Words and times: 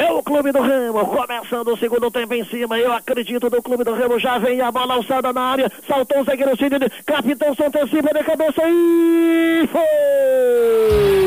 É 0.00 0.10
o 0.10 0.22
Clube 0.22 0.50
do 0.50 0.62
Remo, 0.62 1.06
começando 1.06 1.68
o 1.68 1.76
segundo 1.76 2.10
tempo 2.10 2.32
em 2.32 2.42
cima. 2.46 2.78
Eu 2.78 2.90
acredito 2.90 3.50
no 3.50 3.62
Clube 3.62 3.84
do 3.84 3.92
Remo. 3.92 4.18
Já 4.18 4.38
vem 4.38 4.62
a 4.62 4.72
bola 4.72 4.94
alçada 4.94 5.30
na 5.30 5.42
área. 5.42 5.70
Saltou 5.86 6.22
o 6.22 6.24
zagueiro 6.24 6.56
Sidney. 6.56 6.88
Capitão 7.04 7.54
se 7.54 7.64
antecipa 7.64 8.14
de 8.14 8.24
cabeça 8.24 8.62
e 8.66 9.68
foi! 9.70 11.19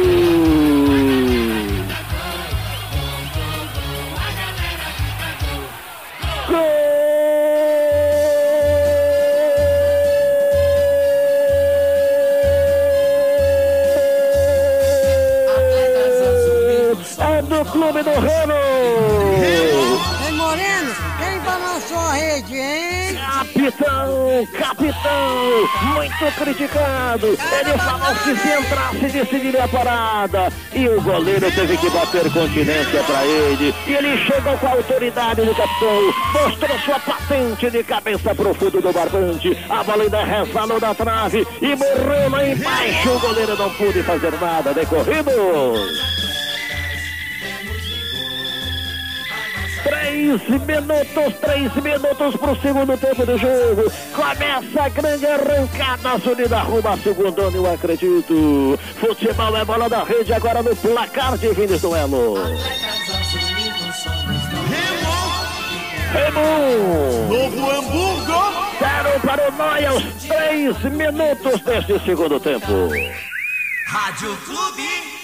Do 17.63 17.71
Clube 17.71 18.03
do 18.03 18.11
Remo! 18.11 18.53
Ei, 20.25 20.31
Moreno, 20.33 20.91
quem 21.17 21.39
balançou 21.39 21.97
a 21.97 22.13
rede, 22.13 22.57
hein? 22.57 23.15
Capitão, 23.15 24.47
capitão, 24.57 25.69
muito 25.93 26.35
criticado. 26.37 27.27
Ele 27.27 27.77
falou 27.77 28.15
que 28.15 28.35
se 28.35 28.47
entrasse 28.47 29.07
decidiria 29.11 29.63
a 29.63 29.67
parada. 29.67 30.53
E 30.73 30.87
o 30.87 31.01
goleiro 31.01 31.51
teve 31.51 31.77
que 31.77 31.89
bater 31.89 32.31
continência 32.31 33.03
para 33.03 33.25
ele. 33.25 33.73
E 33.87 33.93
ele 33.93 34.17
chegou 34.25 34.57
com 34.57 34.67
a 34.67 34.71
autoridade 34.71 35.41
do 35.41 35.55
capitão. 35.55 36.13
Mostrou 36.33 36.79
sua 36.79 36.99
patente 36.99 37.69
de 37.69 37.83
cabeça 37.83 38.35
pro 38.35 38.53
fundo 38.53 38.81
do 38.81 38.93
barbante. 38.93 39.57
A 39.69 39.83
bola 39.83 40.03
ainda 40.03 40.23
resvalou 40.23 40.79
da 40.79 40.93
trave 40.93 41.47
e 41.61 41.75
morreu 41.75 42.29
lá 42.29 42.45
embaixo. 42.45 43.09
O 43.09 43.19
goleiro 43.19 43.55
não 43.57 43.69
pôde 43.71 44.03
fazer 44.03 44.31
nada. 44.39 44.73
Decorrido. 44.73 45.31
Três 49.83 50.41
minutos, 50.47 51.39
três 51.41 51.75
minutos 51.75 52.35
pro 52.37 52.55
segundo 52.61 52.97
tempo 52.97 53.25
do 53.25 53.37
jogo. 53.37 53.91
Começa 54.15 54.83
a 54.83 54.89
grande 54.89 55.25
arrancada. 55.25 56.17
Zunida 56.19 56.57
arruma 56.57 56.91
a 56.91 56.97
segunda, 56.97 57.41
eu 57.41 57.73
acredito. 57.73 58.79
Futebol 58.99 59.57
é 59.57 59.65
bola 59.65 59.89
da 59.89 60.03
rede 60.03 60.33
agora 60.33 60.63
no 60.63 60.75
placar 60.75 61.37
de 61.37 61.53
de 61.53 61.77
duelo. 61.79 62.35
Remo! 66.13 67.27
Novo 67.27 67.71
Hamburgo! 67.71 68.33
Zero 68.79 69.19
para 69.21 69.49
o 69.49 69.51
Noia 69.51 69.89
aos 69.89 70.03
três 70.27 70.77
minutos 70.83 71.61
deste 71.61 71.99
segundo 72.05 72.39
tempo. 72.39 72.89
Rádio 73.87 74.37
Clube. 74.45 75.22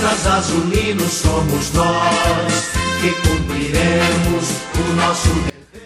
Azulinos 0.00 1.12
somos 1.12 1.72
nós 1.72 2.70
que 3.00 3.10
cumpriremos 3.28 4.44
o 4.78 4.92
nosso 4.94 5.28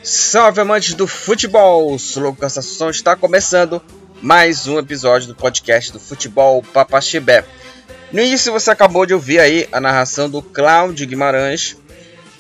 Salve 0.03 0.61
amantes 0.61 0.93
do 0.93 1.07
futebol! 1.07 1.99
Sou 1.99 2.25
Lucas 2.25 2.59
Assunção 2.59 2.91
está 2.91 3.17
começando 3.17 3.81
mais 4.21 4.67
um 4.67 4.79
episódio 4.79 5.29
do 5.29 5.35
podcast 5.35 5.91
do 5.91 5.99
Futebol 5.99 6.63
Papaxibé. 6.63 7.47
No 8.13 8.21
início 8.21 8.53
você 8.53 8.71
acabou 8.71 9.07
de 9.07 9.15
ouvir 9.15 9.41
aí 9.41 9.67
a 9.73 9.81
narração 9.81 10.29
do 10.29 10.43
Cláudio 10.43 11.07
Guimarães 11.07 11.75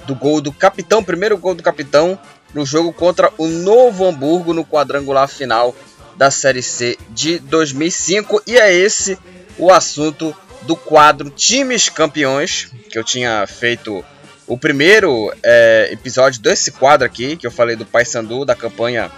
do 0.07 0.15
gol 0.15 0.43
do 0.43 0.53
capitão, 0.53 1.03
primeiro 1.03 1.39
gol 1.39 1.55
do 1.55 1.63
capitão 1.63 2.19
no 2.53 2.67
jogo 2.67 2.93
contra 2.93 3.33
o 3.39 3.49
Novo 3.49 4.07
Hamburgo 4.07 4.53
no 4.53 4.63
quadrangular 4.63 5.27
final 5.27 5.75
da 6.19 6.31
Série 6.31 6.63
C 6.63 6.99
de 7.09 7.39
2005 7.39 8.43
e 8.47 8.59
é 8.59 8.71
esse 8.71 9.19
o 9.57 9.73
assunto 9.73 10.37
do 10.67 10.77
quadro 10.77 11.31
Times 11.31 11.89
Campeões 11.89 12.71
que 12.91 12.99
eu 12.99 13.05
tinha 13.05 13.47
feito 13.47 14.05
o 14.47 14.59
primeiro 14.59 15.33
é, 15.43 15.89
episódio 15.93 16.41
desse 16.41 16.73
quadro 16.73 17.07
aqui, 17.07 17.37
que 17.37 17.47
eu 17.47 17.51
falei 17.51 17.77
do 17.77 17.87
Paysandu, 17.87 18.45
da 18.45 18.55
campanha 18.55 19.11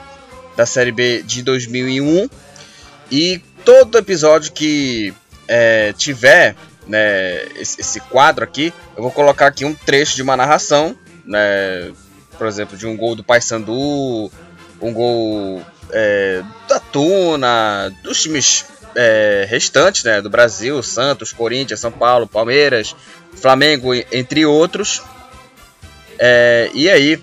da 0.56 0.64
Série 0.64 0.92
B 0.92 1.22
de 1.22 1.42
2001. 1.42 2.28
E 3.10 3.42
todo 3.64 3.98
episódio 3.98 4.52
que 4.52 5.12
é, 5.48 5.92
tiver 5.94 6.54
né, 6.86 7.44
esse, 7.56 7.80
esse, 7.80 8.00
quadro 8.00 8.44
aqui, 8.44 8.72
eu 8.96 9.02
vou 9.02 9.10
colocar 9.10 9.46
aqui 9.46 9.64
um 9.64 9.74
trecho 9.74 10.14
de 10.14 10.22
uma 10.22 10.36
narração, 10.36 10.96
né, 11.24 11.92
por 12.38 12.46
exemplo, 12.46 12.76
de 12.76 12.86
um 12.86 12.96
gol 12.96 13.14
do 13.14 13.24
Paysandu, 13.24 14.30
um 14.80 14.92
gol 14.92 15.62
é, 15.90 16.42
da 16.68 16.78
Tuna, 16.78 17.92
dos 18.02 18.20
times 18.22 18.66
é, 18.94 19.46
restantes 19.48 20.04
né, 20.04 20.20
do 20.20 20.30
Brasil, 20.30 20.82
Santos, 20.82 21.32
Corinthians, 21.32 21.80
São 21.80 21.92
Paulo, 21.92 22.26
Palmeiras, 22.26 22.94
Flamengo, 23.34 23.94
entre 23.94 24.46
outros. 24.46 25.02
É, 26.18 26.70
e 26.74 26.88
aí, 26.88 27.22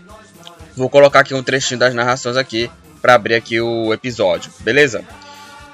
vou 0.75 0.89
colocar 0.89 1.21
aqui 1.21 1.33
um 1.33 1.43
trechinho 1.43 1.79
das 1.79 1.93
narrações 1.93 2.37
aqui 2.37 2.69
para 3.01 3.15
abrir 3.15 3.35
aqui 3.35 3.59
o 3.59 3.93
episódio, 3.93 4.51
beleza? 4.59 5.03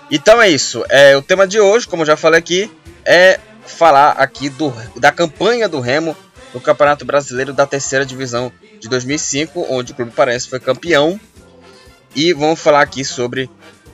Então 0.10 0.42
é 0.42 0.50
isso. 0.50 0.86
É, 0.90 1.18
o 1.18 1.22
tema 1.22 1.46
de 1.46 1.60
hoje, 1.60 1.88
como 1.88 2.06
já 2.06 2.16
falei 2.16 2.40
aqui, 2.40 2.72
é 3.04 3.40
falar 3.66 4.12
aqui 4.12 4.50
do, 4.50 4.74
da 4.96 5.12
campanha 5.12 5.68
do 5.68 5.80
Remo 5.80 6.16
no 6.54 6.62
Campeonato 6.62 7.04
Brasileiro 7.04 7.54
da 7.54 7.68
Terceira 7.68 8.06
Divisão 8.06 8.52
de 8.80 8.88
2005, 8.88 9.68
onde 9.70 9.92
o 9.92 9.96
Clube 9.96 10.12
Paraense 10.12 10.48
foi 10.48 10.60
campeão. 10.60 11.20
E 12.16 12.34
vamos 12.34 12.60
falar 12.60 12.82
aqui 12.82 13.04
sobre 13.04 13.50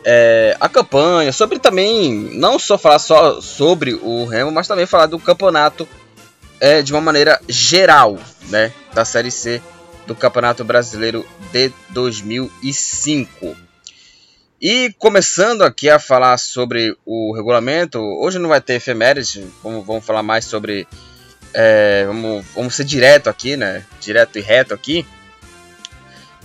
é, 0.06 0.56
a 0.59 0.68
campanha, 0.68 1.31
sobre 1.31 1.59
também, 1.59 2.14
não 2.34 2.59
só 2.59 2.78
falar 2.78 3.00
só 3.00 3.40
sobre 3.41 3.94
o 3.94 4.25
Remo, 4.25 4.52
mas 4.52 4.68
também 4.68 4.86
falar 4.86 5.06
do 5.06 5.19
campeonato 5.19 5.88
é, 6.59 6.81
de 6.81 6.91
uma 6.94 7.02
maneira 7.02 7.40
geral, 7.47 8.18
né, 8.50 8.72
da 8.94 9.06
Série 9.06 9.31
C 9.31 9.62
do 10.06 10.13
Campeonato 10.13 10.63
Brasileiro 10.63 11.25
de 11.52 11.72
2005. 11.90 13.56
E 14.62 14.94
começando 14.97 15.62
aqui 15.63 15.90
a 15.90 16.00
falar 16.00 16.38
sobre 16.38 16.96
o 17.06 17.34
regulamento, 17.36 18.00
hoje 18.00 18.40
não 18.40 18.50
vai 18.50 18.62
ter 18.62 18.75
efeméride, 18.75 19.46
vamos, 19.62 19.86
vamos 19.86 20.06
falar 20.06 20.24
mais 20.24 20.46
sobre. 20.46 20.88
É, 21.53 22.06
vamos, 22.06 22.46
vamos 22.56 22.75
ser 22.75 22.84
direto 22.86 23.30
aqui, 23.30 23.56
né? 23.58 23.86
Direto 24.00 24.40
e 24.40 24.42
reto 24.42 24.74
aqui. 24.74 25.06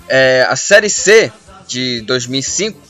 É, 0.08 0.44
a 0.48 0.56
Série 0.56 0.90
C 0.90 1.32
de 1.66 2.00
2005 2.02 2.87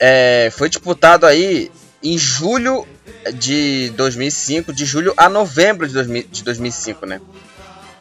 é, 0.00 0.50
foi 0.52 0.68
disputado 0.68 1.26
aí 1.26 1.70
em 2.02 2.16
julho 2.16 2.86
de 3.34 3.90
2005, 3.96 4.72
de 4.72 4.84
julho 4.84 5.12
a 5.16 5.28
novembro 5.28 5.86
de, 5.86 5.94
2000, 5.94 6.24
de 6.30 6.44
2005, 6.44 7.06
né? 7.06 7.20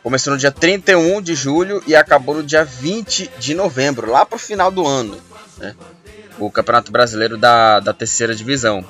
Começou 0.03 0.33
no 0.33 0.39
dia 0.39 0.51
31 0.51 1.21
de 1.21 1.35
julho 1.35 1.83
e 1.85 1.95
acabou 1.95 2.35
no 2.35 2.43
dia 2.43 2.63
20 2.63 3.29
de 3.39 3.53
novembro, 3.53 4.09
lá 4.09 4.25
pro 4.25 4.37
final 4.37 4.71
do 4.71 4.85
ano, 4.85 5.19
né? 5.57 5.75
O 6.39 6.51
Campeonato 6.51 6.91
Brasileiro 6.91 7.37
da, 7.37 7.79
da 7.79 7.93
terceira 7.93 8.35
divisão. 8.35 8.85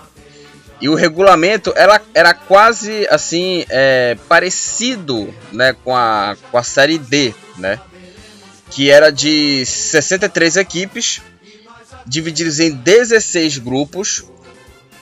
E 0.80 0.90
o 0.90 0.94
regulamento 0.94 1.74
era, 1.76 2.00
era 2.14 2.34
quase 2.34 3.08
assim 3.10 3.66
é, 3.70 4.16
parecido 4.28 5.34
né, 5.52 5.74
com, 5.84 5.96
a, 5.96 6.38
com 6.52 6.58
a 6.58 6.64
Série 6.64 7.00
D, 7.00 7.34
né? 7.58 7.80
Que 8.70 8.92
era 8.92 9.10
de 9.10 9.66
63 9.66 10.58
equipes, 10.58 11.22
divididos 12.08 12.60
em 12.60 12.72
16 12.72 13.58
grupos, 13.58 14.24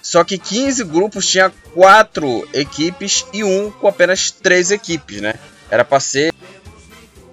só 0.01 0.23
que 0.23 0.37
15 0.37 0.83
grupos 0.83 1.27
tinha 1.27 1.51
4 1.73 2.47
equipes 2.53 3.25
e 3.33 3.43
um 3.43 3.71
com 3.71 3.87
apenas 3.87 4.31
3 4.31 4.71
equipes, 4.71 5.21
né? 5.21 5.35
Era 5.69 5.83
para 5.83 5.99
ser 5.99 6.33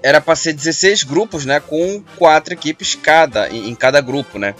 era 0.02 0.20
para 0.20 0.34
ser 0.34 0.52
16 0.52 1.04
grupos, 1.04 1.46
né, 1.46 1.60
com 1.60 2.02
4 2.16 2.54
equipes 2.54 2.96
cada 2.96 3.48
em, 3.48 3.74
cada 3.74 4.00
grupo, 4.00 4.38
né? 4.38 4.54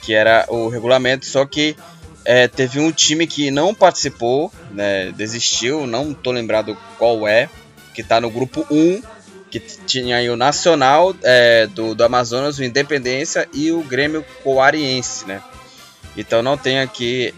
Que 0.00 0.14
era 0.14 0.46
o 0.48 0.68
regulamento, 0.68 1.26
só 1.26 1.44
que 1.44 1.76
é, 2.24 2.48
teve 2.48 2.80
um 2.80 2.90
time 2.90 3.26
que 3.26 3.50
não 3.50 3.74
participou, 3.74 4.50
né, 4.70 5.12
desistiu, 5.12 5.86
não 5.86 6.14
tô 6.14 6.30
lembrado 6.30 6.76
qual 6.96 7.26
é, 7.26 7.48
que 7.92 8.02
tá 8.02 8.20
no 8.20 8.30
grupo 8.30 8.66
1, 8.70 9.02
que 9.52 9.60
tinha 9.60 10.16
aí 10.16 10.30
o 10.30 10.36
Nacional 10.36 11.14
é, 11.22 11.66
do, 11.66 11.94
do 11.94 12.02
Amazonas, 12.02 12.58
o 12.58 12.64
Independência 12.64 13.46
e 13.52 13.70
o 13.70 13.82
Grêmio 13.82 14.24
Coariense, 14.42 15.26
né? 15.26 15.42
Então 16.16 16.42
não 16.42 16.56
tem 16.56 16.80
aqui 16.80 17.34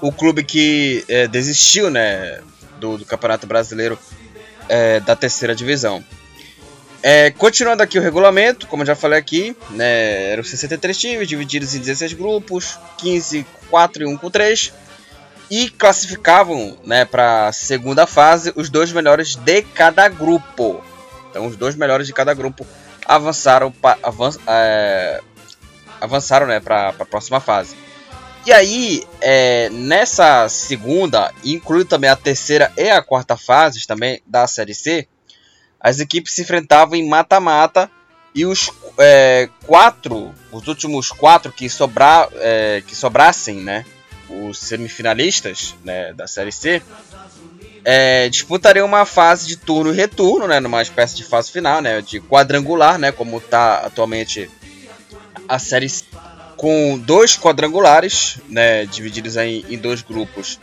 o 0.00 0.10
clube 0.10 0.42
que 0.42 1.04
é, 1.06 1.28
desistiu, 1.28 1.90
né, 1.90 2.40
do, 2.78 2.96
do 2.96 3.04
Campeonato 3.04 3.46
Brasileiro 3.46 3.98
é, 4.70 5.00
da 5.00 5.14
terceira 5.14 5.54
divisão. 5.54 6.02
É, 7.02 7.30
continuando 7.30 7.82
aqui 7.82 7.98
o 7.98 8.02
regulamento, 8.02 8.66
como 8.66 8.84
já 8.84 8.94
falei 8.94 9.18
aqui, 9.18 9.54
né, 9.70 10.32
eram 10.32 10.42
63 10.42 10.96
times 10.96 11.28
divididos 11.28 11.74
em 11.74 11.80
16 11.80 12.14
grupos, 12.14 12.78
15, 12.96 13.46
4 13.68 14.02
e 14.02 14.06
1 14.06 14.16
com 14.16 14.30
3, 14.30 14.72
e 15.50 15.68
classificavam 15.68 16.78
né, 16.84 17.04
para 17.04 17.48
a 17.48 17.52
segunda 17.52 18.06
fase 18.06 18.50
os 18.56 18.70
dois 18.70 18.92
melhores 18.92 19.34
de 19.34 19.60
cada 19.60 20.08
grupo. 20.08 20.82
Então, 21.30 21.46
os 21.46 21.56
dois 21.56 21.76
melhores 21.76 22.06
de 22.06 22.12
cada 22.12 22.34
grupo 22.34 22.66
avançaram, 23.06 23.72
avanç, 24.02 24.36
é, 24.46 25.20
avançaram 26.00 26.46
né, 26.46 26.60
para 26.60 26.88
a 26.88 27.04
próxima 27.04 27.40
fase. 27.40 27.76
E 28.44 28.52
aí, 28.52 29.04
é, 29.20 29.68
nessa 29.70 30.48
segunda, 30.48 31.32
inclui 31.44 31.84
também 31.84 32.08
a 32.10 32.16
terceira 32.16 32.72
e 32.76 32.88
a 32.88 33.02
quarta 33.02 33.36
fases 33.36 33.86
também 33.86 34.22
da 34.26 34.46
Série 34.46 34.74
C, 34.74 35.06
as 35.78 36.00
equipes 36.00 36.34
se 36.34 36.42
enfrentavam 36.42 36.94
em 36.94 37.08
mata-mata 37.08 37.90
e 38.34 38.46
os 38.46 38.70
é, 38.98 39.48
quatro, 39.66 40.34
os 40.52 40.66
últimos 40.68 41.10
quatro 41.10 41.52
que, 41.52 41.68
sobrar, 41.68 42.28
é, 42.34 42.82
que 42.86 42.94
sobrassem, 42.94 43.56
né, 43.56 43.84
os 44.28 44.58
semifinalistas 44.58 45.74
né, 45.84 46.12
da 46.12 46.26
Série 46.26 46.52
C, 46.52 46.82
é, 47.84 48.28
disputariam 48.28 48.86
uma 48.86 49.04
fase 49.04 49.46
de 49.46 49.56
turno 49.56 49.92
e 49.92 49.96
retorno, 49.96 50.46
né, 50.46 50.60
numa 50.60 50.82
espécie 50.82 51.16
de 51.16 51.24
fase 51.24 51.50
final, 51.50 51.80
né, 51.80 52.00
de 52.00 52.20
quadrangular, 52.20 52.98
né, 52.98 53.12
como 53.12 53.38
está 53.38 53.78
atualmente 53.78 54.50
a 55.48 55.58
Série 55.58 55.88
C, 55.88 56.04
com 56.56 56.98
dois 56.98 57.36
quadrangulares, 57.36 58.38
né, 58.48 58.84
divididos 58.86 59.36
em, 59.36 59.64
em 59.68 59.78
dois 59.78 60.02
grupos 60.02 60.58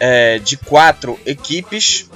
é, 0.00 0.38
de 0.38 0.56
quatro 0.56 1.18
equipes, 1.26 2.08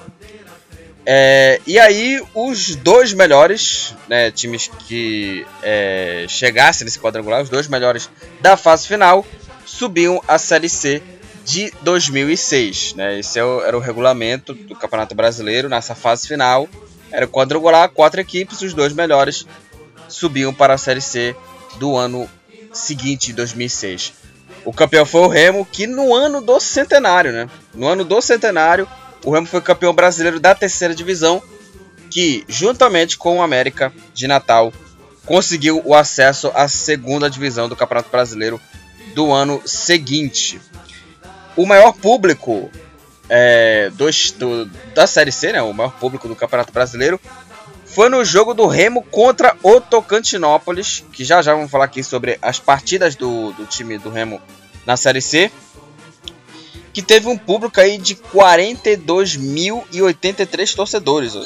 é, 1.12 1.60
e 1.66 1.78
aí, 1.78 2.22
os 2.34 2.76
dois 2.76 3.12
melhores 3.12 3.94
né, 4.06 4.31
times 4.31 4.70
que 4.86 5.46
é, 5.62 6.26
chegassem 6.28 6.84
nesse 6.84 7.00
quadrangular, 7.00 7.43
os 7.43 7.48
dois 7.48 7.66
melhores 7.69 8.08
da 8.40 8.56
fase 8.56 8.86
final, 8.86 9.26
subiam 9.64 10.22
a 10.28 10.38
Série 10.38 10.69
C 10.69 11.02
de 11.44 11.72
2006. 11.82 12.94
Né? 12.94 13.19
Esse 13.19 13.38
é 13.38 13.42
era 13.42 13.76
o 13.76 13.81
regulamento 13.81 14.54
do 14.54 14.75
Campeonato 14.75 15.14
Brasileiro 15.14 15.69
nessa 15.69 15.94
fase 15.94 16.26
final. 16.26 16.69
Era 17.10 17.26
quadrangular, 17.26 17.88
quatro 17.90 18.20
equipes, 18.20 18.62
os 18.62 18.72
dois 18.72 18.92
melhores 18.92 19.46
subiam 20.08 20.52
para 20.52 20.75
a 20.75 20.78
Série 20.78 21.00
C 21.00 21.34
do 21.78 21.96
ano 21.96 22.28
seguinte, 22.72 23.32
2006. 23.32 24.12
O 24.64 24.72
campeão 24.72 25.06
foi 25.06 25.22
o 25.22 25.28
Remo, 25.28 25.64
que 25.64 25.87
no 25.87 26.14
ano 26.14 26.40
do 26.40 26.60
centenário, 26.60 27.32
né? 27.32 27.48
No 27.75 27.88
ano 27.88 28.04
do 28.04 28.20
centenário, 28.20 28.86
o 29.25 29.32
Remo 29.32 29.46
foi 29.46 29.60
campeão 29.60 29.94
brasileiro 29.94 30.38
da 30.38 30.54
terceira 30.54 30.94
divisão, 30.94 31.43
que, 32.10 32.44
juntamente 32.48 33.16
com 33.16 33.38
o 33.38 33.43
América 33.43 33.93
de 34.12 34.26
Natal, 34.26 34.72
conseguiu 35.25 35.81
o 35.84 35.94
acesso 35.94 36.50
à 36.54 36.69
segunda 36.69 37.31
divisão 37.31 37.69
do 37.69 37.76
Campeonato 37.76 38.10
Brasileiro 38.10 38.60
do 39.14 39.32
ano 39.32 39.62
seguinte. 39.64 40.60
O 41.60 41.66
maior 41.66 41.92
público 41.92 42.70
é, 43.28 43.90
do, 43.90 44.06
do, 44.38 44.64
da 44.94 45.06
Série 45.06 45.30
C, 45.30 45.52
né, 45.52 45.60
o 45.60 45.74
maior 45.74 45.92
público 45.92 46.26
do 46.26 46.34
Campeonato 46.34 46.72
Brasileiro, 46.72 47.20
foi 47.84 48.08
no 48.08 48.24
jogo 48.24 48.54
do 48.54 48.66
Remo 48.66 49.02
contra 49.02 49.54
o 49.62 49.78
Tocantinópolis, 49.78 51.04
que 51.12 51.22
já 51.22 51.42
já 51.42 51.52
vamos 51.52 51.70
falar 51.70 51.84
aqui 51.84 52.02
sobre 52.02 52.38
as 52.40 52.58
partidas 52.58 53.14
do, 53.14 53.52
do 53.52 53.66
time 53.66 53.98
do 53.98 54.08
Remo 54.08 54.40
na 54.86 54.96
Série 54.96 55.20
C 55.20 55.52
que 56.94 57.02
teve 57.02 57.28
um 57.28 57.36
público 57.36 57.78
aí 57.78 57.98
de 57.98 58.14
42.083 58.14 60.74
torcedores. 60.74 61.36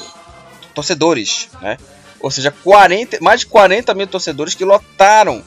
Torcedores, 0.72 1.49
né? 1.61 1.76
Ou 2.20 2.31
seja, 2.31 2.55
40, 2.62 3.19
mais 3.20 3.40
de 3.40 3.46
40 3.46 3.93
mil 3.94 4.06
torcedores 4.06 4.55
que 4.55 4.64
lotaram 4.64 5.43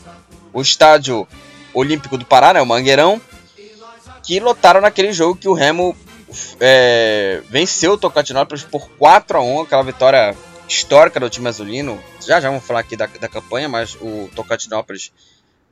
o 0.52 0.62
estádio 0.62 1.26
Olímpico 1.74 2.18
do 2.18 2.26
Pará, 2.26 2.54
né, 2.54 2.62
o 2.62 2.66
Mangueirão, 2.66 3.22
que 4.28 4.42
lotaram 4.42 4.82
naquele 4.82 5.14
jogo 5.14 5.40
que 5.40 5.48
o 5.48 5.54
Remo 5.54 5.96
é, 6.60 7.42
venceu 7.50 7.94
o 7.94 7.98
Tocantinópolis 7.98 8.62
por 8.62 8.90
4 8.90 9.38
a 9.38 9.42
1 9.42 9.62
aquela 9.62 9.84
vitória 9.84 10.36
histórica 10.68 11.18
do 11.18 11.30
time 11.30 11.48
azulino. 11.48 11.98
Já 12.20 12.42
já 12.42 12.50
vamos 12.50 12.66
falar 12.66 12.82
aqui 12.82 12.98
da, 12.98 13.06
da 13.06 13.30
campanha, 13.30 13.70
mas 13.70 13.96
o 13.96 14.30
Tocantinópolis 14.36 15.14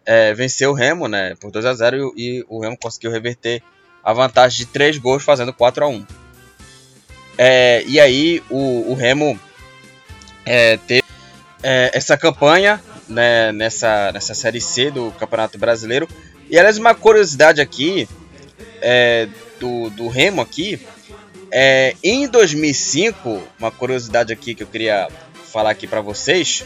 é, 0.06 0.34
venceu 0.34 0.72
o 0.72 0.74
Remo 0.74 1.10
né, 1.10 1.36
por 1.36 1.52
2 1.52 1.66
a 1.66 1.74
0 1.74 2.14
e, 2.16 2.40
e 2.40 2.46
o 2.48 2.62
Remo 2.62 2.78
conseguiu 2.78 3.12
reverter 3.12 3.62
a 4.02 4.14
vantagem 4.14 4.60
de 4.60 4.68
3 4.68 5.00
gols, 5.00 5.22
fazendo 5.22 5.52
4 5.52 5.84
a 5.84 5.88
1 5.90 6.06
é, 7.38 7.84
E 7.86 8.00
aí 8.00 8.42
o, 8.50 8.90
o 8.90 8.96
Remo 8.96 9.38
é, 10.46 10.78
teve 10.78 11.04
é, 11.62 11.92
essa 11.94 12.16
campanha 12.16 12.82
né, 13.10 13.52
nessa, 13.52 14.14
nessa 14.14 14.34
Série 14.34 14.62
C 14.62 14.90
do 14.92 15.12
Campeonato 15.20 15.58
Brasileiro. 15.58 16.08
E 16.50 16.58
aliás, 16.58 16.78
uma 16.78 16.96
curiosidade 16.96 17.60
aqui 17.60 18.08
é, 18.82 19.28
do, 19.60 19.90
do 19.90 20.08
Remo 20.08 20.42
aqui. 20.42 20.80
É, 21.52 21.96
em 22.04 22.28
2005, 22.28 23.42
uma 23.60 23.72
curiosidade 23.72 24.34
aqui 24.34 24.54
que 24.54 24.64
eu 24.64 24.68
queria 24.68 25.08
falar 25.52 25.72
aqui 25.72 25.88
para 25.88 26.02
vocês. 26.02 26.66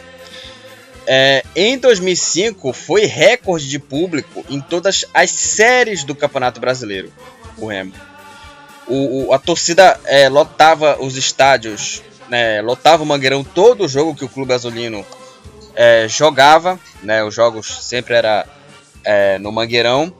É, 1.05 1.43
em 1.55 1.77
2005 1.77 2.71
foi 2.71 3.05
recorde 3.05 3.67
de 3.67 3.79
público 3.79 4.45
em 4.49 4.61
todas 4.61 5.05
as 5.13 5.31
séries 5.31 6.03
do 6.03 6.15
Campeonato 6.15 6.59
Brasileiro. 6.59 7.11
O 7.57 7.67
Remo. 7.67 7.93
O, 8.87 9.27
o 9.27 9.33
a 9.33 9.39
torcida 9.39 9.99
é, 10.05 10.29
lotava 10.29 10.97
os 10.99 11.15
estádios, 11.15 12.01
né, 12.27 12.61
lotava 12.61 13.03
o 13.03 13.05
Mangueirão 13.05 13.43
todo 13.43 13.87
jogo 13.87 14.15
que 14.15 14.25
o 14.25 14.29
Clube 14.29 14.53
Azulino 14.53 15.05
é, 15.75 16.07
jogava. 16.07 16.79
Né, 17.03 17.23
os 17.23 17.33
jogos 17.33 17.85
sempre 17.85 18.15
era 18.15 18.45
é, 19.03 19.37
no 19.39 19.51
Mangueirão. 19.51 20.13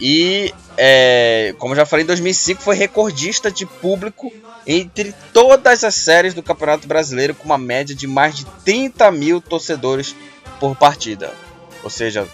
E, 0.00 0.54
é, 0.78 1.54
como 1.58 1.74
já 1.74 1.84
falei, 1.84 2.04
em 2.04 2.06
2005 2.06 2.62
foi 2.62 2.74
recordista 2.74 3.50
de 3.50 3.66
público 3.66 4.32
entre 4.66 5.14
todas 5.32 5.84
as 5.84 5.94
séries 5.94 6.32
do 6.32 6.42
Campeonato 6.42 6.88
Brasileiro, 6.88 7.34
com 7.34 7.44
uma 7.44 7.58
média 7.58 7.94
de 7.94 8.06
mais 8.06 8.34
de 8.34 8.44
30 8.64 9.10
mil 9.10 9.40
torcedores 9.40 10.14
por 10.58 10.74
partida. 10.74 11.34
Ou 11.82 11.90
seja, 11.90 12.26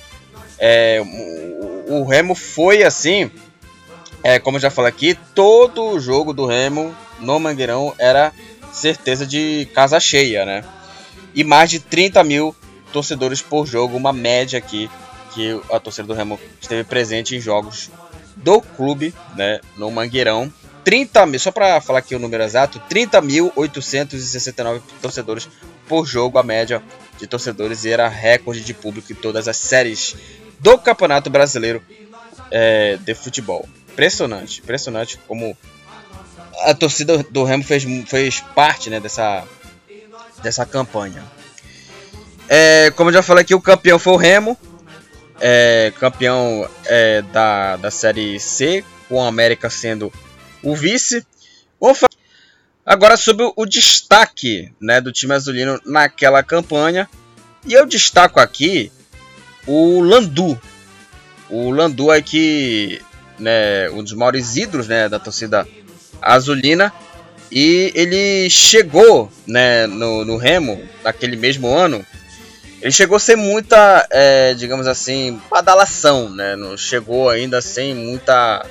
é, 0.59 1.03
o, 1.89 2.05
Remo 2.05 2.35
foi 2.35 2.85
assim, 2.85 3.31
é, 4.23 4.39
como 4.39 4.61
já 4.61 4.71
falei 4.71 4.91
aqui, 4.91 5.19
todo 5.35 5.85
o 5.85 6.01
jogo 6.01 6.33
do 6.33 6.47
Remo 6.47 6.95
no 7.19 7.41
Mangueirão 7.41 7.95
era 7.99 8.33
certeza 8.73 9.27
de 9.27 9.69
casa 9.75 9.99
cheia, 9.99 10.45
né? 10.45 10.65
E 11.35 11.43
mais 11.43 11.71
de 11.71 11.81
30 11.81 12.23
mil 12.23 12.55
torcedores 12.93 13.43
por 13.43 13.67
jogo, 13.67 13.97
uma 13.97 14.13
média 14.13 14.59
aqui 14.59 14.89
que 15.37 15.61
a 15.71 15.79
torcida 15.79 16.09
do 16.09 16.15
Remo 16.15 16.41
esteve 16.59 16.83
presente 16.83 17.37
em 17.37 17.41
jogos 17.41 17.91
do 18.37 18.63
clube, 18.63 19.15
né, 19.35 19.61
no 19.77 19.91
Mangueirão. 19.91 20.51
30 20.83 21.27
mil, 21.27 21.39
só 21.39 21.51
para 21.51 21.79
falar 21.81 21.99
aqui 21.99 22.15
o 22.15 22.19
número 22.19 22.43
exato, 22.43 22.81
30.869 22.89 24.81
torcedores 25.03 25.49
por 25.87 26.07
jogo, 26.07 26.39
a 26.39 26.43
média 26.43 26.83
de 27.19 27.27
torcedores, 27.27 27.85
e 27.85 27.91
era 27.91 28.09
recorde 28.09 28.63
de 28.63 28.73
público 28.73 29.13
em 29.13 29.17
todas 29.17 29.47
as 29.47 29.57
séries 29.57 30.17
do 30.61 30.79
Campeonato 30.79 31.29
Brasileiro 31.29 31.83
é, 32.51 32.97
de 32.97 33.15
Futebol. 33.15 33.69
Impressionante, 33.93 34.61
impressionante 34.61 35.19
como 35.27 35.57
a 36.63 36.73
torcida 36.73 37.19
do 37.31 37.45
Remo 37.45 37.65
fez, 37.65 37.85
fez 38.07 38.41
parte 38.55 38.89
né, 38.89 39.01
dessa, 39.01 39.45
dessa 40.43 40.65
campanha. 40.65 41.23
É, 42.49 42.93
como 42.93 43.11
eu 43.11 43.15
já 43.15 43.23
falei 43.23 43.43
aqui, 43.43 43.55
o 43.55 43.61
campeão 43.61 43.99
foi 43.99 44.13
o 44.13 44.17
Remo, 44.17 44.57
é, 45.41 45.93
campeão 45.99 46.69
é, 46.87 47.23
da, 47.23 47.77
da 47.77 47.91
Série 47.91 48.39
C, 48.41 48.85
com 49.09 49.23
a 49.23 49.29
América 49.29 49.71
sendo 49.71 50.13
o 50.63 50.75
vice. 50.75 51.25
Vamos 51.81 51.99
falar 51.99 52.11
agora 52.85 53.17
sobre 53.17 53.51
o 53.57 53.67
destaque 53.67 54.73
né, 54.81 55.01
do 55.01 55.13
time 55.13 55.35
azulino 55.35 55.81
naquela 55.85 56.43
campanha. 56.43 57.09
E 57.67 57.73
eu 57.73 57.85
destaco 57.87 58.39
aqui 58.39 58.93
o 59.67 60.01
Landu. 60.01 60.61
O 61.51 61.71
Landu 61.71 62.13
é 62.13 62.23
que 62.23 63.01
né, 63.39 63.91
um 63.91 64.03
dos 64.03 64.13
maiores 64.13 64.57
ídolos 64.57 64.89
né, 64.89 65.09
da 65.09 65.19
torcida 65.19 65.67
azulina. 66.23 66.93
E 67.51 67.93
ele 67.95 68.51
chegou 68.51 69.31
né, 69.47 69.87
no, 69.87 70.25
no 70.25 70.37
Remo 70.37 70.83
naquele 71.05 71.37
mesmo 71.37 71.69
ano. 71.69 72.05
Ele 72.81 72.93
chegou 72.93 73.19
sem 73.19 73.37
muita, 73.37 74.07
é, 74.11 74.55
digamos 74.55 74.87
assim, 74.87 75.41
badalação, 75.51 76.29
né? 76.29 76.55
Não 76.57 76.77
chegou 76.77 77.31
ainda 77.31 77.61
sem 77.61 77.95
muita 77.95 78.65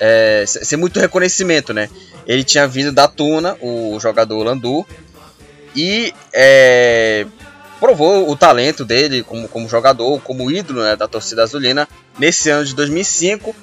é, 0.00 0.44
sem 0.46 0.78
muito 0.78 0.98
reconhecimento, 0.98 1.72
né? 1.72 1.88
Ele 2.26 2.42
tinha 2.42 2.66
vindo 2.66 2.92
da 2.92 3.06
Tuna, 3.06 3.56
o 3.60 3.98
jogador 4.00 4.42
Landu, 4.42 4.86
e 5.76 6.12
é, 6.32 7.26
provou 7.78 8.30
o 8.30 8.36
talento 8.36 8.84
dele 8.84 9.22
como, 9.22 9.48
como 9.48 9.68
jogador, 9.68 10.20
como 10.20 10.50
ídolo 10.50 10.82
né, 10.82 10.96
da 10.96 11.08
torcida 11.08 11.42
azulina 11.42 11.88
nesse 12.18 12.50
ano 12.50 12.64
de 12.64 12.74
2005 12.74 13.54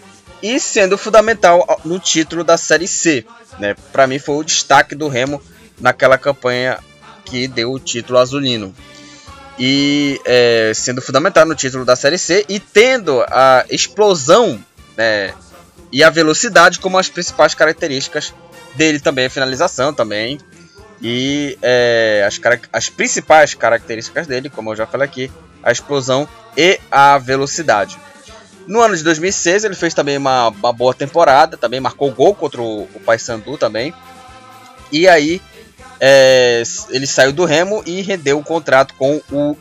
e 0.41 0.60
sendo 0.60 0.98
fundamental 0.98 1.65
no 1.86 2.00
título 2.00 2.43
da 2.43 2.58
Série 2.58 2.88
C. 2.88 3.25
Né? 3.60 3.75
Para 3.91 4.08
mim 4.08 4.19
foi 4.19 4.36
o 4.36 4.43
destaque 4.43 4.96
do 4.96 5.08
Remo 5.08 5.41
naquela 5.79 6.17
campanha 6.17 6.79
que 7.25 7.48
deu 7.48 7.72
o 7.72 7.79
título 7.79 8.19
azulino. 8.19 8.74
E 9.59 10.21
é, 10.23 10.71
sendo 10.73 11.01
fundamental 11.01 11.45
no 11.45 11.53
título 11.53 11.83
da 11.83 11.95
Série 11.95 12.17
C 12.17 12.45
e 12.47 12.59
tendo 12.59 13.21
a 13.27 13.65
explosão 13.69 14.63
né, 14.95 15.33
e 15.91 16.01
a 16.03 16.09
velocidade 16.09 16.79
como 16.79 16.97
as 16.97 17.09
principais 17.09 17.53
características 17.53 18.33
dele 18.75 18.99
também 18.99 19.25
a 19.25 19.29
finalização 19.29 19.93
também 19.93 20.39
e 21.01 21.57
é, 21.61 22.23
as, 22.25 22.39
as 22.71 22.89
principais 22.89 23.53
características 23.53 24.27
dele 24.27 24.49
como 24.49 24.71
eu 24.71 24.77
já 24.77 24.87
falei 24.87 25.05
aqui 25.05 25.31
a 25.61 25.71
explosão 25.71 26.27
e 26.55 26.79
a 26.89 27.17
velocidade. 27.17 27.97
No 28.67 28.81
ano 28.81 28.95
de 28.95 29.03
2006 29.03 29.63
ele 29.63 29.75
fez 29.75 29.93
também 29.93 30.17
uma, 30.17 30.49
uma 30.49 30.71
boa 30.71 30.93
temporada, 30.93 31.57
também 31.57 31.79
marcou 31.79 32.11
gol 32.11 32.35
contra 32.35 32.61
o, 32.61 32.83
o 32.83 32.99
Paysandu 32.99 33.57
também. 33.57 33.93
E 34.91 35.07
aí 35.07 35.41
é, 35.99 36.63
ele 36.89 37.05
saiu 37.05 37.33
do 37.33 37.45
Remo 37.45 37.83
e 37.85 38.01
rendeu 38.01 38.37
um 38.37 38.43
contrato 38.43 38.93
com 38.95 39.21
o, 39.31 39.57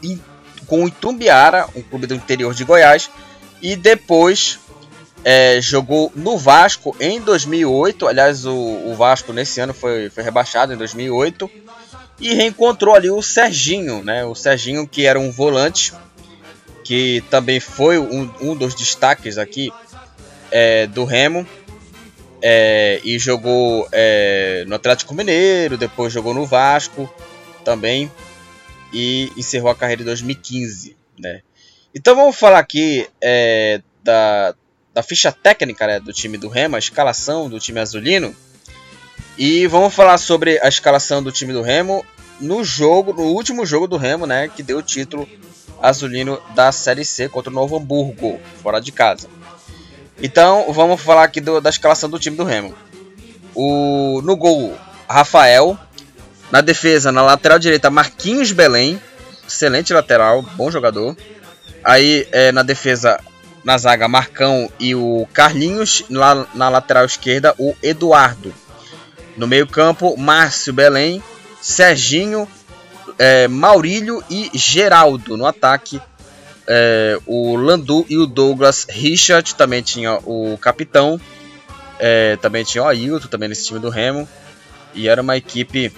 com 0.67 0.85
o 0.85 0.89
Itumbiara, 0.89 1.67
um 1.75 1.83
clube 1.83 2.07
do 2.07 2.15
interior 2.15 2.55
de 2.55 2.65
Goiás. 2.65 3.11
E 3.61 3.75
depois 3.75 4.61
é, 5.25 5.61
jogou 5.61 6.13
no 6.15 6.39
Vasco 6.39 6.95
em 7.01 7.21
2008. 7.21 8.07
Aliás, 8.07 8.47
o, 8.47 8.55
o, 8.55 8.95
Vasco 8.95 9.33
nesse 9.33 9.61
ano 9.61 9.75
foi, 9.75 10.11
foi 10.11 10.23
rebaixado 10.23 10.73
em 10.73 10.77
2008. 10.77 11.51
E 12.21 12.35
reencontrou 12.35 12.95
ali 12.95 13.11
o 13.11 13.23
Serginho, 13.23 14.03
né? 14.03 14.25
O 14.25 14.35
Serginho 14.35 14.87
que 14.87 15.07
era 15.07 15.19
um 15.19 15.31
volante 15.31 15.93
que 16.85 17.23
também 17.31 17.61
foi 17.61 17.99
um, 17.99 18.31
um 18.41 18.57
dos 18.57 18.75
destaques 18.75 19.37
aqui 19.39 19.71
é, 20.51 20.87
do 20.87 21.05
Remo. 21.05 21.47
É, 22.41 23.01
e 23.03 23.19
jogou 23.19 23.89
é, 23.91 24.65
no 24.67 24.75
Atlético 24.75 25.15
Mineiro, 25.15 25.77
depois 25.77 26.13
jogou 26.13 26.33
no 26.33 26.47
Vasco 26.47 27.13
também 27.65 28.11
e 28.93 29.33
encerrou 29.37 29.71
a 29.71 29.75
carreira 29.75 30.03
em 30.03 30.05
2015. 30.05 30.97
Né? 31.19 31.43
Então 31.95 32.15
vamos 32.15 32.37
falar 32.37 32.59
aqui 32.59 33.09
é, 33.21 33.83
da, 34.03 34.55
da 34.95 35.03
ficha 35.03 35.33
técnica 35.33 35.87
né, 35.87 36.01
do 36.01 36.13
time 36.13 36.39
do 36.39 36.49
Remo, 36.49 36.77
a 36.77 36.79
escalação 36.79 37.49
do 37.49 37.59
time 37.59 37.81
azulino. 37.81 38.35
E 39.37 39.67
vamos 39.67 39.95
falar 39.95 40.19
sobre 40.19 40.61
a 40.61 40.69
escalação 40.69 41.23
do 41.23 41.31
time 41.31 41.53
do 41.53 41.63
Remo 41.63 42.05
no 42.41 42.65
jogo, 42.65 43.13
no 43.13 43.23
último 43.23 43.67
jogo 43.67 43.87
do 43.87 43.97
Remo, 43.97 44.27
né, 44.27 44.49
que 44.49 44.63
deu 44.63 44.79
o 44.79 44.83
título 44.83 45.29
azulino 45.81 46.41
da 46.55 46.73
Série 46.73 47.05
C 47.05 47.29
contra 47.29 47.51
o 47.51 47.55
Novo 47.55 47.77
Hamburgo, 47.77 48.41
fora 48.63 48.81
de 48.81 48.91
casa. 48.91 49.29
Então, 50.21 50.73
vamos 50.73 51.01
falar 51.01 51.25
aqui 51.25 51.41
do, 51.41 51.61
da 51.61 51.71
escalação 51.71 52.11
do 52.11 52.19
time 52.19 52.37
do 52.37 52.45
Remo. 52.45 52.75
O, 53.55 54.21
no 54.23 54.37
gol, 54.37 54.77
Rafael. 55.09 55.79
Na 56.51 56.61
defesa, 56.61 57.13
na 57.13 57.23
lateral 57.23 57.59
direita, 57.59 57.91
Marquinhos 57.91 58.53
Belém. 58.53 59.01
Excelente 59.47 59.93
lateral, 59.93 60.43
bom 60.57 60.71
jogador. 60.71 61.17
Aí, 61.85 62.27
é, 62.33 62.51
na 62.53 62.63
defesa, 62.63 63.21
na 63.65 63.79
zaga, 63.79 64.09
Marcão 64.09 64.71
e 64.79 64.95
o 64.95 65.27
Carlinhos. 65.33 66.05
Lá, 66.11 66.47
na 66.55 66.69
lateral 66.69 67.05
esquerda, 67.05 67.55
o 67.59 67.75
Eduardo. 67.83 68.53
No 69.37 69.47
meio-campo, 69.47 70.17
Márcio 70.17 70.73
Belém, 70.73 71.23
Serginho, 71.61 72.49
é, 73.19 73.47
Maurílio 73.47 74.23
e 74.29 74.51
Geraldo 74.53 75.37
no 75.37 75.47
ataque. 75.47 76.01
É, 76.71 77.19
o 77.25 77.57
Landu 77.57 78.05
e 78.11 78.19
o 78.19 78.27
Douglas 78.27 78.87
Richard 78.89 79.55
também 79.55 79.83
tinha 79.83 80.19
o 80.25 80.59
capitão. 80.61 81.19
É, 81.99 82.37
também 82.37 82.63
tinha 82.63 82.85
o 82.85 82.87
Ailton 82.87 83.29
também 83.29 83.49
nesse 83.49 83.67
time 83.67 83.81
do 83.81 83.89
Remo. 83.89 84.29
E 84.95 85.09
era 85.09 85.23
uma 85.23 85.37
equipe 85.37 85.91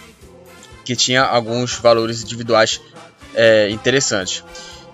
que 0.85 0.95
tinha 0.95 1.23
alguns 1.23 1.75
valores 1.75 2.23
individuais 2.23 2.81
é, 3.35 3.69
interessantes. 3.71 4.45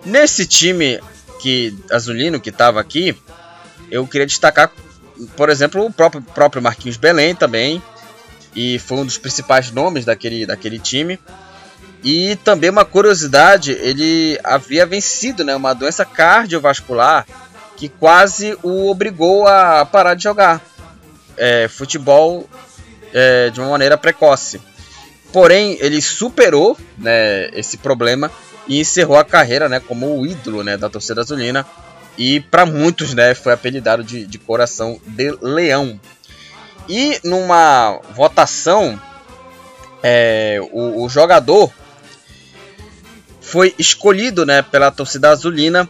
Nesse 0.05 0.47
time 0.47 1.01
que 1.41 1.77
azulino 1.91 2.41
que 2.41 2.51
estava 2.51 2.81
aqui, 2.81 3.15
eu 3.91 4.07
queria 4.07 4.27
destacar, 4.27 4.73
por 5.37 5.51
exemplo, 5.51 5.85
o 5.85 5.93
próprio, 5.93 6.23
próprio 6.23 6.63
Marquinhos 6.63 6.97
Belém 6.97 7.35
também. 7.35 7.83
E 8.55 8.79
foi 8.79 8.99
um 8.99 9.05
dos 9.05 9.19
principais 9.19 9.71
nomes 9.71 10.07
daquele, 10.07 10.47
daquele 10.47 10.79
time. 10.79 11.19
E 12.07 12.37
também 12.37 12.71
uma 12.71 12.85
curiosidade, 12.85 13.73
ele 13.73 14.39
havia 14.45 14.87
vencido 14.87 15.43
né, 15.43 15.57
uma 15.57 15.75
doença 15.75 16.05
cardiovascular 16.05 17.27
que 17.77 17.89
quase 17.89 18.57
o 18.63 18.89
obrigou 18.89 19.45
a 19.49 19.85
parar 19.85 20.15
de 20.15 20.23
jogar 20.23 20.63
é, 21.37 21.67
futebol 21.67 22.49
é, 23.13 23.51
de 23.51 23.61
uma 23.61 23.71
maneira 23.71 23.99
precoce. 23.99 24.61
Porém, 25.33 25.77
ele 25.81 26.01
superou 26.01 26.79
né, 26.97 27.49
esse 27.53 27.77
problema 27.77 28.31
e 28.69 28.79
encerrou 28.79 29.19
a 29.19 29.25
carreira 29.25 29.69
né, 29.69 29.81
como 29.81 30.17
o 30.17 30.25
ídolo 30.25 30.63
né, 30.63 30.77
da 30.77 30.89
torcida 30.89 31.23
azulina. 31.23 31.67
E 32.17 32.39
para 32.39 32.65
muitos 32.65 33.15
né, 33.15 33.35
foi 33.35 33.53
apelidado 33.53 34.05
de, 34.05 34.25
de 34.25 34.39
coração 34.39 35.01
de 35.05 35.37
leão. 35.43 36.01
E 36.89 37.19
numa 37.25 38.01
votação, 38.15 38.97
é, 40.05 40.61
o, 40.71 41.03
o 41.03 41.09
jogador 41.09 41.73
foi 43.47 43.73
escolhido 43.79 44.45
né, 44.45 44.61
pela 44.61 44.91
torcida 44.91 45.31
azulina 45.31 45.89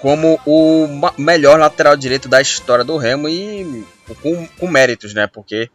como 0.00 0.40
o 0.44 0.88
melhor 1.16 1.58
lateral 1.58 1.96
direito 1.96 2.28
da 2.28 2.40
história 2.40 2.84
do 2.84 2.96
Remo 2.96 3.28
e 3.28 3.86
com, 4.20 4.46
com 4.58 4.66
méritos, 4.66 5.14
né? 5.14 5.26
Porque 5.26 5.70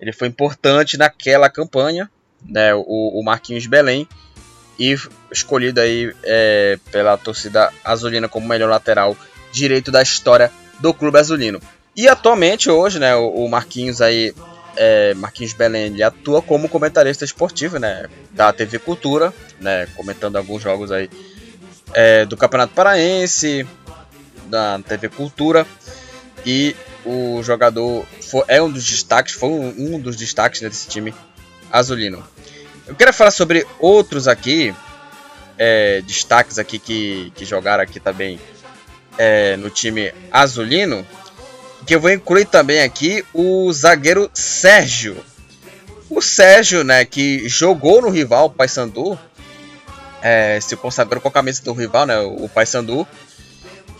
ele 0.00 0.12
foi 0.12 0.28
importante 0.28 0.96
naquela 0.96 1.50
campanha, 1.50 2.08
né? 2.42 2.72
O, 2.74 3.20
o 3.20 3.22
Marquinhos 3.22 3.66
Belém 3.66 4.08
e 4.78 4.96
escolhido 5.30 5.80
aí 5.80 6.14
é, 6.22 6.78
pela 6.90 7.18
torcida 7.18 7.70
azulina 7.84 8.28
como 8.28 8.48
melhor 8.48 8.70
lateral 8.70 9.16
direito 9.52 9.90
da 9.90 10.02
história 10.02 10.50
do 10.78 10.94
clube 10.94 11.18
azulino. 11.18 11.60
E 11.96 12.08
atualmente 12.08 12.70
hoje, 12.70 12.98
né? 12.98 13.14
O, 13.16 13.44
o 13.44 13.50
Marquinhos 13.50 14.00
aí 14.00 14.32
é, 14.76 15.14
Marquinhos 15.14 15.52
Belém 15.52 15.86
ele 15.86 16.02
atua 16.02 16.42
como 16.42 16.68
comentarista 16.68 17.24
esportivo, 17.24 17.78
né, 17.78 18.06
da 18.32 18.52
TV 18.52 18.78
Cultura, 18.78 19.32
né, 19.60 19.86
comentando 19.96 20.36
alguns 20.36 20.62
jogos 20.62 20.90
aí 20.90 21.08
é, 21.92 22.24
do 22.24 22.36
Campeonato 22.36 22.74
Paraense, 22.74 23.66
da 24.46 24.78
TV 24.80 25.08
Cultura, 25.08 25.66
e 26.44 26.74
o 27.04 27.42
jogador 27.42 28.04
foi, 28.20 28.44
é 28.48 28.62
um 28.62 28.70
dos 28.70 28.84
destaques, 28.84 29.34
foi 29.34 29.48
um, 29.48 29.94
um 29.94 30.00
dos 30.00 30.16
destaques 30.16 30.60
desse 30.60 30.88
time 30.88 31.14
azulino. 31.70 32.24
Eu 32.86 32.94
quero 32.94 33.12
falar 33.12 33.30
sobre 33.30 33.66
outros 33.78 34.28
aqui, 34.28 34.74
é, 35.56 36.02
destaques 36.02 36.58
aqui 36.58 36.78
que, 36.78 37.32
que 37.34 37.44
jogaram 37.44 37.82
aqui 37.82 38.00
também 38.00 38.38
é, 39.16 39.56
no 39.56 39.70
time 39.70 40.12
azulino 40.30 41.06
que 41.86 41.94
eu 41.94 42.00
vou 42.00 42.10
incluir 42.10 42.46
também 42.46 42.82
aqui 42.82 43.24
o 43.32 43.72
zagueiro 43.72 44.30
Sérgio. 44.32 45.24
O 46.08 46.20
Sérgio, 46.20 46.84
né, 46.84 47.04
que 47.04 47.48
jogou 47.48 48.00
no 48.00 48.10
rival 48.10 48.48
Paysandu, 48.50 49.18
é, 50.22 50.58
se 50.60 50.76
consagrou 50.76 51.20
com 51.20 51.28
a 51.28 51.32
camisa 51.32 51.62
do 51.62 51.72
rival, 51.72 52.06
né, 52.06 52.18
o 52.20 52.48
Paysandu, 52.48 53.06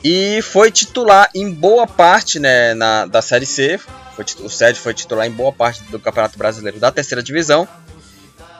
e 0.03 0.41
foi 0.43 0.71
titular 0.71 1.31
em 1.35 1.51
boa 1.51 1.87
parte, 1.87 2.39
né, 2.39 2.75
na, 2.75 3.07
da 3.07 3.23
Série 3.23 3.47
C. 3.47 3.81
Foi, 4.15 4.25
o 4.41 4.49
Sérgio 4.49 4.83
foi 4.83 4.95
titular 4.95 5.27
em 5.27 5.31
boa 5.31 5.53
parte 5.53 5.83
do 5.85 5.99
Campeonato 5.99 6.39
Brasileiro 6.39 6.79
da 6.79 6.93
terceira 6.93 7.23
divisão. 7.23 7.67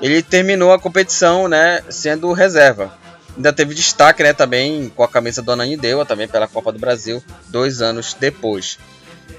Ele 0.01 0.23
terminou 0.23 0.73
a 0.73 0.79
competição, 0.79 1.47
né, 1.47 1.83
sendo 1.91 2.33
reserva. 2.33 2.93
Ainda 3.37 3.53
teve 3.53 3.75
destaque, 3.75 4.23
né, 4.23 4.33
também 4.33 4.91
com 4.95 5.03
a 5.03 5.09
camisa 5.09 5.43
do 5.43 5.53
Ananindeua, 5.53 6.07
também 6.07 6.27
pela 6.27 6.49
Copa 6.49 6.73
do 6.73 6.79
Brasil, 6.79 7.23
dois 7.49 7.83
anos 7.83 8.15
depois. 8.19 8.79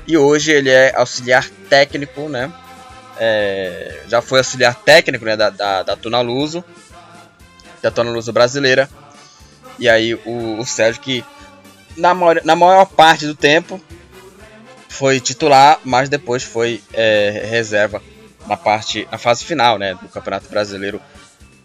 E 0.07 0.17
hoje 0.17 0.51
ele 0.51 0.69
é 0.69 0.95
auxiliar 0.95 1.49
técnico, 1.69 2.29
né? 2.29 2.51
É, 3.17 4.01
já 4.07 4.21
foi 4.21 4.39
auxiliar 4.39 4.75
técnico 4.75 5.25
né, 5.25 5.35
da, 5.35 5.49
da, 5.49 5.83
da 5.83 5.95
Tuna 5.95 6.21
Luso, 6.21 6.63
da 7.81 7.89
Tuna 7.89 8.11
Luso 8.11 8.31
brasileira. 8.31 8.89
E 9.79 9.89
aí 9.89 10.13
o, 10.13 10.59
o 10.59 10.65
Sérgio 10.65 11.01
que 11.01 11.23
na 11.97 12.13
maior, 12.13 12.41
na 12.43 12.55
maior 12.55 12.85
parte 12.85 13.25
do 13.25 13.35
tempo 13.35 13.81
foi 14.89 15.19
titular, 15.19 15.79
mas 15.83 16.07
depois 16.09 16.43
foi 16.43 16.81
é, 16.93 17.45
reserva 17.49 18.01
na 18.47 18.55
parte 18.55 19.07
na 19.11 19.17
fase 19.17 19.43
final, 19.43 19.77
né, 19.77 19.95
do 19.95 20.07
Campeonato 20.07 20.49
Brasileiro 20.49 21.01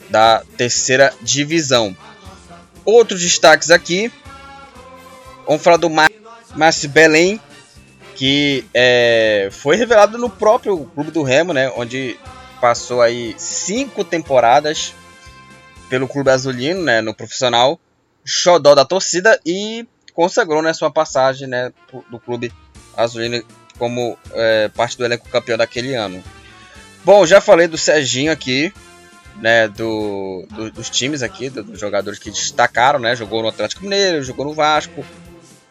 da 0.09 0.43
terceira 0.57 1.13
divisão. 1.21 1.97
Outros 2.85 3.21
destaques 3.21 3.71
aqui, 3.71 4.11
vamos 5.47 5.63
falar 5.63 5.77
do 5.77 5.91
Márcio 6.55 6.89
Belém, 6.89 7.41
que 8.21 8.67
é, 8.75 9.49
foi 9.51 9.77
revelado 9.77 10.19
no 10.19 10.29
próprio 10.29 10.85
clube 10.95 11.11
do 11.11 11.23
Remo, 11.23 11.55
né, 11.55 11.73
onde 11.75 12.21
passou 12.61 13.01
aí 13.01 13.35
cinco 13.39 14.05
temporadas 14.05 14.93
pelo 15.89 16.07
clube 16.07 16.29
azulino, 16.29 16.83
né, 16.83 17.01
no 17.01 17.15
profissional, 17.15 17.81
xodó 18.23 18.75
da 18.75 18.85
torcida 18.85 19.41
e 19.43 19.89
consagrou 20.13 20.61
né, 20.61 20.75
sua 20.75 20.91
passagem 20.91 21.49
né, 21.49 21.73
do 22.11 22.21
clube 22.21 22.53
azulino 22.95 23.43
como 23.79 24.19
é, 24.33 24.69
parte 24.69 24.99
do 24.99 25.05
elenco 25.07 25.27
campeão 25.31 25.57
daquele 25.57 25.95
ano. 25.95 26.23
Bom, 27.03 27.25
já 27.25 27.41
falei 27.41 27.69
do 27.69 27.79
Serginho 27.79 28.31
aqui, 28.31 28.71
né, 29.37 29.67
do, 29.67 30.45
do 30.51 30.71
dos 30.71 30.91
times 30.91 31.23
aqui, 31.23 31.49
do, 31.49 31.65
dos 31.65 31.81
jogadores 31.81 32.19
que 32.19 32.31
destacaram, 32.31 32.99
né, 32.99 33.17
jogou 33.17 33.41
no 33.41 33.49
Atlético 33.49 33.83
Mineiro, 33.83 34.23
jogou 34.23 34.45
no 34.45 34.53
Vasco, 34.53 35.03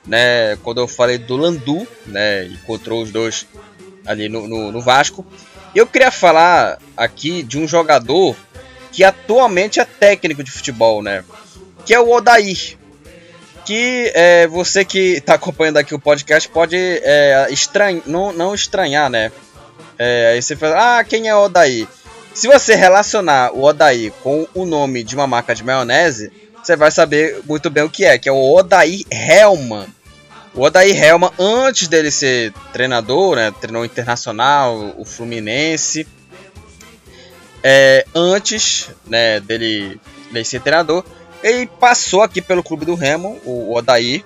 né? 0.10 0.58
Quando 0.58 0.82
eu 0.82 0.88
falei 0.88 1.18
do 1.18 1.38
Landu, 1.38 1.88
né? 2.06 2.46
Encontrou 2.46 3.01
os 3.01 3.12
dois 3.12 3.48
ali 4.06 4.28
no, 4.28 4.48
no, 4.48 4.72
no 4.72 4.82
Vasco. 4.82 5.25
Eu 5.74 5.88
queria 5.88 6.12
falar 6.12 6.80
aqui 6.98 7.44
de 7.44 7.58
um 7.58 7.68
jogador 7.68 8.36
que 8.92 9.04
atualmente 9.04 9.80
é 9.80 9.86
técnico 9.86 10.44
de 10.44 10.51
futebol, 10.51 11.01
né? 11.01 11.24
que 11.89 11.94
é 11.96 12.00
o 12.00 12.12
Odair. 12.12 12.78
Que 13.66 14.12
é, 14.13 14.46
você 14.46 14.86
que 14.86 15.18
está 15.18 15.34
acompanhando 15.34 15.78
aqui 15.78 15.96
o 15.96 16.00
podcast 16.00 16.48
pode 16.50 16.75
é, 16.78 17.48
não, 18.06 18.32
não 18.32 18.54
estranhar, 18.54 19.10
né? 19.10 19.32
É, 19.98 20.34
aí 20.34 20.42
você 20.42 20.56
fala, 20.56 21.00
ah, 21.00 21.04
quem 21.04 21.28
é 21.28 21.36
o 21.36 21.46
Odair? 21.46 21.88
Se 22.32 22.48
você 22.48 22.75
relacionar 22.75 23.51
o 23.54 23.63
Odair 23.63 24.12
com 24.24 24.48
o 24.54 24.66
nome 24.66 25.04
de 25.04 25.16
uma 25.16 25.25
marca 25.25 25.56
de 25.56 25.63
maionese, 25.63 26.32
você 26.63 26.75
vai 26.75 26.92
saber 26.92 27.42
muito 27.48 27.72
bem 27.72 27.84
o 27.84 27.89
que 27.89 28.06
é, 28.06 28.20
que 28.20 28.30
é 28.30 28.32
o 28.32 28.56
Odair 28.56 29.04
Helman. 29.12 29.88
O 30.53 30.62
Odair 30.62 31.01
Helman, 31.01 31.32
antes 31.38 31.88
dele 31.88 32.10
ser 32.12 32.53
treinador, 32.74 33.36
né, 33.36 33.51
treinou 33.62 33.86
internacional, 33.86 34.96
o 34.98 35.06
Fluminense. 35.06 36.08
É, 37.63 38.06
antes 38.15 38.89
né, 39.06 39.39
dele, 39.39 40.00
dele 40.32 40.46
ser 40.46 40.62
treinador, 40.62 41.03
ele 41.44 41.68
passou 41.68 42.22
aqui 42.22 42.41
pelo 42.41 42.63
clube 42.63 42.86
do 42.86 42.96
Remo, 42.96 43.39
o 43.46 43.75
Odair, 43.75 44.24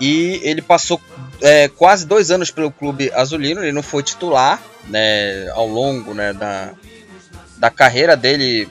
e 0.00 0.40
ele 0.42 0.62
passou 0.62 1.00
é, 1.40 1.68
quase 1.68 2.06
dois 2.06 2.30
anos 2.30 2.50
pelo 2.50 2.70
clube 2.70 3.10
azulino. 3.12 3.62
Ele 3.62 3.72
não 3.72 3.82
foi 3.82 4.02
titular 4.02 4.62
né, 4.86 5.48
ao 5.50 5.66
longo 5.66 6.14
né, 6.14 6.32
da, 6.32 6.72
da 7.56 7.70
carreira 7.70 8.16
dele 8.16 8.68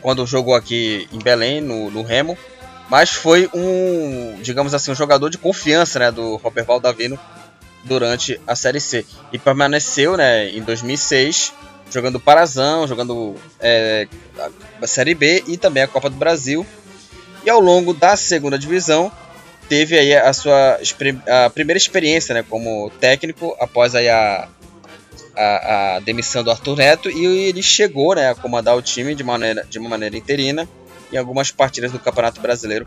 quando 0.00 0.26
jogou 0.26 0.54
aqui 0.54 1.08
em 1.12 1.18
Belém, 1.18 1.60
no, 1.60 1.90
no 1.90 2.02
Remo. 2.02 2.36
Mas 2.88 3.10
foi 3.10 3.48
um, 3.54 4.38
digamos 4.42 4.74
assim, 4.74 4.90
um 4.90 4.94
jogador 4.94 5.30
de 5.30 5.38
confiança 5.38 5.98
né, 5.98 6.10
do 6.10 6.36
Robert 6.36 6.64
Valdavino 6.64 7.18
durante 7.84 8.40
a 8.46 8.54
Série 8.54 8.80
C. 8.80 9.06
E 9.32 9.38
permaneceu 9.38 10.16
né, 10.16 10.50
em 10.50 10.62
2006 10.62 11.52
jogando 11.90 12.18
Parazão, 12.18 12.88
jogando 12.88 13.36
é, 13.60 14.08
a 14.82 14.86
Série 14.86 15.14
B 15.14 15.44
e 15.46 15.56
também 15.56 15.82
a 15.82 15.88
Copa 15.88 16.10
do 16.10 16.16
Brasil. 16.16 16.66
E 17.44 17.50
ao 17.50 17.60
longo 17.60 17.92
da 17.94 18.16
segunda 18.16 18.58
divisão 18.58 19.12
teve 19.68 19.98
aí 19.98 20.14
a 20.14 20.32
sua 20.32 20.78
a 21.26 21.50
primeira 21.50 21.78
experiência 21.78 22.34
né, 22.34 22.44
como 22.48 22.90
técnico 23.00 23.56
após 23.60 23.94
aí 23.94 24.08
a, 24.08 24.48
a, 25.36 25.96
a, 25.96 26.00
demissão 26.00 26.42
do 26.42 26.50
Arthur 26.50 26.76
Neto 26.76 27.10
e 27.10 27.24
ele 27.24 27.62
chegou 27.62 28.14
né, 28.14 28.30
a 28.30 28.34
comandar 28.34 28.76
o 28.76 28.82
time 28.82 29.14
de, 29.14 29.24
maneira, 29.24 29.64
de 29.68 29.78
uma 29.78 29.88
maneira 29.88 30.16
interina 30.16 30.68
em 31.14 31.18
algumas 31.18 31.50
partidas 31.50 31.92
do 31.92 31.98
Campeonato 31.98 32.40
Brasileiro 32.40 32.86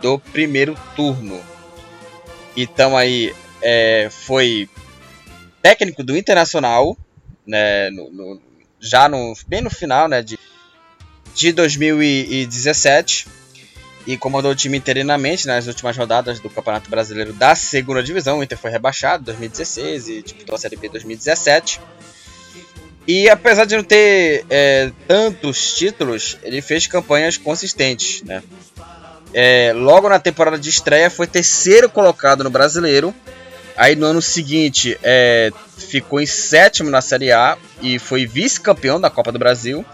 do 0.00 0.18
primeiro 0.18 0.76
turno. 0.94 1.40
Então 2.56 2.96
aí 2.96 3.34
é, 3.62 4.08
foi 4.10 4.68
técnico 5.62 6.02
do 6.02 6.16
Internacional, 6.16 6.96
né, 7.46 7.90
no, 7.90 8.10
no, 8.10 8.40
já 8.80 9.08
no, 9.08 9.32
bem 9.46 9.60
no 9.60 9.70
final 9.70 10.08
né, 10.08 10.22
de, 10.22 10.38
de 11.34 11.52
2017 11.52 13.26
e 14.06 14.16
comandou 14.16 14.52
o 14.52 14.56
time 14.56 14.76
interinamente 14.78 15.46
nas 15.46 15.66
últimas 15.66 15.96
rodadas 15.96 16.40
do 16.40 16.48
Campeonato 16.48 16.88
Brasileiro 16.88 17.32
da 17.32 17.54
segunda 17.54 18.02
divisão. 18.02 18.38
O 18.38 18.42
Inter 18.42 18.56
foi 18.56 18.70
rebaixado 18.70 19.22
em 19.22 19.24
2016 19.26 20.08
e 20.08 20.22
disputou 20.22 20.54
a 20.54 20.58
Série 20.58 20.76
B 20.76 20.88
2017. 20.88 21.80
E 23.08 23.26
apesar 23.30 23.64
de 23.64 23.74
não 23.74 23.82
ter 23.82 24.44
é, 24.50 24.92
tantos 25.06 25.72
títulos, 25.72 26.36
ele 26.42 26.60
fez 26.60 26.86
campanhas 26.86 27.38
consistentes. 27.38 28.22
Né? 28.22 28.42
É, 29.32 29.72
logo 29.74 30.10
na 30.10 30.18
temporada 30.18 30.58
de 30.58 30.68
estreia 30.68 31.08
foi 31.08 31.26
terceiro 31.26 31.88
colocado 31.88 32.44
no 32.44 32.50
Brasileiro. 32.50 33.14
Aí 33.78 33.96
no 33.96 34.04
ano 34.04 34.20
seguinte 34.20 34.98
é, 35.02 35.50
ficou 35.78 36.20
em 36.20 36.26
sétimo 36.26 36.90
na 36.90 37.00
Série 37.00 37.32
A 37.32 37.56
e 37.80 37.98
foi 37.98 38.26
vice-campeão 38.26 39.00
da 39.00 39.08
Copa 39.08 39.32
do 39.32 39.38
Brasil. 39.38 39.86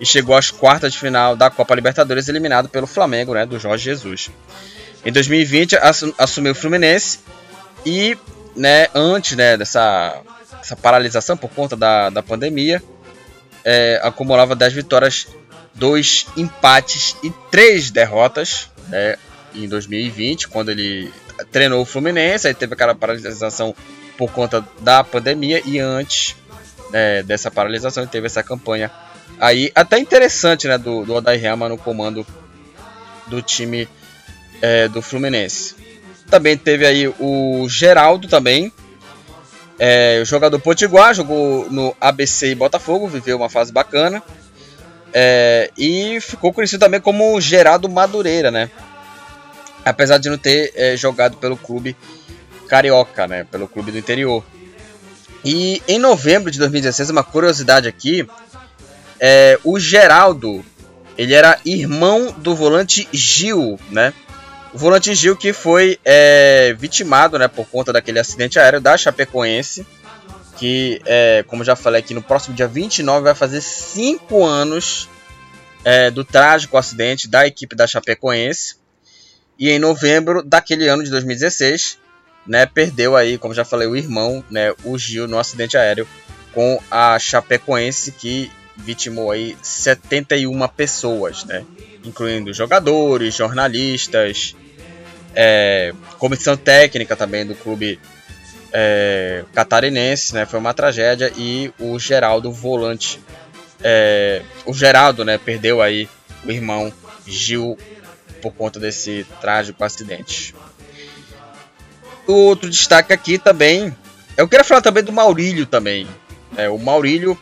E 0.00 0.04
chegou 0.04 0.36
às 0.36 0.50
quartas 0.50 0.92
de 0.92 0.98
final 0.98 1.36
da 1.36 1.50
Copa 1.50 1.76
Libertadores, 1.76 2.28
eliminado 2.28 2.68
pelo 2.68 2.88
Flamengo, 2.88 3.34
né, 3.34 3.46
do 3.46 3.58
Jorge 3.60 3.84
Jesus. 3.84 4.30
Em 5.04 5.12
2020 5.12 5.76
assumiu 6.18 6.52
o 6.52 6.56
Fluminense 6.56 7.20
e 7.86 8.18
né, 8.56 8.88
antes 8.94 9.36
né, 9.36 9.56
dessa 9.56 10.20
essa 10.60 10.76
paralisação 10.76 11.36
por 11.36 11.50
conta 11.50 11.76
da, 11.76 12.10
da 12.10 12.22
pandemia, 12.22 12.82
é, 13.64 14.00
acumulava 14.02 14.54
10 14.54 14.72
vitórias, 14.72 15.26
2 15.74 16.26
empates 16.36 17.16
e 17.22 17.30
3 17.50 17.90
derrotas 17.90 18.70
né, 18.88 19.16
em 19.54 19.68
2020, 19.68 20.48
quando 20.48 20.70
ele 20.70 21.12
treinou 21.50 21.82
o 21.82 21.84
Fluminense, 21.84 22.46
aí 22.48 22.54
teve 22.54 22.74
aquela 22.74 22.94
paralisação 22.94 23.74
por 24.16 24.30
conta 24.32 24.64
da 24.80 25.04
pandemia 25.04 25.62
e 25.64 25.78
antes 25.78 26.34
né, 26.90 27.22
dessa 27.22 27.50
paralisação 27.50 28.02
ele 28.02 28.10
teve 28.10 28.26
essa 28.26 28.42
campanha 28.42 28.90
aí 29.40 29.70
até 29.74 29.98
interessante 29.98 30.66
né, 30.66 30.76
do, 30.76 31.04
do 31.04 31.14
Odair 31.14 31.44
Helma 31.44 31.68
no 31.68 31.78
comando 31.78 32.26
do 33.26 33.42
time 33.42 33.88
é, 34.60 34.88
do 34.88 35.02
Fluminense. 35.02 35.74
Também 36.30 36.56
teve 36.56 36.86
aí 36.86 37.08
o 37.08 37.66
Geraldo 37.68 38.28
também, 38.28 38.72
é, 39.78 40.22
jogador 40.24 40.58
potiguar, 40.58 41.14
jogou 41.14 41.70
no 41.70 41.94
ABC 42.00 42.50
e 42.50 42.54
Botafogo, 42.54 43.06
viveu 43.06 43.36
uma 43.36 43.48
fase 43.48 43.72
bacana. 43.72 44.22
É, 45.12 45.70
e 45.78 46.20
ficou 46.20 46.52
conhecido 46.52 46.80
também 46.80 47.00
como 47.00 47.40
Geraldo 47.40 47.88
Madureira, 47.88 48.50
né? 48.50 48.70
Apesar 49.84 50.18
de 50.18 50.28
não 50.28 50.36
ter 50.36 50.72
é, 50.74 50.96
jogado 50.96 51.36
pelo 51.36 51.56
clube 51.56 51.96
carioca, 52.68 53.26
né? 53.26 53.44
Pelo 53.44 53.68
clube 53.68 53.92
do 53.92 53.98
interior. 53.98 54.44
E 55.44 55.80
em 55.86 55.98
novembro 55.98 56.50
de 56.50 56.58
2016, 56.58 57.10
uma 57.10 57.22
curiosidade 57.22 57.88
aqui, 57.88 58.28
é, 59.20 59.58
o 59.64 59.78
Geraldo, 59.78 60.64
ele 61.16 61.34
era 61.34 61.58
irmão 61.64 62.34
do 62.36 62.54
volante 62.54 63.08
Gil, 63.12 63.78
né? 63.90 64.12
O 64.72 64.78
volante 64.78 65.14
Gil 65.14 65.36
que 65.36 65.52
foi 65.52 65.98
é, 66.04 66.74
vitimado 66.78 67.38
né, 67.38 67.48
por 67.48 67.66
conta 67.66 67.92
daquele 67.92 68.18
acidente 68.18 68.58
aéreo 68.58 68.80
da 68.80 68.96
Chapecoense. 68.96 69.86
Que, 70.56 71.00
é, 71.06 71.44
como 71.46 71.62
já 71.64 71.76
falei 71.76 72.00
aqui, 72.00 72.12
no 72.12 72.22
próximo 72.22 72.54
dia 72.54 72.66
29 72.66 73.22
vai 73.22 73.34
fazer 73.34 73.60
5 73.60 74.44
anos 74.44 75.08
é, 75.84 76.10
do 76.10 76.24
trágico 76.24 76.76
acidente 76.76 77.28
da 77.28 77.46
equipe 77.46 77.76
da 77.76 77.86
Chapecoense. 77.86 78.76
E 79.58 79.70
em 79.70 79.78
novembro 79.78 80.42
daquele 80.42 80.88
ano 80.88 81.04
de 81.04 81.10
2016, 81.10 81.98
né, 82.46 82.66
perdeu 82.66 83.16
aí, 83.16 83.38
como 83.38 83.54
já 83.54 83.64
falei, 83.64 83.86
o 83.86 83.96
irmão, 83.96 84.44
né, 84.50 84.74
o 84.84 84.98
Gil, 84.98 85.28
no 85.28 85.38
acidente 85.38 85.76
aéreo 85.76 86.08
com 86.52 86.80
a 86.90 87.18
Chapecoense, 87.18 88.12
que 88.12 88.50
vitimou 88.76 89.30
aí 89.30 89.56
71 89.62 90.66
pessoas, 90.68 91.44
né? 91.44 91.64
Incluindo 92.08 92.52
jogadores, 92.52 93.34
jornalistas, 93.34 94.56
é, 95.34 95.92
comissão 96.18 96.56
técnica 96.56 97.14
também 97.14 97.46
do 97.46 97.54
clube 97.54 98.00
é, 98.72 99.44
catarinense, 99.54 100.34
né? 100.34 100.46
Foi 100.46 100.58
uma 100.58 100.74
tragédia 100.74 101.32
e 101.36 101.72
o 101.78 101.98
Geraldo 101.98 102.50
volante, 102.50 103.20
é, 103.82 104.42
o 104.66 104.74
Geraldo, 104.74 105.24
né? 105.24 105.38
Perdeu 105.38 105.80
aí 105.80 106.08
o 106.44 106.50
irmão 106.50 106.92
Gil 107.26 107.78
por 108.42 108.52
conta 108.52 108.80
desse 108.80 109.26
trágico 109.40 109.82
acidente. 109.84 110.54
Outro 112.26 112.68
destaque 112.68 113.12
aqui 113.12 113.38
também, 113.38 113.94
eu 114.36 114.46
quero 114.48 114.64
falar 114.64 114.82
também 114.82 115.02
do 115.02 115.12
Maurílio 115.12 115.66
também. 115.66 116.06
É, 116.56 116.68
o 116.68 116.78
Maurílio, 116.78 117.38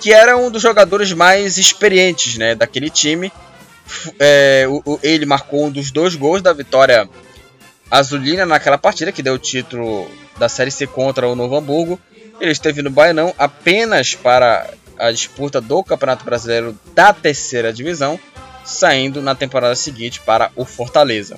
que 0.00 0.12
era 0.12 0.36
um 0.36 0.50
dos 0.50 0.62
jogadores 0.62 1.12
mais 1.12 1.56
experientes, 1.56 2.36
né? 2.36 2.54
Daquele 2.54 2.90
time 2.90 3.32
é, 4.18 4.66
o, 4.68 4.98
ele 5.02 5.26
marcou 5.26 5.66
um 5.66 5.70
dos 5.70 5.90
dois 5.90 6.14
gols 6.14 6.42
da 6.42 6.52
vitória 6.52 7.08
azulina 7.90 8.44
naquela 8.44 8.78
partida 8.78 9.12
que 9.12 9.22
deu 9.22 9.34
o 9.34 9.38
título 9.38 10.10
da 10.38 10.48
Série 10.48 10.70
C 10.70 10.86
contra 10.86 11.28
o 11.28 11.36
Novo 11.36 11.56
Hamburgo. 11.56 12.00
Ele 12.40 12.50
esteve 12.50 12.82
no 12.82 12.90
Baianão 12.90 13.34
apenas 13.38 14.14
para 14.14 14.68
a 14.98 15.10
disputa 15.12 15.60
do 15.60 15.82
Campeonato 15.82 16.24
Brasileiro 16.24 16.78
da 16.94 17.12
terceira 17.12 17.72
divisão, 17.72 18.18
saindo 18.64 19.22
na 19.22 19.34
temporada 19.34 19.74
seguinte 19.74 20.20
para 20.20 20.50
o 20.56 20.64
Fortaleza. 20.64 21.36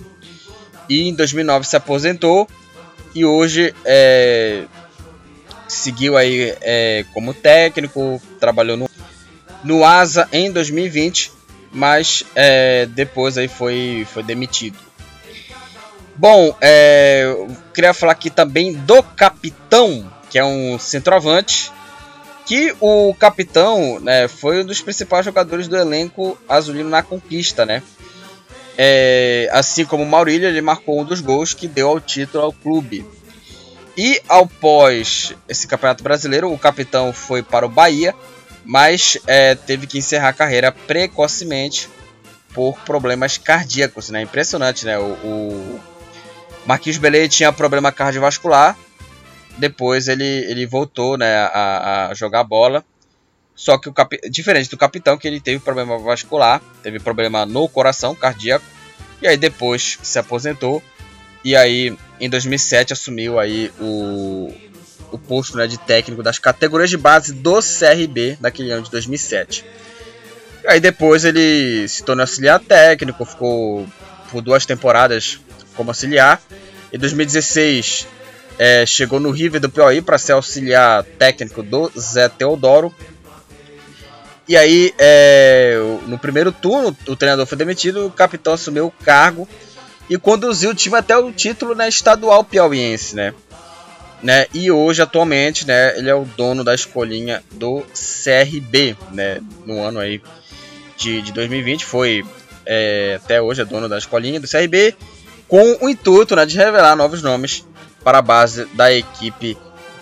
E 0.88 1.08
em 1.08 1.14
2009 1.14 1.66
se 1.66 1.76
aposentou 1.76 2.48
e 3.14 3.24
hoje 3.24 3.74
é, 3.84 4.64
seguiu 5.66 6.16
aí 6.16 6.54
é, 6.60 7.04
como 7.12 7.34
técnico, 7.34 8.20
trabalhou 8.38 8.76
no, 8.76 8.90
no 9.64 9.84
Asa 9.84 10.28
em 10.32 10.50
2020 10.50 11.35
mas 11.76 12.24
é, 12.34 12.86
depois 12.86 13.36
aí 13.36 13.48
foi, 13.48 14.06
foi 14.10 14.22
demitido. 14.22 14.78
Bom, 16.16 16.56
é, 16.58 17.24
eu 17.26 17.54
queria 17.74 17.92
falar 17.92 18.12
aqui 18.12 18.30
também 18.30 18.72
do 18.72 19.02
capitão, 19.02 20.10
que 20.30 20.38
é 20.38 20.44
um 20.44 20.78
centroavante, 20.78 21.70
que 22.46 22.74
o 22.80 23.14
capitão 23.14 24.00
né, 24.00 24.26
foi 24.26 24.62
um 24.62 24.64
dos 24.64 24.80
principais 24.80 25.26
jogadores 25.26 25.68
do 25.68 25.76
elenco 25.76 26.38
azulino 26.48 26.88
na 26.88 27.02
conquista, 27.02 27.66
né? 27.66 27.82
É, 28.78 29.46
assim 29.52 29.84
como 29.84 30.02
o 30.02 30.06
Maurílio, 30.06 30.48
ele 30.48 30.62
marcou 30.62 30.98
um 30.98 31.04
dos 31.04 31.20
gols 31.20 31.52
que 31.52 31.68
deu 31.68 31.88
ao 31.88 32.00
título 32.00 32.44
ao 32.44 32.52
clube. 32.54 33.04
E 33.94 34.18
após 34.26 35.34
esse 35.46 35.66
campeonato 35.66 36.02
brasileiro, 36.02 36.50
o 36.50 36.58
capitão 36.58 37.12
foi 37.12 37.42
para 37.42 37.66
o 37.66 37.70
Bahia 37.70 38.14
mas 38.66 39.16
é, 39.26 39.54
teve 39.54 39.86
que 39.86 39.98
encerrar 39.98 40.30
a 40.30 40.32
carreira 40.32 40.72
precocemente 40.72 41.88
por 42.52 42.76
problemas 42.80 43.38
cardíacos, 43.38 44.10
né? 44.10 44.22
Impressionante, 44.22 44.84
né? 44.84 44.98
O, 44.98 45.04
o 45.04 45.80
Marquinhos 46.66 46.98
Belê 46.98 47.28
tinha 47.28 47.52
problema 47.52 47.92
cardiovascular, 47.92 48.76
depois 49.56 50.08
ele, 50.08 50.24
ele 50.24 50.66
voltou, 50.66 51.16
né, 51.16 51.36
a, 51.36 52.08
a 52.08 52.14
jogar 52.14 52.42
bola. 52.44 52.84
Só 53.54 53.78
que 53.78 53.88
o 53.88 53.94
diferente 54.30 54.68
do 54.68 54.76
capitão, 54.76 55.16
que 55.16 55.26
ele 55.26 55.40
teve 55.40 55.58
problema 55.60 55.98
vascular, 55.98 56.60
teve 56.82 56.98
problema 56.98 57.46
no 57.46 57.66
coração 57.68 58.14
cardíaco, 58.14 58.66
e 59.22 59.26
aí 59.26 59.36
depois 59.36 59.98
se 60.02 60.18
aposentou. 60.18 60.82
E 61.42 61.56
aí 61.56 61.96
em 62.20 62.28
2007 62.28 62.92
assumiu 62.92 63.38
aí 63.38 63.72
o, 63.80 64.52
o 65.10 65.18
posto 65.18 65.56
né, 65.56 65.66
de 65.66 65.78
técnico 65.78 66.22
das 66.22 66.38
categorias 66.38 66.90
de 66.90 66.96
base 66.96 67.32
do 67.32 67.58
CRB 67.60 68.38
naquele 68.40 68.70
ano 68.70 68.82
de 68.82 68.90
2007. 68.90 69.64
E 70.64 70.68
aí 70.68 70.80
depois 70.80 71.24
ele 71.24 71.86
se 71.88 72.02
tornou 72.02 72.22
auxiliar 72.22 72.60
técnico, 72.60 73.24
ficou 73.24 73.86
por 74.30 74.42
duas 74.42 74.66
temporadas 74.66 75.38
como 75.74 75.90
auxiliar. 75.90 76.40
Em 76.92 76.98
2016 76.98 78.06
é, 78.58 78.86
chegou 78.86 79.20
no 79.20 79.30
River 79.30 79.60
do 79.60 79.68
Piauí 79.68 80.00
para 80.00 80.18
ser 80.18 80.32
auxiliar 80.32 81.04
técnico 81.18 81.62
do 81.62 81.90
Zé 81.98 82.28
Teodoro. 82.28 82.94
E 84.48 84.56
aí, 84.56 84.94
é, 84.96 85.76
no 86.06 86.18
primeiro 86.18 86.52
turno, 86.52 86.96
o 87.08 87.16
treinador 87.16 87.46
foi 87.46 87.58
demitido, 87.58 88.06
o 88.06 88.10
capitão 88.10 88.52
assumiu 88.52 88.86
o 88.86 89.04
cargo 89.04 89.48
e 90.08 90.16
conduziu 90.16 90.70
o 90.70 90.74
time 90.74 90.96
até 90.96 91.16
o 91.16 91.32
título 91.32 91.74
né, 91.74 91.88
estadual 91.88 92.44
piauiense, 92.44 93.16
né? 93.16 93.34
Né? 94.22 94.46
E 94.52 94.70
hoje, 94.70 95.02
atualmente, 95.02 95.66
né, 95.66 95.98
ele 95.98 96.08
é 96.08 96.14
o 96.14 96.24
dono 96.24 96.64
da 96.64 96.74
escolinha 96.74 97.42
do 97.52 97.82
CRB, 97.92 98.96
né? 99.12 99.40
No 99.64 99.82
ano 99.82 100.00
aí 100.00 100.20
de, 100.96 101.22
de 101.22 101.32
2020, 101.32 101.84
foi 101.84 102.24
é, 102.64 103.18
até 103.22 103.40
hoje 103.40 103.62
é 103.62 103.64
dono 103.64 103.88
da 103.88 103.98
escolinha 103.98 104.40
do 104.40 104.48
CRB, 104.48 104.94
com 105.46 105.78
o 105.80 105.88
intuito 105.88 106.34
né, 106.34 106.44
de 106.44 106.56
revelar 106.56 106.96
novos 106.96 107.22
nomes 107.22 107.64
para 108.02 108.18
a 108.18 108.22
base 108.22 108.64
da 108.74 108.92
equipe 108.92 109.56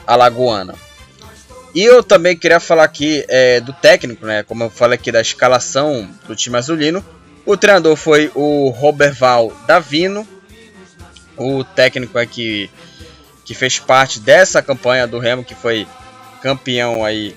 alagoana. 0.07 0.75
E 1.75 1.83
eu 1.83 2.03
também 2.03 2.37
queria 2.37 2.61
falar 2.61 2.85
aqui 2.85 3.25
é, 3.29 3.61
do 3.61 3.73
técnico, 3.73 4.25
né? 4.25 4.45
Como 4.45 4.63
eu 4.63 4.71
falei 4.71 4.95
aqui 4.95 5.11
da 5.11 5.21
escalação 5.21 6.09
do 6.27 6.37
time 6.37 6.57
azulino. 6.57 7.05
O 7.45 7.57
treinador 7.57 7.97
foi 7.97 8.31
o 8.35 8.69
Roberval 8.71 9.53
Davino, 9.67 10.27
o 11.37 11.65
técnico 11.65 12.17
aqui 12.17 12.71
que 13.45 13.55
fez 13.55 13.79
parte 13.79 14.21
dessa 14.21 14.63
campanha 14.63 15.07
do 15.07 15.19
Remo, 15.19 15.45
que 15.45 15.55
foi 15.55 15.87
campeão 16.41 17.05
aí 17.05 17.37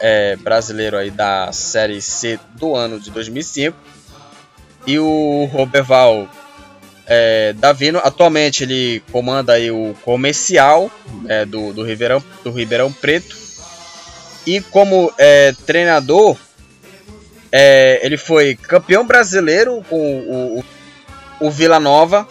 é, 0.00 0.36
brasileiro 0.36 0.96
aí 0.96 1.10
da 1.10 1.52
Série 1.52 2.00
C 2.00 2.38
do 2.54 2.74
ano 2.74 2.98
de 2.98 3.10
2005. 3.10 3.76
E 4.86 4.98
o 4.98 5.48
Roberval 5.52 6.28
é, 7.06 7.52
Davino, 7.52 8.00
atualmente 8.02 8.64
ele 8.64 9.02
comanda 9.12 9.52
aí 9.52 9.70
o 9.70 9.94
comercial 10.04 10.90
é, 11.28 11.44
do, 11.44 11.72
do, 11.72 11.84
Ribeirão, 11.84 12.22
do 12.42 12.50
Ribeirão 12.50 12.92
Preto 12.92 13.36
e 14.46 14.60
como 14.60 15.12
é, 15.18 15.54
treinador, 15.66 16.36
é, 17.50 18.00
ele 18.02 18.16
foi 18.16 18.56
campeão 18.56 19.06
brasileiro 19.06 19.84
com 19.88 19.96
o, 19.96 20.58
o, 20.58 20.64
o, 21.46 21.50
Vila 21.50 21.78
Nova, 21.78 22.26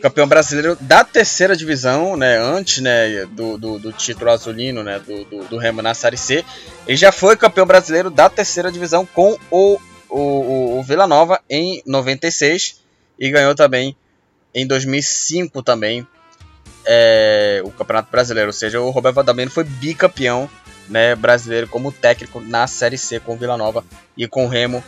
campeão 0.00 0.26
brasileiro 0.26 0.76
da 0.80 1.04
terceira 1.04 1.56
divisão, 1.56 2.16
né, 2.16 2.38
antes 2.38 2.82
né, 2.82 3.26
do, 3.26 3.58
do, 3.58 3.78
do 3.78 3.92
título 3.92 4.30
azulino 4.30 4.82
né, 4.82 4.98
do, 4.98 5.24
do, 5.24 5.44
do 5.44 5.58
Remo 5.58 5.82
na 5.82 5.94
Série 5.94 6.16
C. 6.16 6.44
Ele 6.86 6.96
já 6.96 7.12
foi 7.12 7.36
campeão 7.36 7.66
brasileiro 7.66 8.10
da 8.10 8.28
terceira 8.28 8.72
divisão 8.72 9.06
com 9.06 9.36
o, 9.50 9.78
o, 10.08 10.78
o 10.78 10.82
Vila 10.82 11.06
Nova 11.06 11.40
em 11.48 11.82
96 11.86 12.80
e 13.18 13.30
ganhou 13.30 13.54
também 13.54 13.96
em 14.54 14.66
2005 14.66 15.62
também 15.62 16.06
é, 16.84 17.60
o 17.64 17.70
Campeonato 17.70 18.10
Brasileiro, 18.10 18.48
ou 18.48 18.52
seja, 18.52 18.80
o 18.80 18.90
Roberto 18.90 19.16
Valdamino 19.16 19.50
foi 19.50 19.64
bicampeão 19.64 20.48
né, 20.88 21.14
brasileiro 21.14 21.68
como 21.68 21.92
técnico 21.92 22.40
na 22.40 22.66
Série 22.66 22.98
C 22.98 23.20
com 23.20 23.34
o 23.34 23.36
Vila 23.36 23.56
Nova 23.56 23.84
e 24.16 24.26
com 24.26 24.44
o 24.44 24.48
Remo. 24.48 24.82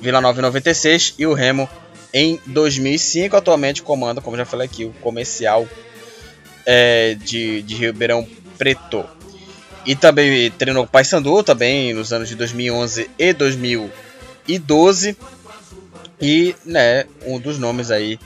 Vila 0.00 0.20
Nova 0.20 0.38
em 0.38 0.42
96 0.42 1.14
e 1.18 1.26
o 1.26 1.34
Remo 1.34 1.68
em 2.14 2.40
2005. 2.46 3.36
Atualmente 3.36 3.82
comanda, 3.82 4.20
como 4.20 4.36
já 4.36 4.44
falei 4.44 4.66
aqui, 4.66 4.84
o 4.84 4.92
comercial 5.02 5.68
é, 6.64 7.14
de, 7.14 7.60
de 7.62 7.74
Ribeirão 7.74 8.26
Preto. 8.56 9.04
E 9.84 9.94
também 9.94 10.50
treinou 10.52 10.84
o 10.84 10.86
Paysandu 10.86 11.42
também 11.42 11.92
nos 11.92 12.12
anos 12.12 12.28
de 12.28 12.36
2011 12.36 13.10
e 13.18 13.32
2012. 13.32 15.16
E 16.20 16.54
né, 16.64 17.04
um 17.26 17.38
dos 17.38 17.58
nomes 17.58 17.90
aí 17.90 18.18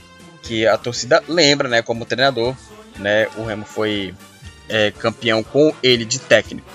que 0.43 0.67
a 0.67 0.77
torcida 0.77 1.23
lembra 1.27 1.69
né, 1.69 1.83
como 1.83 2.05
treinador. 2.05 2.55
Né, 2.99 3.29
o 3.37 3.45
Remo 3.45 3.65
foi 3.65 4.15
é, 4.69 4.91
campeão 4.91 5.43
com 5.43 5.75
ele 5.83 6.05
de 6.05 6.21
técnico. 6.21 6.69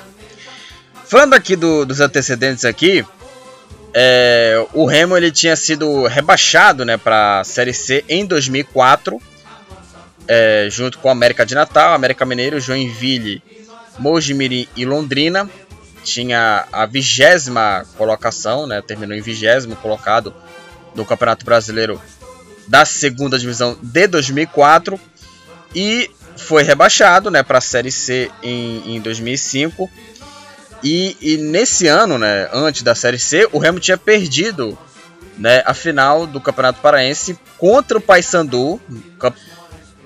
Falando 1.06 1.34
aqui 1.36 1.56
do, 1.56 1.86
dos 1.86 1.99
antecedentes 1.99 2.65
aqui, 2.65 3.06
é, 3.93 4.65
o 4.73 4.86
Remo 4.86 5.15
ele 5.15 5.32
tinha 5.32 5.56
sido 5.56 6.08
rebaixado 6.08 6.84
né, 6.84 6.97
para 6.97 7.41
a 7.41 7.43
Série 7.43 7.73
C 7.73 8.03
em 8.10 8.25
2004, 8.25 9.21
é, 10.27 10.67
junto 10.71 10.97
com 10.97 11.10
a 11.10 11.12
América 11.12 11.45
de 11.45 11.53
Natal, 11.53 11.93
América 11.93 12.25
Mineiro, 12.25 12.60
Joinville, 12.60 13.43
Mojimirim 13.99 14.67
e 14.75 14.86
Londrina. 14.86 15.49
Tinha 16.03 16.65
a 16.71 16.86
vigésima 16.86 17.86
colocação, 17.97 18.65
né, 18.67 18.82
terminou 18.82 19.15
em 19.15 19.21
vigésimo 19.21 19.75
colocado 19.75 20.34
no 20.95 21.06
Campeonato 21.06 21.45
Brasileiro 21.45 22.01
da 22.67 22.86
segunda 22.86 23.38
divisão 23.38 23.77
de 23.82 24.08
2004 24.08 24.99
e 25.75 26.10
foi 26.36 26.63
rebaixado 26.63 27.29
né, 27.29 27.43
para 27.43 27.60
a 27.60 27.62
Série 27.62 27.91
C 27.91 28.32
em, 28.41 28.95
em 28.95 29.01
2005 29.01 29.89
e, 30.84 31.15
e, 31.22 31.38
nesse 31.38 31.88
ano, 31.88 32.17
né, 32.17 32.50
antes 32.52 32.84
da 32.84 32.93
Série 32.93 33.17
C, 33.17 33.48
o 33.52 33.58
Remo 33.58 33.80
tinha 33.80 33.98
perdido 33.98 34.78
né, 35.38 35.63
a 35.65 35.74
final 35.74 36.28
do 36.28 36.41
Campeonato 36.41 36.82
Paraense 36.82 37.39
contra 37.58 37.98
o 37.98 38.02
Paysandu 38.02 38.80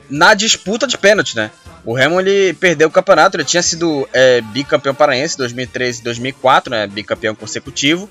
na 0.09 0.33
disputa 0.33 0.87
de 0.87 0.97
pênalti, 0.97 1.35
né? 1.35 1.51
O 1.83 1.93
Remo 1.93 2.19
ele 2.19 2.53
perdeu 2.53 2.87
o 2.87 2.91
campeonato, 2.91 3.37
ele 3.37 3.45
tinha 3.45 3.63
sido 3.63 4.07
é, 4.11 4.41
bicampeão 4.41 4.93
paraense 4.93 5.37
2013 5.37 6.01
e 6.01 6.03
2004, 6.03 6.69
né, 6.69 6.85
bicampeão 6.85 7.33
consecutivo. 7.33 8.09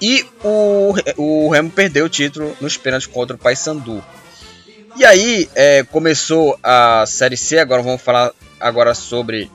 E 0.00 0.26
o, 0.42 0.94
o 1.16 1.48
Remo 1.50 1.70
perdeu 1.70 2.06
o 2.06 2.08
título 2.08 2.56
nos 2.60 2.76
pênaltis 2.76 3.06
contra 3.06 3.36
o 3.36 3.38
Paysandu. 3.38 4.02
E 4.96 5.04
aí 5.04 5.48
é, 5.54 5.84
começou 5.84 6.58
a 6.62 7.04
Série 7.06 7.36
C, 7.36 7.58
agora 7.58 7.82
vamos 7.82 8.02
falar 8.02 8.32
agora 8.58 8.94
sobre 8.94 9.50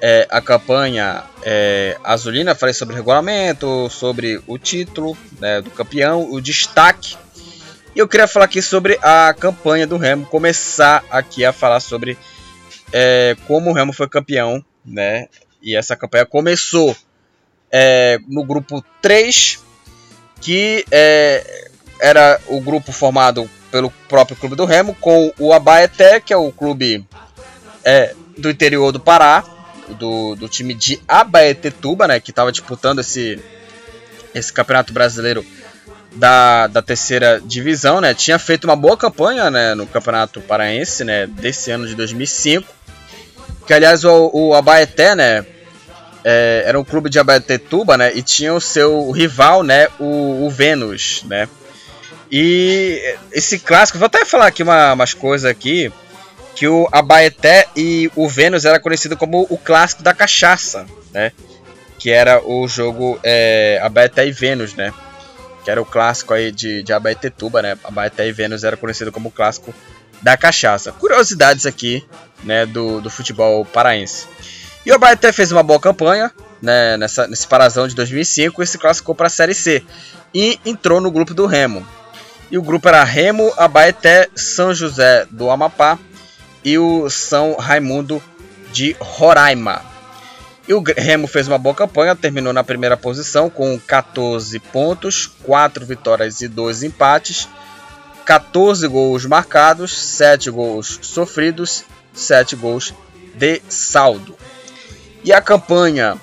é, 0.00 0.26
a 0.30 0.40
campanha 0.40 1.24
é, 1.42 1.96
azulina, 2.04 2.54
falei 2.54 2.74
sobre 2.74 2.94
o 2.94 2.96
regulamento, 2.96 3.88
sobre 3.90 4.40
o 4.46 4.58
título 4.58 5.16
né, 5.40 5.60
do 5.60 5.70
campeão, 5.70 6.30
o 6.30 6.40
destaque. 6.40 7.16
E 7.94 7.98
eu 7.98 8.06
queria 8.06 8.28
falar 8.28 8.44
aqui 8.44 8.62
sobre 8.62 8.98
a 9.02 9.34
campanha 9.34 9.86
do 9.86 9.96
Remo, 9.96 10.26
começar 10.26 11.04
aqui 11.10 11.44
a 11.44 11.52
falar 11.52 11.80
sobre 11.80 12.16
é, 12.92 13.36
como 13.46 13.70
o 13.70 13.72
Remo 13.72 13.92
foi 13.92 14.08
campeão, 14.08 14.64
né? 14.84 15.26
E 15.60 15.74
essa 15.74 15.96
campanha 15.96 16.24
começou 16.24 16.96
é, 17.72 18.18
no 18.28 18.44
grupo 18.44 18.84
3, 19.02 19.62
que 20.40 20.84
é, 20.90 21.70
era 22.00 22.40
o 22.46 22.60
grupo 22.60 22.92
formado 22.92 23.50
pelo 23.70 23.90
próprio 24.08 24.36
clube 24.36 24.54
do 24.54 24.64
Remo, 24.64 24.94
com 24.94 25.32
o 25.38 25.52
Abaeté, 25.52 26.20
que 26.20 26.32
é 26.32 26.36
o 26.36 26.52
clube 26.52 27.04
é, 27.84 28.14
do 28.36 28.48
interior 28.48 28.92
do 28.92 29.00
Pará, 29.00 29.44
do, 29.94 30.34
do 30.34 30.48
time 30.48 30.74
de 30.74 31.00
Abaetetuba, 31.06 32.06
né, 32.06 32.20
que 32.20 32.30
estava 32.30 32.52
disputando 32.52 33.00
esse, 33.00 33.38
esse 34.34 34.52
campeonato 34.52 34.92
brasileiro 34.92 35.44
da, 36.12 36.66
da 36.66 36.82
terceira 36.82 37.40
divisão, 37.44 38.00
né, 38.00 38.14
tinha 38.14 38.38
feito 38.38 38.64
uma 38.64 38.76
boa 38.76 38.96
campanha 38.96 39.50
né, 39.50 39.74
no 39.74 39.86
campeonato 39.86 40.40
paraense 40.40 41.04
né, 41.04 41.26
desse 41.26 41.70
ano 41.70 41.86
de 41.86 41.94
2005, 41.94 42.66
que 43.66 43.72
aliás 43.74 44.04
o, 44.04 44.30
o 44.32 44.54
Abaeté, 44.54 45.14
né, 45.14 45.44
é, 46.24 46.64
era 46.66 46.78
um 46.78 46.84
clube 46.84 47.08
de 47.10 47.18
Abaetetuba, 47.18 47.96
né, 47.96 48.12
e 48.14 48.22
tinha 48.22 48.54
o 48.54 48.60
seu 48.60 49.10
rival, 49.10 49.62
né, 49.62 49.88
o, 49.98 50.46
o 50.46 50.50
Vênus, 50.50 51.22
né, 51.26 51.48
e 52.30 53.16
esse 53.32 53.58
clássico, 53.58 53.98
vou 53.98 54.06
até 54.06 54.24
falar 54.24 54.48
aqui 54.48 54.62
uma, 54.62 54.92
umas 54.92 55.14
coisas 55.14 55.50
aqui, 55.50 55.90
que 56.58 56.66
o 56.66 56.88
Abaeté 56.90 57.68
e 57.76 58.10
o 58.16 58.28
Vênus 58.28 58.64
era 58.64 58.80
conhecido 58.80 59.16
como 59.16 59.46
o 59.48 59.56
clássico 59.56 60.02
da 60.02 60.12
cachaça, 60.12 60.86
né? 61.12 61.30
Que 62.00 62.10
era 62.10 62.44
o 62.44 62.66
jogo 62.66 63.16
é, 63.22 63.78
Abaeté 63.80 64.26
e 64.26 64.32
Vênus, 64.32 64.74
né? 64.74 64.92
Que 65.62 65.70
era 65.70 65.80
o 65.80 65.84
clássico 65.84 66.34
aí 66.34 66.50
de, 66.50 66.82
de 66.82 66.92
Abaetetuba, 66.92 67.62
né? 67.62 67.78
Abaeté 67.84 68.26
e 68.26 68.32
Vênus 68.32 68.64
era 68.64 68.76
conhecido 68.76 69.12
como 69.12 69.28
o 69.28 69.32
clássico 69.32 69.72
da 70.20 70.36
cachaça. 70.36 70.90
Curiosidades 70.90 71.64
aqui, 71.64 72.04
né, 72.42 72.66
do, 72.66 73.00
do 73.00 73.08
futebol 73.08 73.64
paraense. 73.64 74.26
E 74.84 74.90
o 74.90 74.96
Abaeté 74.96 75.30
fez 75.30 75.52
uma 75.52 75.62
boa 75.62 75.78
campanha, 75.78 76.32
né, 76.60 76.96
nessa, 76.96 77.28
nesse 77.28 77.46
parazão 77.46 77.86
de 77.86 77.94
2005 77.94 78.60
e 78.60 78.66
se 78.66 78.78
classificou 78.78 79.14
para 79.14 79.28
a 79.28 79.30
Série 79.30 79.54
C. 79.54 79.84
E 80.34 80.58
entrou 80.66 81.00
no 81.00 81.08
grupo 81.08 81.32
do 81.34 81.46
Remo. 81.46 81.86
E 82.50 82.58
o 82.58 82.62
grupo 82.62 82.88
era 82.88 83.04
Remo, 83.04 83.52
Abaeté, 83.56 84.28
São 84.34 84.74
José 84.74 85.24
do 85.30 85.50
Amapá 85.52 85.96
e 86.64 86.78
o 86.78 87.08
São 87.08 87.54
Raimundo 87.56 88.22
de 88.72 88.96
Roraima. 89.00 89.82
E 90.66 90.74
o 90.74 90.82
Remo 90.82 91.26
fez 91.26 91.48
uma 91.48 91.56
boa 91.56 91.74
campanha, 91.74 92.14
terminou 92.14 92.52
na 92.52 92.62
primeira 92.62 92.96
posição 92.96 93.48
com 93.48 93.78
14 93.78 94.58
pontos, 94.58 95.26
4 95.42 95.86
vitórias 95.86 96.42
e 96.42 96.48
2 96.48 96.82
empates, 96.82 97.48
14 98.26 98.86
gols 98.86 99.24
marcados, 99.24 99.98
7 99.98 100.50
gols 100.50 100.98
sofridos, 101.00 101.84
7 102.12 102.54
gols 102.54 102.92
de 103.34 103.62
saldo. 103.68 104.36
E 105.24 105.32
a 105.32 105.40
campanha 105.40 106.20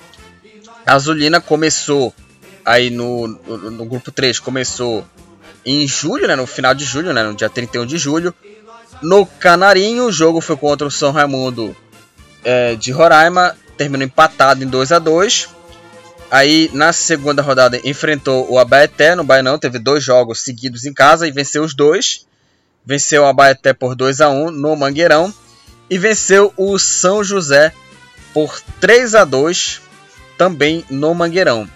azulina 0.86 1.40
começou 1.40 2.14
aí 2.64 2.90
no, 2.90 3.26
no, 3.26 3.70
no, 3.72 3.84
grupo 3.84 4.12
3, 4.12 4.38
começou 4.38 5.04
em 5.64 5.86
julho, 5.88 6.28
né, 6.28 6.36
no 6.36 6.46
final 6.46 6.74
de 6.74 6.84
julho, 6.84 7.12
né, 7.12 7.24
no 7.24 7.34
dia 7.34 7.50
31 7.50 7.84
de 7.84 7.98
julho. 7.98 8.32
No 9.02 9.26
Canarinho, 9.26 10.06
o 10.06 10.12
jogo 10.12 10.40
foi 10.40 10.56
contra 10.56 10.86
o 10.86 10.90
São 10.90 11.12
Raimundo 11.12 11.76
é, 12.44 12.74
de 12.74 12.90
Roraima, 12.92 13.56
terminou 13.76 14.06
empatado 14.06 14.62
em 14.64 14.66
2 14.66 14.92
a 14.92 14.98
2 14.98 15.56
Aí 16.30 16.68
na 16.72 16.92
segunda 16.92 17.40
rodada 17.40 17.80
enfrentou 17.84 18.50
o 18.50 18.58
Abaeté 18.58 19.14
no 19.14 19.22
Bainão, 19.22 19.58
teve 19.58 19.78
dois 19.78 20.02
jogos 20.02 20.40
seguidos 20.40 20.84
em 20.84 20.92
casa 20.92 21.26
e 21.26 21.30
venceu 21.30 21.62
os 21.62 21.74
dois. 21.74 22.26
Venceu 22.84 23.22
o 23.22 23.26
Abaeté 23.26 23.72
por 23.72 23.94
2 23.94 24.20
a 24.20 24.28
1 24.28 24.50
no 24.50 24.76
Mangueirão 24.76 25.32
e 25.88 25.98
venceu 25.98 26.52
o 26.56 26.78
São 26.78 27.22
José 27.22 27.72
por 28.34 28.60
3 28.80 29.14
a 29.14 29.24
2 29.24 29.80
também 30.36 30.84
no 30.90 31.14
Mangueirão. 31.14 31.68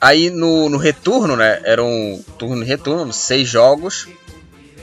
Aí 0.00 0.30
no, 0.30 0.68
no 0.68 0.78
retorno, 0.78 1.36
né, 1.36 1.60
era 1.64 1.82
um 1.82 2.22
turno 2.38 2.64
retorno, 2.64 3.12
seis 3.12 3.48
jogos. 3.48 4.08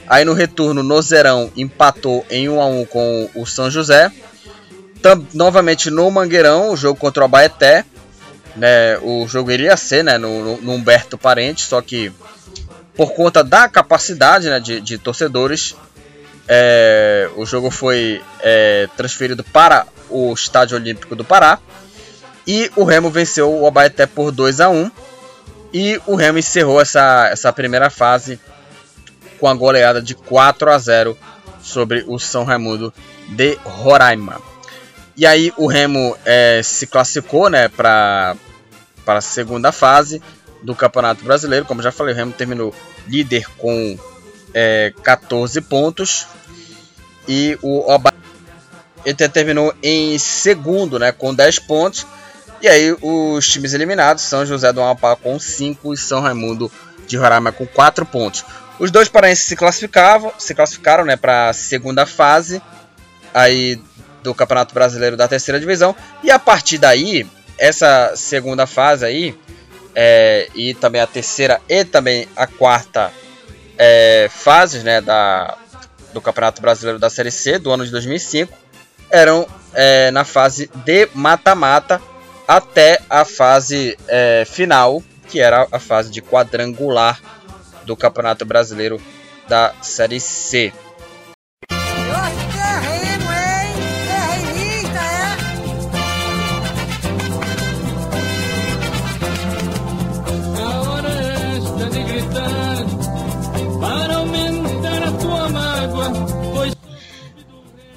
Aí 0.08 0.24
no 0.24 0.34
retorno, 0.34 0.82
no 0.82 1.00
Zerão 1.02 1.50
empatou 1.56 2.24
em 2.30 2.48
1 2.48 2.60
a 2.60 2.66
1 2.66 2.84
com 2.86 3.30
o 3.34 3.46
São 3.46 3.70
José. 3.70 4.10
Tam, 5.00 5.26
novamente 5.34 5.90
no 5.90 6.10
Mangueirão, 6.10 6.70
o 6.70 6.76
jogo 6.76 6.98
contra 6.98 7.22
o 7.22 7.24
Abaeté 7.24 7.84
né, 8.56 8.98
o 8.98 9.26
jogo 9.26 9.50
iria 9.50 9.76
ser 9.76 10.04
né, 10.04 10.18
no, 10.18 10.56
no 10.58 10.72
Humberto 10.72 11.18
Parente, 11.18 11.62
só 11.62 11.80
que 11.80 12.12
por 12.96 13.12
conta 13.12 13.42
da 13.42 13.68
capacidade 13.68 14.48
né, 14.48 14.60
de, 14.60 14.80
de 14.80 14.98
torcedores, 14.98 15.74
é, 16.46 17.28
o 17.36 17.44
jogo 17.44 17.70
foi 17.70 18.22
é, 18.40 18.88
transferido 18.96 19.42
para 19.42 19.86
o 20.08 20.32
Estádio 20.32 20.76
Olímpico 20.76 21.16
do 21.16 21.24
Pará 21.24 21.58
e 22.46 22.70
o 22.76 22.84
Remo 22.84 23.10
venceu 23.10 23.52
o 23.52 23.66
Abaeté 23.66 24.06
por 24.06 24.30
2 24.30 24.60
a 24.60 24.68
1 24.68 24.90
e 25.72 26.00
o 26.06 26.14
Remo 26.14 26.38
encerrou 26.38 26.80
essa, 26.80 27.28
essa 27.32 27.52
primeira 27.52 27.90
fase 27.90 28.38
com 29.38 29.48
a 29.48 29.54
goleada 29.54 30.00
de 30.00 30.14
4 30.14 30.70
a 30.70 30.78
0 30.78 31.18
sobre 31.62 32.04
o 32.06 32.18
São 32.18 32.44
Raimundo 32.44 32.92
de 33.28 33.58
Roraima. 33.64 34.40
E 35.16 35.26
aí 35.26 35.52
o 35.56 35.66
Remo 35.66 36.16
é, 36.24 36.60
se 36.62 36.86
classificou 36.86 37.48
né, 37.48 37.68
para 37.68 38.36
a 39.06 39.20
segunda 39.20 39.70
fase 39.70 40.20
do 40.62 40.74
Campeonato 40.74 41.24
Brasileiro. 41.24 41.64
Como 41.64 41.82
já 41.82 41.92
falei, 41.92 42.14
o 42.14 42.16
Remo 42.16 42.32
terminou 42.32 42.74
líder 43.06 43.46
com 43.56 43.98
é, 44.52 44.92
14 45.02 45.60
pontos. 45.60 46.26
E 47.28 47.56
o 47.62 47.90
Oba 47.90 48.12
ele 49.04 49.28
terminou 49.28 49.74
em 49.82 50.18
segundo 50.18 50.98
né, 50.98 51.12
com 51.12 51.34
10 51.34 51.60
pontos. 51.60 52.06
E 52.60 52.68
aí 52.68 52.96
os 53.02 53.46
times 53.46 53.74
eliminados, 53.74 54.24
São 54.24 54.46
José 54.46 54.72
do 54.72 54.80
Amapá 54.80 55.14
com 55.14 55.38
5 55.38 55.92
e 55.92 55.96
São 55.98 56.20
Raimundo 56.20 56.72
de 57.06 57.16
Roraima 57.16 57.52
com 57.52 57.66
4 57.66 58.06
pontos. 58.06 58.44
Os 58.78 58.90
dois 58.90 59.08
paraenses 59.08 59.44
se 59.44 59.56
classificavam, 59.56 60.32
se 60.38 60.54
classificaram 60.54 61.04
né, 61.04 61.16
para 61.16 61.50
a 61.50 61.52
segunda 61.52 62.06
fase. 62.06 62.60
Aí 63.32 63.80
do 64.24 64.34
Campeonato 64.34 64.72
Brasileiro 64.74 65.16
da 65.16 65.28
Terceira 65.28 65.60
Divisão. 65.60 65.94
E 66.22 66.30
a 66.30 66.38
partir 66.38 66.78
daí, 66.78 67.26
essa 67.58 68.14
segunda 68.16 68.66
fase 68.66 69.04
aí, 69.04 69.38
é, 69.94 70.48
e 70.54 70.74
também 70.74 71.00
a 71.00 71.06
terceira 71.06 71.60
e 71.68 71.84
também 71.84 72.26
a 72.34 72.46
quarta 72.46 73.12
é, 73.78 74.28
fases 74.30 74.82
né, 74.82 75.00
da, 75.00 75.56
do 76.12 76.20
Campeonato 76.20 76.60
Brasileiro 76.60 76.98
da 76.98 77.10
Série 77.10 77.30
C 77.30 77.58
do 77.58 77.70
ano 77.70 77.84
de 77.84 77.92
2005 77.92 78.52
eram 79.10 79.46
é, 79.72 80.10
na 80.10 80.24
fase 80.24 80.68
de 80.74 81.08
mata-mata 81.14 82.00
até 82.48 83.00
a 83.08 83.24
fase 83.24 83.96
é, 84.08 84.44
final, 84.44 85.02
que 85.28 85.38
era 85.38 85.68
a 85.70 85.78
fase 85.78 86.10
de 86.10 86.20
quadrangular 86.20 87.20
do 87.84 87.96
Campeonato 87.96 88.44
Brasileiro 88.44 89.00
da 89.48 89.74
Série 89.82 90.20
C. 90.20 90.72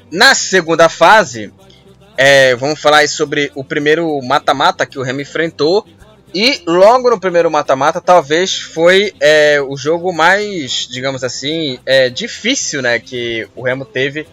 Na 0.09 0.33
segunda 0.33 0.89
fase, 0.89 1.53
é, 2.17 2.55
vamos 2.55 2.81
falar 2.81 3.07
sobre 3.07 3.51
o 3.53 3.63
primeiro 3.63 4.19
mata-mata 4.23 4.85
que 4.85 4.97
o 4.97 5.03
Remo 5.03 5.21
enfrentou. 5.21 5.85
E 6.33 6.61
logo 6.67 7.09
no 7.09 7.19
primeiro 7.19 7.49
mata-mata, 7.49 8.01
talvez 8.01 8.59
foi 8.59 9.13
é, 9.19 9.61
o 9.61 9.77
jogo 9.77 10.11
mais, 10.11 10.87
digamos 10.89 11.23
assim, 11.23 11.79
é, 11.85 12.09
difícil 12.09 12.81
né, 12.81 12.99
que 12.99 13.47
o 13.55 13.63
Remo 13.63 13.85
teve 13.85 14.27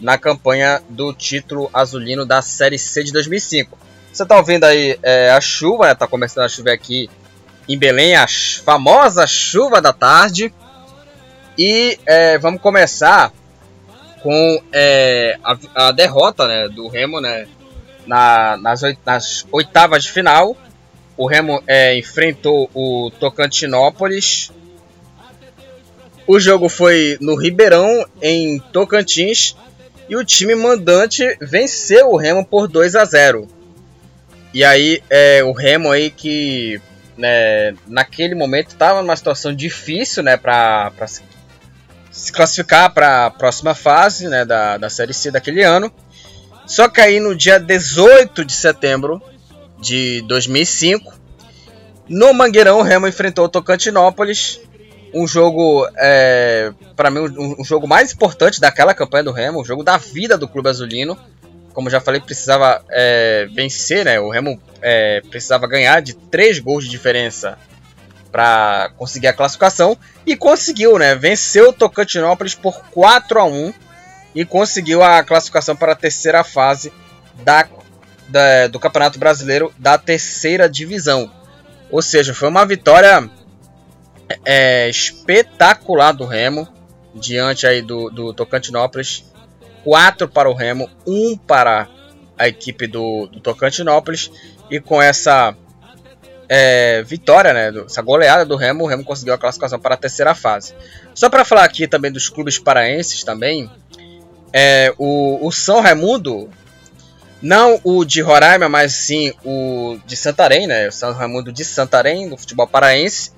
na 0.00 0.18
campanha 0.18 0.82
do 0.88 1.12
título 1.12 1.70
azulino 1.72 2.24
da 2.24 2.42
Série 2.42 2.78
C 2.78 3.04
de 3.04 3.12
2005. 3.12 3.78
Você 4.12 4.22
está 4.22 4.36
ouvindo 4.36 4.64
aí 4.64 4.98
é, 5.02 5.30
a 5.30 5.40
chuva, 5.40 5.90
está 5.90 6.06
começando 6.06 6.44
a 6.44 6.48
chover 6.48 6.72
aqui 6.72 7.10
em 7.68 7.78
Belém, 7.78 8.14
a 8.14 8.26
famosa 8.64 9.26
chuva 9.26 9.80
da 9.80 9.92
tarde. 9.92 10.52
E 11.56 11.98
é, 12.06 12.38
vamos 12.38 12.60
começar 12.60 13.32
com 14.22 14.62
é, 14.72 15.38
a, 15.42 15.88
a, 15.88 15.92
derrota 15.92 16.46
né, 16.46 16.68
do 16.68 16.88
Remo 16.88 17.20
né, 17.20 17.46
na, 18.06 18.56
nas, 18.56 18.82
nas, 19.04 19.46
oitavas 19.52 20.04
de 20.04 20.12
final. 20.12 20.56
O 21.16 21.26
Remo 21.26 21.62
é, 21.66 21.96
enfrentou 21.96 22.68
o 22.74 23.10
Tocantinópolis. 23.20 24.50
O 26.26 26.40
jogo 26.40 26.68
foi 26.68 27.18
no 27.20 27.36
Ribeirão, 27.36 28.06
em 28.20 28.58
Tocantins, 28.58 29.54
e 30.08 30.16
o 30.16 30.24
time 30.24 30.54
mandante 30.54 31.36
venceu 31.40 32.10
o 32.10 32.16
Remo 32.16 32.44
por 32.44 32.66
2 32.66 32.96
a 32.96 33.04
0. 33.04 33.46
E 34.52 34.64
aí 34.64 35.02
é, 35.10 35.42
o 35.44 35.52
Remo 35.52 35.90
aí 35.90 36.10
que 36.10 36.80
né, 37.16 37.74
naquele 37.86 38.34
momento 38.34 38.68
estava 38.68 39.00
numa 39.00 39.16
situação 39.16 39.54
difícil 39.54 40.22
né, 40.22 40.36
para 40.36 40.92
se 42.10 42.32
classificar 42.32 42.92
para 42.92 43.26
a 43.26 43.30
próxima 43.30 43.74
fase 43.74 44.28
né, 44.28 44.44
da, 44.44 44.76
da 44.76 44.90
Série 44.90 45.14
C 45.14 45.30
daquele 45.30 45.62
ano. 45.62 45.92
Só 46.66 46.88
que 46.88 47.00
aí 47.00 47.20
no 47.20 47.34
dia 47.34 47.58
18 47.58 48.44
de 48.44 48.52
setembro 48.52 49.22
de 49.80 50.22
2005, 50.22 51.24
no 52.08 52.34
Mangueirão, 52.34 52.78
o 52.78 52.82
Remo 52.82 53.08
enfrentou 53.08 53.46
o 53.46 53.48
Tocantinópolis. 53.48 54.60
Um 55.14 55.26
jogo, 55.26 55.88
é, 55.96 56.72
para 56.96 57.10
mim, 57.10 57.20
um, 57.20 57.60
um, 57.60 57.64
jogo 57.64 57.86
mais 57.86 58.12
importante 58.12 58.60
daquela 58.60 58.92
campanha 58.92 59.24
do 59.24 59.32
Remo, 59.32 59.60
um 59.60 59.64
jogo 59.64 59.82
da 59.82 59.96
vida 59.96 60.36
do 60.36 60.48
Clube 60.48 60.68
Azulino. 60.68 61.16
Como 61.72 61.88
já 61.88 62.00
falei, 62.00 62.20
precisava 62.20 62.84
é, 62.90 63.48
vencer, 63.52 64.04
né? 64.04 64.20
O 64.20 64.28
Remo 64.28 64.60
é, 64.82 65.22
precisava 65.30 65.66
ganhar 65.66 66.02
de 66.02 66.14
três 66.14 66.58
gols 66.58 66.84
de 66.84 66.90
diferença 66.90 67.58
para 68.30 68.90
conseguir 68.96 69.28
a 69.28 69.32
classificação 69.32 69.96
e 70.26 70.36
conseguiu, 70.36 70.98
né? 70.98 71.14
Venceu 71.14 71.70
o 71.70 71.72
Tocantinópolis 71.72 72.54
por 72.54 72.84
4 72.90 73.40
a 73.40 73.44
1 73.44 73.72
e 74.34 74.44
conseguiu 74.44 75.02
a 75.02 75.22
classificação 75.22 75.76
para 75.76 75.92
a 75.92 75.96
terceira 75.96 76.42
fase 76.44 76.92
da, 77.44 77.68
da, 78.34 78.66
do 78.66 78.80
Campeonato 78.80 79.16
Brasileiro 79.16 79.72
da 79.78 79.96
terceira 79.96 80.68
divisão. 80.68 81.30
Ou 81.88 82.02
seja, 82.02 82.34
foi 82.34 82.48
uma 82.48 82.66
vitória 82.66 83.30
é, 84.44 84.88
espetacular 84.88 86.10
do 86.10 86.24
Remo 86.24 86.66
diante 87.14 87.64
aí 87.64 87.80
do, 87.80 88.10
do 88.10 88.34
Tocantinópolis. 88.34 89.24
4 89.84 90.26
para 90.26 90.50
o 90.50 90.54
Remo, 90.54 90.90
1 91.06 91.36
para 91.36 91.88
a 92.36 92.48
equipe 92.48 92.88
do, 92.88 93.28
do 93.28 93.38
Tocantinópolis. 93.38 94.32
E 94.68 94.80
com 94.80 95.00
essa 95.00 95.54
é, 96.48 97.04
vitória, 97.04 97.52
né, 97.52 97.84
essa 97.86 98.02
goleada 98.02 98.44
do 98.44 98.56
Remo, 98.56 98.82
o 98.82 98.86
Remo 98.88 99.04
conseguiu 99.04 99.34
a 99.34 99.38
classificação 99.38 99.78
para 99.78 99.94
a 99.94 99.98
terceira 99.98 100.34
fase. 100.34 100.74
Só 101.14 101.30
para 101.30 101.44
falar 101.44 101.62
aqui 101.62 101.86
também 101.86 102.10
dos 102.10 102.28
clubes 102.28 102.58
paraenses 102.58 103.22
também, 103.22 103.70
é, 104.52 104.92
o, 104.98 105.46
o 105.46 105.52
São 105.52 105.80
Raimundo, 105.80 106.50
não 107.44 107.78
o 107.84 108.06
de 108.06 108.22
Roraima, 108.22 108.70
mas 108.70 108.94
sim 108.94 109.30
o 109.44 109.98
de 110.06 110.16
Santarém, 110.16 110.66
né, 110.66 110.88
o 110.88 110.92
São 110.92 111.12
Raimundo 111.12 111.52
de 111.52 111.62
Santarém, 111.62 112.26
do 112.26 112.38
futebol 112.38 112.66
paraense, 112.66 113.32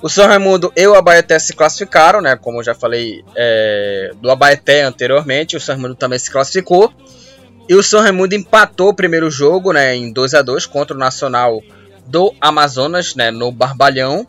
O 0.00 0.08
São 0.08 0.26
Raimundo 0.26 0.72
e 0.76 0.84
o 0.84 0.94
Abaeté 0.96 1.38
se 1.38 1.52
classificaram, 1.52 2.20
né? 2.20 2.34
Como 2.34 2.58
eu 2.58 2.64
já 2.64 2.74
falei 2.74 3.24
é, 3.36 4.10
do 4.20 4.30
Abaeté 4.32 4.82
anteriormente, 4.82 5.56
o 5.56 5.60
São 5.60 5.76
Raimundo 5.76 5.94
também 5.94 6.18
se 6.18 6.28
classificou. 6.28 6.92
E 7.68 7.74
o 7.76 7.82
São 7.84 8.00
Raimundo 8.00 8.34
empatou 8.34 8.88
o 8.88 8.94
primeiro 8.94 9.30
jogo, 9.30 9.72
né? 9.72 9.94
Em 9.94 10.12
2 10.12 10.34
a 10.34 10.42
2 10.42 10.66
contra 10.66 10.96
o 10.96 10.98
Nacional 10.98 11.62
do 12.06 12.34
Amazonas, 12.40 13.14
né? 13.14 13.30
No 13.30 13.52
Barbalhão. 13.52 14.26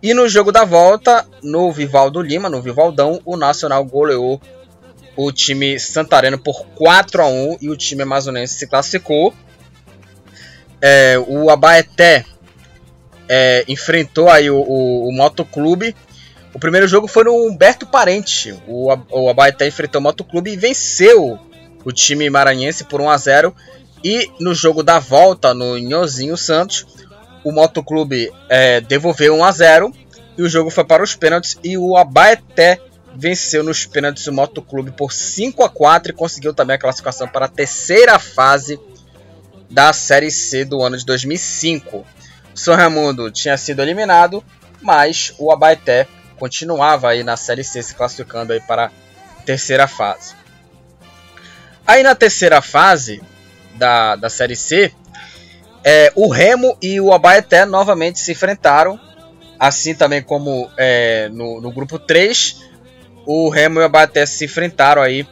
E 0.00 0.14
no 0.14 0.28
jogo 0.28 0.52
da 0.52 0.64
volta, 0.64 1.26
no 1.42 1.72
Vivaldo 1.72 2.22
Lima, 2.22 2.48
no 2.48 2.62
Vivaldão, 2.62 3.20
o 3.24 3.36
Nacional 3.36 3.84
goleou 3.84 4.40
o 5.26 5.32
time 5.32 5.78
santareno 5.78 6.38
por 6.38 6.64
4 6.74 7.22
a 7.22 7.26
1 7.26 7.58
e 7.60 7.68
o 7.68 7.76
time 7.76 8.02
amazonense 8.02 8.54
se 8.54 8.66
classificou. 8.66 9.34
É, 10.80 11.18
o 11.28 11.50
Abaeté 11.50 12.24
é, 13.28 13.64
enfrentou 13.68 14.30
aí 14.30 14.50
o, 14.50 14.56
o, 14.56 15.08
o 15.08 15.12
Motoclube. 15.12 15.94
O 16.54 16.58
primeiro 16.58 16.88
jogo 16.88 17.06
foi 17.06 17.24
no 17.24 17.46
Humberto 17.46 17.86
Parente. 17.86 18.54
O, 18.66 18.88
o 19.10 19.28
Abaeté 19.28 19.66
enfrentou 19.66 20.00
o 20.00 20.02
Motoclube 20.02 20.50
e 20.50 20.56
venceu 20.56 21.38
o 21.84 21.92
time 21.92 22.30
maranhense 22.30 22.84
por 22.84 23.00
1 23.00 23.10
a 23.10 23.16
0 23.16 23.54
E 24.02 24.30
no 24.40 24.54
jogo 24.54 24.82
da 24.82 24.98
volta, 24.98 25.52
no 25.52 25.76
Nhozinho 25.78 26.36
Santos, 26.36 26.86
o 27.44 27.52
Motoclube 27.52 28.32
é, 28.48 28.80
devolveu 28.80 29.36
1 29.36 29.44
a 29.44 29.52
0 29.52 29.92
e 30.38 30.42
o 30.42 30.48
jogo 30.48 30.70
foi 30.70 30.84
para 30.84 31.02
os 31.02 31.14
pênaltis 31.14 31.58
e 31.62 31.76
o 31.76 31.96
Abaeté 31.96 32.80
venceu 33.20 33.62
nos 33.62 33.84
pênaltis 33.84 34.26
o 34.26 34.32
Motoclube 34.32 34.92
por 34.92 35.12
5 35.12 35.62
a 35.62 35.68
4 35.68 36.10
e 36.10 36.14
conseguiu 36.14 36.54
também 36.54 36.76
a 36.76 36.78
classificação 36.78 37.28
para 37.28 37.44
a 37.44 37.48
terceira 37.48 38.18
fase 38.18 38.80
da 39.70 39.92
Série 39.92 40.30
C 40.30 40.64
do 40.64 40.82
ano 40.82 40.96
de 40.96 41.04
2005. 41.04 42.06
São 42.54 42.74
Raimundo 42.74 43.30
tinha 43.30 43.58
sido 43.58 43.82
eliminado, 43.82 44.42
mas 44.80 45.34
o 45.38 45.52
Abaeté 45.52 46.08
continuava 46.38 47.10
aí 47.10 47.22
na 47.22 47.36
Série 47.36 47.62
C 47.62 47.82
se 47.82 47.94
classificando 47.94 48.54
aí 48.54 48.60
para 48.60 48.86
a 48.86 49.42
terceira 49.42 49.86
fase. 49.86 50.34
Aí 51.86 52.02
na 52.02 52.14
terceira 52.14 52.62
fase 52.62 53.22
da, 53.74 54.16
da 54.16 54.30
Série 54.30 54.56
C, 54.56 54.94
é, 55.84 56.10
o 56.14 56.28
Remo 56.28 56.76
e 56.80 56.98
o 57.00 57.12
Abaeté 57.12 57.66
novamente 57.66 58.18
se 58.18 58.32
enfrentaram, 58.32 58.98
assim 59.58 59.94
também 59.94 60.22
como 60.22 60.70
é, 60.78 61.28
no, 61.28 61.60
no 61.60 61.70
grupo 61.70 61.98
3, 61.98 62.69
o 63.26 63.48
Remo 63.48 63.80
e 63.80 63.82
o 63.82 63.86
Abaeté 63.86 64.24
se 64.26 64.44
enfrentaram 64.44 65.02
aí 65.02 65.26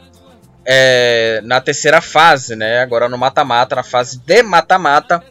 é, 0.65 1.41
na 1.43 1.59
terceira 1.59 2.01
fase, 2.01 2.55
né? 2.55 2.79
Agora 2.79 3.09
no 3.09 3.17
mata-mata, 3.17 3.75
na 3.75 3.83
fase 3.83 4.19
de 4.19 4.43
mata-mata 4.43 5.23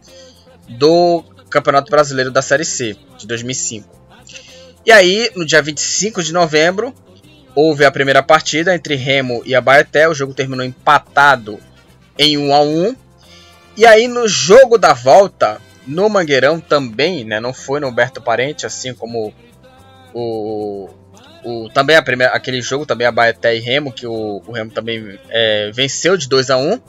do 0.68 1.22
Campeonato 1.48 1.90
Brasileiro 1.90 2.30
da 2.30 2.42
Série 2.42 2.64
C 2.64 2.96
de 3.16 3.26
2005. 3.26 3.88
E 4.84 4.92
aí, 4.92 5.30
no 5.36 5.44
dia 5.44 5.60
25 5.60 6.22
de 6.22 6.32
novembro, 6.32 6.94
houve 7.54 7.84
a 7.84 7.90
primeira 7.90 8.22
partida 8.22 8.74
entre 8.74 8.94
Remo 8.94 9.42
e 9.44 9.54
Abaeté. 9.54 10.08
O 10.08 10.14
jogo 10.14 10.34
terminou 10.34 10.64
empatado 10.64 11.58
em 12.18 12.38
1 12.38 12.54
a 12.54 12.60
1. 12.62 12.96
E 13.76 13.86
aí, 13.86 14.08
no 14.08 14.26
jogo 14.26 14.78
da 14.78 14.92
volta, 14.92 15.60
no 15.86 16.08
Mangueirão 16.08 16.58
também, 16.58 17.24
né, 17.24 17.38
não 17.38 17.52
foi 17.52 17.80
no 17.80 17.88
Humberto 17.88 18.20
Parente, 18.20 18.66
assim 18.66 18.92
como 18.92 19.32
o, 20.12 20.88
o 21.44 21.68
também 21.70 21.96
a 21.96 22.02
primeira, 22.02 22.32
aquele 22.32 22.60
jogo 22.60 22.86
também 22.86 23.06
Abaeté 23.06 23.56
e 23.56 23.60
Remo, 23.60 23.92
que 23.92 24.06
o, 24.06 24.42
o 24.46 24.52
Remo 24.52 24.70
também 24.70 25.18
é, 25.28 25.70
venceu 25.72 26.16
de 26.16 26.28
2 26.28 26.50
a 26.50 26.56
1. 26.56 26.80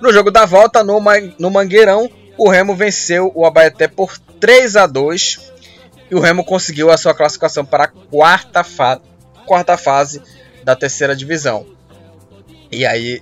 No 0.00 0.12
jogo 0.12 0.30
da 0.30 0.44
volta, 0.44 0.82
no, 0.82 1.00
no 1.38 1.50
Mangueirão, 1.50 2.10
o 2.36 2.48
Remo 2.48 2.74
venceu 2.74 3.30
o 3.34 3.46
Abaeté 3.46 3.86
por 3.86 4.18
3 4.40 4.76
a 4.76 4.86
2 4.86 5.52
e 6.10 6.14
o 6.14 6.20
Remo 6.20 6.44
conseguiu 6.44 6.90
a 6.90 6.98
sua 6.98 7.14
classificação 7.14 7.64
para 7.64 7.84
a 7.84 7.88
quarta, 7.88 8.64
fa 8.64 9.00
quarta 9.46 9.76
fase 9.76 10.22
da 10.64 10.76
terceira 10.76 11.16
divisão. 11.16 11.66
E 12.70 12.86
aí, 12.86 13.20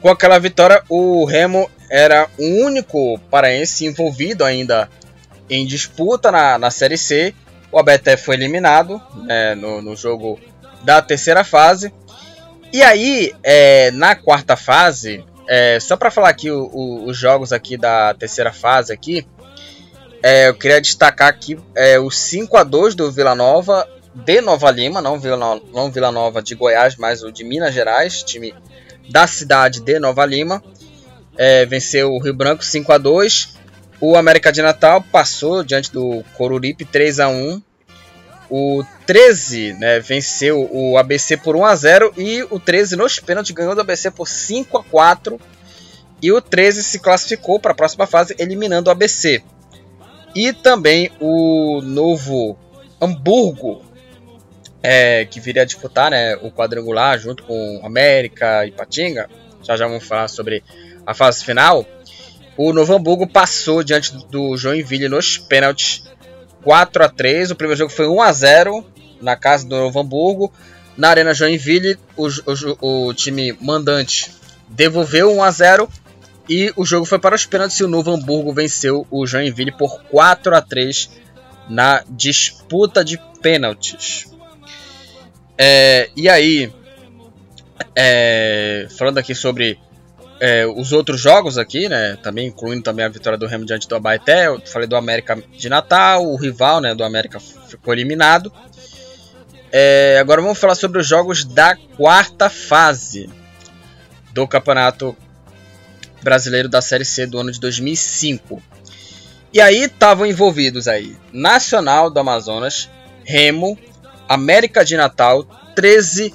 com 0.00 0.08
aquela 0.08 0.38
vitória, 0.38 0.82
o 0.88 1.24
Remo 1.24 1.70
era 1.90 2.28
o 2.38 2.44
único 2.64 3.18
paraense 3.30 3.84
envolvido 3.84 4.44
ainda 4.44 4.88
em 5.48 5.66
disputa 5.66 6.30
na, 6.30 6.58
na 6.58 6.70
Série 6.70 6.96
C. 6.96 7.34
O 7.72 7.78
Abaeté 7.78 8.16
foi 8.16 8.34
eliminado 8.34 9.00
né, 9.24 9.54
no, 9.54 9.80
no 9.80 9.96
jogo 9.96 10.40
da 10.82 11.00
terceira 11.00 11.44
fase. 11.44 11.92
E 12.72 12.82
aí, 12.82 13.34
é, 13.42 13.90
na 13.92 14.14
quarta 14.14 14.56
fase, 14.56 15.24
é, 15.48 15.78
só 15.80 15.96
para 15.96 16.10
falar 16.10 16.28
aqui 16.28 16.50
o, 16.50 16.70
o, 16.72 17.06
os 17.06 17.16
jogos 17.16 17.52
aqui 17.52 17.76
da 17.76 18.14
terceira 18.14 18.52
fase 18.52 18.92
aqui, 18.92 19.26
é, 20.22 20.48
eu 20.48 20.54
queria 20.54 20.80
destacar 20.80 21.28
aqui 21.28 21.58
é, 21.74 21.98
o 21.98 22.10
5 22.10 22.56
a 22.56 22.62
2 22.62 22.94
do 22.94 23.10
Vila 23.10 23.34
Nova 23.34 23.88
de 24.14 24.40
Nova 24.40 24.70
Lima, 24.70 25.00
não 25.00 25.18
Vila, 25.18 25.36
Nova, 25.36 25.62
não 25.72 25.90
Vila 25.90 26.10
Nova 26.10 26.42
de 26.42 26.54
Goiás, 26.54 26.96
mas 26.96 27.22
o 27.22 27.30
de 27.30 27.44
Minas 27.44 27.74
Gerais, 27.74 28.22
time 28.22 28.54
da 29.08 29.26
cidade 29.26 29.80
de 29.80 29.98
Nova 29.98 30.24
Lima. 30.26 30.62
É, 31.36 31.64
venceu 31.64 32.12
o 32.12 32.20
Rio 32.20 32.34
Branco 32.34 32.64
5 32.64 32.92
a 32.92 32.98
2 32.98 33.59
O 34.00 34.16
América 34.16 34.50
de 34.50 34.62
Natal 34.62 35.02
passou 35.02 35.62
diante 35.62 35.92
do 35.92 36.24
Coruripe 36.36 36.84
3 36.84 37.20
a 37.20 37.28
1 37.28 37.62
o 38.50 38.82
13 39.06 39.74
né, 39.74 40.00
venceu 40.00 40.68
o 40.72 40.98
ABC 40.98 41.36
por 41.36 41.54
1 41.54 41.64
a 41.64 41.76
0 41.76 42.14
e 42.16 42.42
o 42.50 42.58
13 42.58 42.96
nos 42.96 43.20
pênaltis 43.20 43.52
ganhou 43.52 43.76
do 43.76 43.80
ABC 43.80 44.10
por 44.10 44.26
5 44.26 44.76
a 44.76 44.82
4 44.82 45.40
e 46.20 46.32
o 46.32 46.40
13 46.40 46.82
se 46.82 46.98
classificou 46.98 47.60
para 47.60 47.72
a 47.72 47.74
próxima 47.74 48.06
fase 48.06 48.34
eliminando 48.38 48.88
o 48.88 48.92
ABC. 48.92 49.42
E 50.34 50.52
também 50.52 51.10
o 51.20 51.80
novo 51.82 52.58
Hamburgo, 53.00 53.82
é, 54.82 55.24
que 55.24 55.40
viria 55.40 55.62
a 55.62 55.64
disputar 55.64 56.10
né, 56.10 56.36
o 56.36 56.50
quadrangular 56.50 57.18
junto 57.18 57.42
com 57.44 57.80
América 57.82 58.66
e 58.66 58.72
Patinga. 58.72 59.28
Já 59.62 59.76
já 59.76 59.86
vamos 59.86 60.04
falar 60.04 60.28
sobre 60.28 60.62
a 61.06 61.14
fase 61.14 61.44
final. 61.44 61.86
O 62.62 62.74
Novo 62.74 62.94
Hamburgo 62.94 63.26
passou 63.26 63.82
diante 63.82 64.14
do 64.26 64.54
Joinville 64.54 65.08
nos 65.08 65.38
pênaltis 65.38 66.04
4 66.62 67.04
a 67.04 67.08
3 67.08 67.52
O 67.52 67.56
primeiro 67.56 67.78
jogo 67.78 67.90
foi 67.90 68.06
1 68.06 68.20
a 68.20 68.30
0 68.30 68.86
na 69.22 69.34
casa 69.34 69.66
do 69.66 69.74
Novo 69.74 69.98
Hamburgo. 69.98 70.52
Na 70.94 71.08
Arena 71.08 71.32
Joinville, 71.32 71.98
o, 72.18 72.26
o, 72.26 73.06
o 73.08 73.14
time 73.14 73.56
mandante 73.62 74.30
devolveu 74.68 75.34
1 75.36 75.42
a 75.42 75.50
0 75.50 75.88
e 76.50 76.70
o 76.76 76.84
jogo 76.84 77.06
foi 77.06 77.18
para 77.18 77.34
os 77.34 77.46
pênaltis 77.46 77.80
e 77.80 77.84
o 77.84 77.88
Novo 77.88 78.10
Hamburgo 78.10 78.52
venceu 78.52 79.06
o 79.10 79.26
Joinville 79.26 79.72
por 79.72 80.02
4 80.10 80.54
a 80.54 80.60
3 80.60 81.08
na 81.66 82.04
disputa 82.10 83.02
de 83.02 83.18
pênaltis. 83.40 84.26
É, 85.56 86.10
e 86.14 86.28
aí, 86.28 86.70
é, 87.96 88.86
falando 88.98 89.16
aqui 89.16 89.34
sobre 89.34 89.78
é, 90.40 90.66
os 90.66 90.90
outros 90.90 91.20
jogos 91.20 91.58
aqui, 91.58 91.88
né? 91.88 92.16
Também 92.22 92.48
incluindo 92.48 92.82
também 92.82 93.04
a 93.04 93.08
vitória 93.08 93.38
do 93.38 93.46
Remo 93.46 93.66
diante 93.66 93.86
do 93.86 93.94
Abaeté. 93.94 94.46
Eu 94.46 94.60
falei 94.66 94.88
do 94.88 94.96
América 94.96 95.36
de 95.36 95.68
Natal, 95.68 96.24
o 96.24 96.34
rival 96.36 96.80
né, 96.80 96.94
do 96.94 97.04
América 97.04 97.38
ficou 97.38 97.92
eliminado. 97.92 98.50
É, 99.70 100.18
agora 100.18 100.40
vamos 100.40 100.58
falar 100.58 100.74
sobre 100.74 100.98
os 100.98 101.06
jogos 101.06 101.44
da 101.44 101.76
quarta 101.76 102.48
fase 102.48 103.28
do 104.32 104.48
Campeonato 104.48 105.14
Brasileiro 106.22 106.68
da 106.68 106.80
Série 106.80 107.04
C 107.04 107.26
do 107.26 107.38
ano 107.38 107.52
de 107.52 107.60
2005. 107.60 108.62
E 109.52 109.60
aí 109.60 109.84
estavam 109.84 110.24
envolvidos 110.24 110.88
aí 110.88 111.16
Nacional 111.32 112.08
do 112.08 112.18
Amazonas, 112.18 112.88
Remo, 113.24 113.78
América 114.28 114.84
de 114.84 114.96
Natal, 114.96 115.44
13 115.74 116.32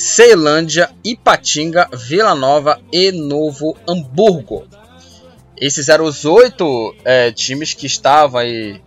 Ceilândia, 0.00 0.88
Ipatinga, 1.04 1.86
Vila 1.92 2.34
Nova 2.34 2.80
e 2.90 3.12
Novo 3.12 3.76
Hamburgo. 3.86 4.66
Esses 5.54 5.90
eram 5.90 6.06
os 6.06 6.24
oito 6.24 6.96
é, 7.04 7.30
times 7.30 7.74
que 7.74 7.84
estavam 7.84 8.40
aí, 8.40 8.80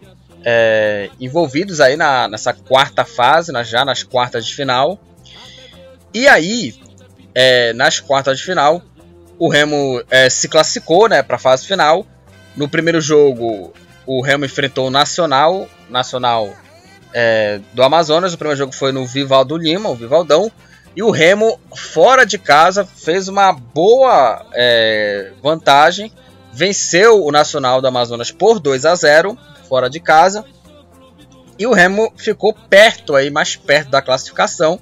é, 0.43 1.11
envolvidos 1.19 1.79
aí 1.79 1.95
na, 1.95 2.27
nessa 2.27 2.51
quarta 2.51 3.05
fase, 3.05 3.51
na, 3.51 3.61
já 3.61 3.85
nas 3.85 4.01
quartas 4.01 4.43
de 4.43 4.55
final. 4.55 4.99
E 6.11 6.27
aí, 6.27 6.73
é, 7.35 7.73
nas 7.73 7.99
quartas 7.99 8.39
de 8.39 8.43
final, 8.43 8.81
o 9.37 9.47
Remo 9.49 10.01
é, 10.09 10.27
se 10.31 10.49
classificou 10.49 11.07
né, 11.07 11.21
para 11.21 11.35
a 11.35 11.39
fase 11.39 11.67
final. 11.67 12.07
No 12.55 12.67
primeiro 12.67 12.99
jogo, 12.99 13.71
o 14.07 14.19
Remo 14.23 14.45
enfrentou 14.45 14.87
o 14.87 14.91
Nacional, 14.91 15.69
Nacional 15.87 16.51
é, 17.13 17.61
do 17.71 17.83
Amazonas. 17.83 18.33
O 18.33 18.37
primeiro 18.37 18.57
jogo 18.57 18.73
foi 18.73 18.91
no 18.91 19.05
Vivaldo 19.05 19.55
Lima, 19.55 19.89
o 19.89 19.95
Vivaldão. 19.95 20.51
E 20.95 21.01
o 21.01 21.09
Remo, 21.09 21.59
fora 21.75 22.25
de 22.25 22.37
casa, 22.37 22.85
fez 22.85 23.27
uma 23.27 23.51
boa 23.51 24.45
é, 24.53 25.31
vantagem. 25.41 26.11
Venceu 26.51 27.25
o 27.25 27.31
Nacional 27.31 27.81
do 27.81 27.87
Amazonas 27.87 28.29
por 28.29 28.59
2 28.59 28.85
a 28.85 28.93
0 28.93 29.37
fora 29.67 29.89
de 29.89 29.99
casa. 29.99 30.45
E 31.57 31.65
o 31.65 31.73
Remo 31.73 32.13
ficou 32.15 32.53
perto 32.53 33.15
aí, 33.15 33.29
mais 33.31 33.55
perto 33.55 33.89
da 33.89 34.01
classificação. 34.01 34.79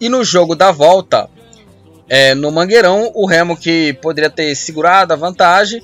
E 0.00 0.08
no 0.08 0.24
jogo 0.24 0.54
da 0.54 0.72
volta, 0.72 1.28
é, 2.08 2.34
no 2.34 2.50
Mangueirão, 2.50 3.10
o 3.14 3.26
Remo 3.26 3.56
que 3.56 3.92
poderia 3.94 4.30
ter 4.30 4.54
segurado 4.54 5.12
a 5.12 5.16
vantagem, 5.16 5.82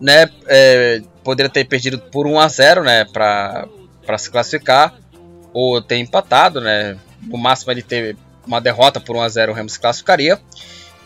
né, 0.00 0.28
é, 0.46 1.02
poderia 1.22 1.50
ter 1.50 1.64
perdido 1.64 1.98
por 1.98 2.26
1 2.26 2.38
a 2.38 2.48
0, 2.48 2.84
né, 2.84 3.04
para 3.04 3.68
se 4.18 4.30
classificar 4.30 4.94
ou 5.52 5.80
ter 5.80 5.96
empatado, 5.96 6.60
né? 6.60 6.96
No 7.22 7.38
máximo 7.38 7.70
ele 7.70 7.80
ter 7.80 8.16
uma 8.46 8.60
derrota 8.60 9.00
por 9.00 9.16
1 9.16 9.22
a 9.22 9.28
0 9.28 9.52
o 9.52 9.54
Remo 9.54 9.68
se 9.68 9.78
classificaria. 9.78 10.40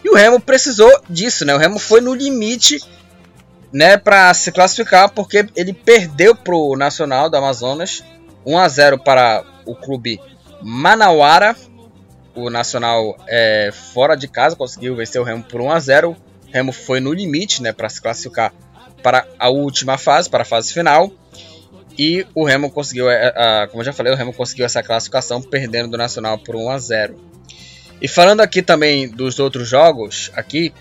E 0.05 0.11
o 0.11 0.15
Remo 0.15 0.41
precisou 0.41 0.91
disso, 1.09 1.45
né? 1.45 1.55
O 1.55 1.59
Remo 1.59 1.79
foi 1.79 2.01
no 2.01 2.15
limite, 2.15 2.79
né, 3.73 3.97
para 3.97 4.33
se 4.33 4.51
classificar 4.51 5.11
porque 5.11 5.47
ele 5.55 5.73
perdeu 5.73 6.35
pro 6.35 6.77
Nacional 6.77 7.29
do 7.29 7.37
Amazonas 7.37 8.03
1 8.47 8.59
a 8.59 8.69
0 8.69 8.99
para 8.99 9.45
o 9.67 9.75
clube 9.75 10.21
Manauara. 10.63 11.55
O 12.35 12.49
Nacional 12.51 13.17
é, 13.27 13.71
fora 13.93 14.15
de 14.15 14.29
casa 14.29 14.55
conseguiu 14.55 14.95
vencer 14.97 15.21
o 15.21 15.25
Remo 15.25 15.43
por 15.43 15.61
1 15.61 15.71
a 15.73 15.81
0. 15.81 16.11
O 16.11 16.17
Remo 16.53 16.73
foi 16.73 17.01
no 17.01 17.13
limite, 17.13 17.63
né, 17.63 17.73
para 17.73 17.89
se 17.89 18.01
classificar 18.01 18.53
para 19.03 19.27
a 19.39 19.49
última 19.49 19.99
fase, 19.99 20.31
para 20.31 20.43
a 20.43 20.47
fase 20.47 20.73
final. 20.73 21.11
E 21.99 22.25
o 22.33 22.45
Remo 22.45 22.71
conseguiu, 22.71 23.11
é, 23.11 23.67
como 23.67 23.81
eu 23.81 23.85
já 23.85 23.93
falei, 23.93 24.13
o 24.13 24.17
Remo 24.17 24.33
conseguiu 24.33 24.65
essa 24.65 24.83
classificação 24.83 25.43
perdendo 25.43 25.91
do 25.91 25.99
Nacional 25.99 26.39
por 26.39 26.55
1 26.55 26.71
a 26.71 26.79
0. 26.79 27.28
E 28.01 28.09
falando 28.09 28.41
aqui 28.41 28.63
também 28.63 29.09
dos 29.09 29.39
outros 29.39 29.69
jogos, 29.69 30.31
aqui 30.35 30.73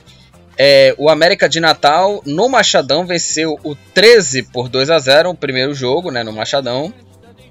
é, 0.57 0.93
o 0.97 1.09
América 1.09 1.47
de 1.47 1.59
Natal 1.59 2.21
no 2.25 2.49
Machadão 2.49 3.05
venceu 3.05 3.59
o 3.63 3.75
13 3.75 4.43
por 4.43 4.69
2 4.69 4.89
a 4.89 4.99
0, 4.99 5.29
o 5.29 5.35
primeiro 5.35 5.73
jogo, 5.73 6.11
né, 6.11 6.23
no 6.23 6.33
Machadão. 6.33 6.93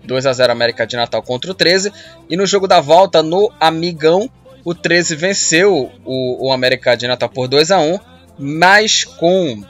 2 0.05 0.25
a 0.25 0.33
0 0.33 0.53
América 0.53 0.87
de 0.87 0.97
Natal 0.97 1.21
contra 1.21 1.51
o 1.51 1.55
13. 1.55 1.93
E 2.31 2.37
no 2.37 2.47
jogo 2.47 2.69
da 2.69 2.81
volta 2.81 3.25
no 3.25 3.53
Amigão, 3.59 4.31
o 4.65 4.73
13 4.73 5.17
venceu 5.17 5.91
o, 6.05 6.49
o 6.49 6.53
América 6.53 6.97
de 6.97 7.09
Natal 7.09 7.29
por 7.29 7.49
2 7.49 7.73
a 7.73 7.81
1, 7.81 7.99
mas 8.39 9.05
com 9.05 9.65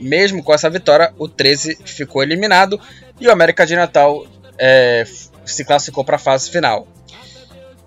mesmo 0.00 0.42
com 0.42 0.54
essa 0.54 0.70
vitória, 0.70 1.12
o 1.18 1.28
13 1.28 1.78
ficou 1.84 2.22
eliminado 2.22 2.80
e 3.20 3.28
o 3.28 3.30
América 3.30 3.66
de 3.66 3.76
Natal 3.76 4.26
é, 4.58 5.04
se 5.44 5.64
classificou 5.64 6.04
para 6.04 6.16
a 6.16 6.18
fase 6.18 6.50
final. 6.50 6.88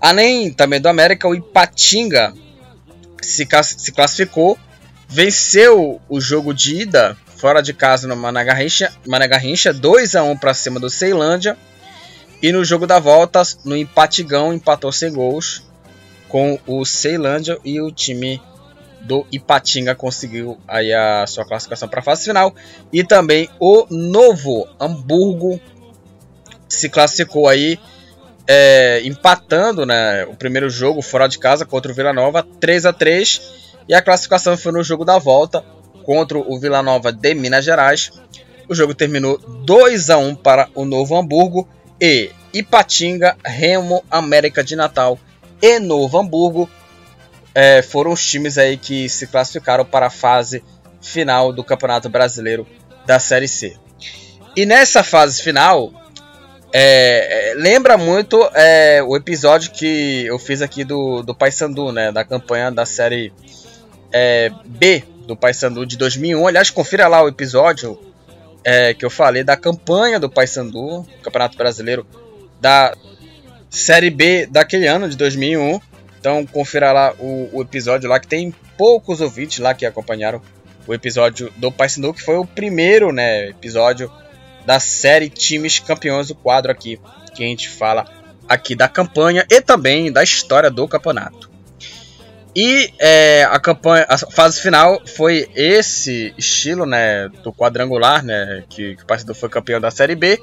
Além 0.03 0.51
também 0.51 0.81
do 0.81 0.89
América, 0.89 1.29
o 1.29 1.33
Ipatinga 1.33 2.33
se, 3.21 3.47
se 3.77 3.91
classificou, 3.93 4.59
venceu 5.07 6.01
o 6.09 6.19
jogo 6.19 6.53
de 6.53 6.81
ida 6.81 7.15
fora 7.37 7.61
de 7.61 7.73
casa 7.73 8.05
no 8.05 8.13
Managarrincha, 8.13 8.91
Managarrincha 9.07 9.71
2 9.71 10.15
a 10.15 10.23
1 10.23 10.37
para 10.37 10.53
cima 10.53 10.77
do 10.77 10.89
Ceilândia. 10.89 11.57
E 12.41 12.51
no 12.51 12.65
jogo 12.65 12.85
da 12.85 12.99
volta, 12.99 13.41
no 13.63 13.77
empatigão, 13.77 14.53
empatou 14.53 14.91
sem 14.91 15.09
gols 15.09 15.63
com 16.27 16.59
o 16.67 16.83
Ceilândia 16.83 17.57
e 17.63 17.79
o 17.79 17.89
time 17.89 18.41
do 18.99 19.25
Ipatinga 19.31 19.95
conseguiu 19.95 20.57
aí 20.67 20.91
a 20.93 21.25
sua 21.27 21.45
classificação 21.45 21.87
para 21.87 22.01
a 22.01 22.03
fase 22.03 22.25
final. 22.25 22.53
E 22.91 23.05
também 23.05 23.49
o 23.57 23.87
Novo 23.89 24.67
Hamburgo 24.77 25.61
se 26.67 26.89
classificou 26.89 27.47
aí 27.47 27.79
é, 28.47 29.01
empatando 29.03 29.85
né, 29.85 30.25
o 30.25 30.35
primeiro 30.35 30.69
jogo 30.69 31.01
fora 31.01 31.27
de 31.27 31.39
casa 31.39 31.65
contra 31.65 31.91
o 31.91 31.95
Vila 31.95 32.13
Nova 32.13 32.45
3 32.59 32.85
a 32.85 32.93
3 32.93 33.41
e 33.87 33.93
a 33.93 34.01
classificação 34.01 34.57
foi 34.57 34.71
no 34.71 34.83
jogo 34.83 35.05
da 35.05 35.17
volta 35.17 35.63
contra 36.03 36.37
o 36.37 36.59
Vila 36.59 36.81
Nova 36.83 37.11
de 37.11 37.33
Minas 37.33 37.63
Gerais. 37.63 38.11
O 38.67 38.75
jogo 38.75 38.93
terminou 38.93 39.37
2 39.37 40.09
a 40.09 40.17
1 40.17 40.35
para 40.35 40.69
o 40.73 40.85
Novo 40.85 41.15
Hamburgo 41.17 41.67
e 41.99 42.31
Ipatinga, 42.53 43.37
Remo, 43.43 44.03
América 44.09 44.63
de 44.63 44.75
Natal 44.75 45.17
e 45.61 45.79
Novo 45.79 46.17
Hamburgo 46.17 46.69
é, 47.55 47.81
foram 47.81 48.11
os 48.11 48.25
times 48.25 48.57
aí 48.57 48.77
que 48.77 49.07
se 49.07 49.27
classificaram 49.27 49.85
para 49.85 50.07
a 50.07 50.09
fase 50.09 50.63
final 51.01 51.53
do 51.53 51.63
Campeonato 51.63 52.09
Brasileiro 52.09 52.67
da 53.05 53.19
Série 53.19 53.47
C. 53.47 53.77
E 54.55 54.65
nessa 54.65 55.03
fase 55.03 55.41
final, 55.41 55.91
é, 56.75 57.51
é, 57.51 57.53
lembra 57.53 57.97
muito 57.97 58.41
é, 58.55 59.03
o 59.03 59.15
episódio 59.15 59.71
que 59.71 60.25
eu 60.25 60.39
fiz 60.39 60.59
aqui 60.59 60.83
do, 60.83 61.21
do 61.21 61.35
Paysandu, 61.35 61.91
né? 61.91 62.11
Da 62.11 62.25
campanha 62.25 62.71
da 62.71 62.83
série 62.83 63.31
é, 64.11 64.51
B 64.65 65.03
do 65.27 65.37
Paysandu 65.37 65.85
de 65.85 65.95
2001. 65.97 66.47
Aliás, 66.47 66.71
confira 66.71 67.07
lá 67.07 67.21
o 67.21 67.27
episódio 67.27 67.99
é, 68.63 68.91
que 68.91 69.05
eu 69.05 69.11
falei 69.11 69.43
da 69.43 69.55
campanha 69.55 70.19
do 70.19 70.31
Paysandu, 70.31 71.05
Campeonato 71.21 71.55
Brasileiro 71.55 72.07
da 72.59 72.95
Série 73.69 74.09
B 74.09 74.47
daquele 74.47 74.87
ano 74.87 75.07
de 75.07 75.15
2001. 75.15 75.79
Então 76.19 76.43
confira 76.43 76.91
lá 76.91 77.13
o, 77.19 77.49
o, 77.53 77.61
episódio 77.61 78.09
lá 78.09 78.19
que 78.19 78.27
tem 78.27 78.51
poucos 78.75 79.21
ouvintes 79.21 79.59
lá 79.59 79.75
que 79.75 79.85
acompanharam 79.85 80.41
o 80.87 80.93
episódio 80.93 81.53
do 81.57 81.71
Paysandu, 81.71 82.15
que 82.15 82.21
foi 82.23 82.35
o 82.35 82.45
primeiro, 82.47 83.11
né, 83.11 83.49
episódio 83.49 84.11
da 84.65 84.79
série 84.79 85.29
Times 85.29 85.79
Campeões 85.79 86.27
do 86.27 86.35
quadro 86.35 86.71
aqui, 86.71 86.99
que 87.33 87.43
a 87.43 87.47
gente 87.47 87.69
fala 87.69 88.05
aqui 88.47 88.75
da 88.75 88.87
campanha 88.87 89.45
e 89.49 89.61
também 89.61 90.11
da 90.11 90.23
história 90.23 90.69
do 90.69 90.87
campeonato. 90.87 91.51
E 92.55 92.93
é, 92.99 93.47
a 93.49 93.59
campanha, 93.59 94.05
a 94.07 94.17
fase 94.17 94.61
final 94.61 95.01
foi 95.07 95.49
esse 95.55 96.33
estilo, 96.37 96.85
né, 96.85 97.27
do 97.41 97.51
quadrangular, 97.51 98.23
né, 98.23 98.63
que, 98.69 98.95
que 98.95 99.03
o 99.03 99.05
Paysandu 99.07 99.33
foi 99.33 99.49
campeão 99.49 99.81
da 99.81 99.89
Série 99.89 100.15
B. 100.15 100.39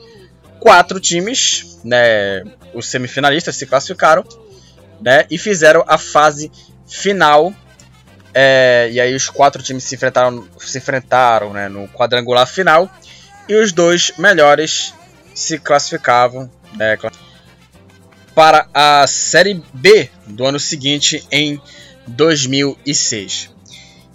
Quatro 0.59 0.99
times, 0.99 1.79
né, 1.85 2.43
os 2.75 2.87
semifinalistas 2.87 3.55
se 3.57 3.65
classificaram 3.65 4.25
né? 5.01 5.25
E 5.31 5.39
fizeram 5.39 5.85
a 5.87 5.97
fase 5.97 6.51
final. 6.87 7.53
É, 8.33 8.89
e 8.93 9.01
aí 9.01 9.15
os 9.15 9.29
quatro 9.29 9.61
times 9.63 9.83
se 9.83 9.95
enfrentaram, 9.95 10.47
se 10.59 10.79
enfrentaram 10.79 11.53
né, 11.53 11.69
no 11.69 11.89
quadrangular 11.89 12.47
final. 12.47 12.89
E 13.51 13.55
os 13.57 13.73
dois 13.73 14.13
melhores 14.17 14.95
se 15.35 15.59
classificavam 15.59 16.49
né, 16.77 16.97
para 18.33 18.69
a 18.73 19.05
Série 19.09 19.61
B 19.75 20.09
do 20.25 20.47
ano 20.47 20.61
seguinte, 20.61 21.27
em 21.33 21.61
2006. 22.07 23.51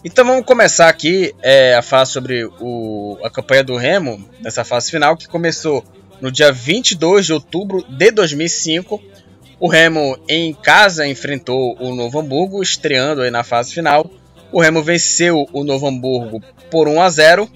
Então 0.05 0.23
vamos 0.23 0.45
começar 0.45 0.88
aqui 0.88 1.36
é, 1.41 1.75
a 1.75 1.81
falar 1.81 2.05
sobre 2.05 2.45
o, 2.61 3.19
a 3.23 3.29
campanha 3.29 3.63
do 3.65 3.75
Remo 3.75 4.25
nessa 4.39 4.63
fase 4.63 4.89
final, 4.89 5.17
que 5.17 5.27
começou 5.27 5.83
no 6.21 6.31
dia 6.31 6.51
22 6.51 7.25
de 7.25 7.33
outubro 7.33 7.83
de 7.89 8.11
2005 8.11 9.01
o 9.59 9.67
Remo 9.67 10.17
em 10.27 10.53
casa 10.53 11.07
enfrentou 11.07 11.77
o 11.79 11.95
Novo 11.95 12.19
Hamburgo, 12.19 12.61
estreando 12.61 13.21
aí 13.21 13.31
na 13.31 13.43
fase 13.43 13.73
final. 13.73 14.09
O 14.51 14.61
Remo 14.61 14.83
venceu 14.83 15.45
o 15.51 15.63
Novo 15.63 15.88
Hamburgo 15.88 16.41
por 16.69 16.88
1 16.88 17.01
a 17.01 17.09
0. 17.09 17.49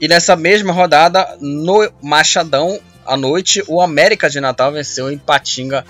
E 0.00 0.06
nessa 0.06 0.36
mesma 0.36 0.72
rodada, 0.72 1.36
no 1.40 1.90
Machadão, 2.00 2.78
à 3.04 3.16
noite, 3.16 3.62
o 3.66 3.80
América 3.80 4.30
de 4.30 4.40
Natal 4.40 4.72
venceu 4.72 5.10
em 5.10 5.18
Patinga 5.18 5.84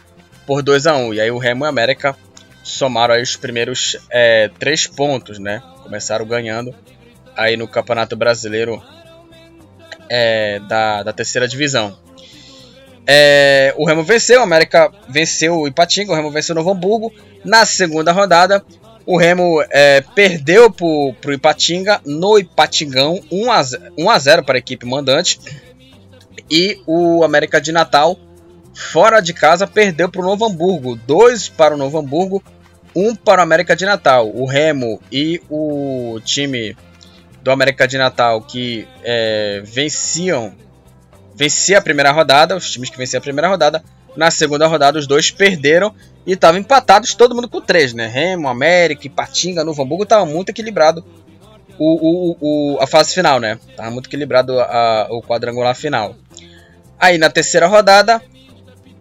por 0.46 0.62
2 0.62 0.86
a 0.86 0.96
1. 0.96 1.14
E 1.14 1.20
aí 1.20 1.30
o 1.30 1.38
Remo 1.38 1.64
e 1.64 1.66
o 1.66 1.68
América 1.68 2.16
somaram 2.62 3.14
aí 3.14 3.22
os 3.22 3.36
primeiros 3.36 3.96
é, 4.10 4.50
três 4.58 4.86
pontos, 4.86 5.38
né? 5.38 5.62
Começaram 5.82 6.24
ganhando 6.26 6.74
aí 7.36 7.56
no 7.56 7.68
Campeonato 7.68 8.16
Brasileiro 8.16 8.82
é, 10.08 10.58
da, 10.60 11.02
da 11.02 11.12
terceira 11.12 11.46
divisão. 11.46 11.98
É, 13.06 13.74
o 13.76 13.86
Remo 13.86 14.02
venceu, 14.02 14.40
o 14.40 14.42
América 14.42 14.92
venceu 15.08 15.60
o 15.60 15.68
Ipatinga, 15.68 16.12
o 16.12 16.14
Remo 16.14 16.30
venceu 16.30 16.54
o 16.54 16.56
Novo 16.56 16.70
Hamburgo. 16.70 17.12
Na 17.44 17.64
segunda 17.64 18.12
rodada, 18.12 18.64
o 19.08 19.16
Remo 19.16 19.64
é, 19.70 20.02
perdeu 20.14 20.70
para 20.70 20.84
o 20.84 21.32
Ipatinga 21.32 21.98
no 22.04 22.38
Ipatingão 22.38 23.18
1 23.32 23.50
a, 23.50 23.62
0, 23.62 23.92
1 23.96 24.10
a 24.10 24.18
0 24.18 24.44
para 24.44 24.56
a 24.56 24.58
equipe 24.58 24.84
mandante. 24.84 25.40
E 26.50 26.78
o 26.86 27.24
América 27.24 27.58
de 27.58 27.72
Natal, 27.72 28.18
fora 28.74 29.22
de 29.22 29.32
casa, 29.32 29.66
perdeu 29.66 30.10
para 30.10 30.20
o 30.20 30.24
Novo 30.24 30.44
Hamburgo. 30.44 30.94
2 30.94 31.48
para 31.48 31.74
o 31.74 31.78
Novo 31.78 31.96
Hamburgo, 31.96 32.44
1 32.94 33.16
para 33.16 33.40
o 33.40 33.42
América 33.44 33.74
de 33.74 33.86
Natal. 33.86 34.30
O 34.30 34.44
Remo 34.44 35.00
e 35.10 35.40
o 35.48 36.20
time 36.22 36.76
do 37.42 37.50
América 37.50 37.88
de 37.88 37.96
Natal 37.96 38.42
que 38.42 38.86
é, 39.02 39.62
venciam 39.64 40.54
vencia 41.34 41.78
a 41.78 41.80
primeira 41.80 42.12
rodada, 42.12 42.54
os 42.54 42.70
times 42.70 42.90
que 42.90 42.98
venciam 42.98 43.20
a 43.20 43.22
primeira 43.22 43.48
rodada. 43.48 43.82
Na 44.16 44.30
segunda 44.30 44.66
rodada, 44.66 44.98
os 44.98 45.06
dois 45.06 45.30
perderam 45.30 45.94
e 46.26 46.32
estavam 46.32 46.60
empatados, 46.60 47.14
todo 47.14 47.34
mundo 47.34 47.48
com 47.48 47.60
três, 47.60 47.92
né? 47.92 48.06
Remo, 48.06 48.48
América, 48.48 49.06
Ipatinga, 49.06 49.64
Novo 49.64 49.82
Hamburgo, 49.82 50.02
estava 50.02 50.26
muito 50.26 50.50
equilibrado 50.50 51.04
o, 51.78 52.34
o, 52.34 52.36
o, 52.40 52.82
a 52.82 52.86
fase 52.86 53.14
final, 53.14 53.38
né? 53.38 53.58
Tava 53.76 53.90
muito 53.90 54.08
equilibrado 54.08 54.58
a, 54.60 55.06
o 55.10 55.22
quadrangular 55.22 55.74
final. 55.74 56.16
Aí 56.98 57.16
na 57.16 57.30
terceira 57.30 57.66
rodada, 57.66 58.20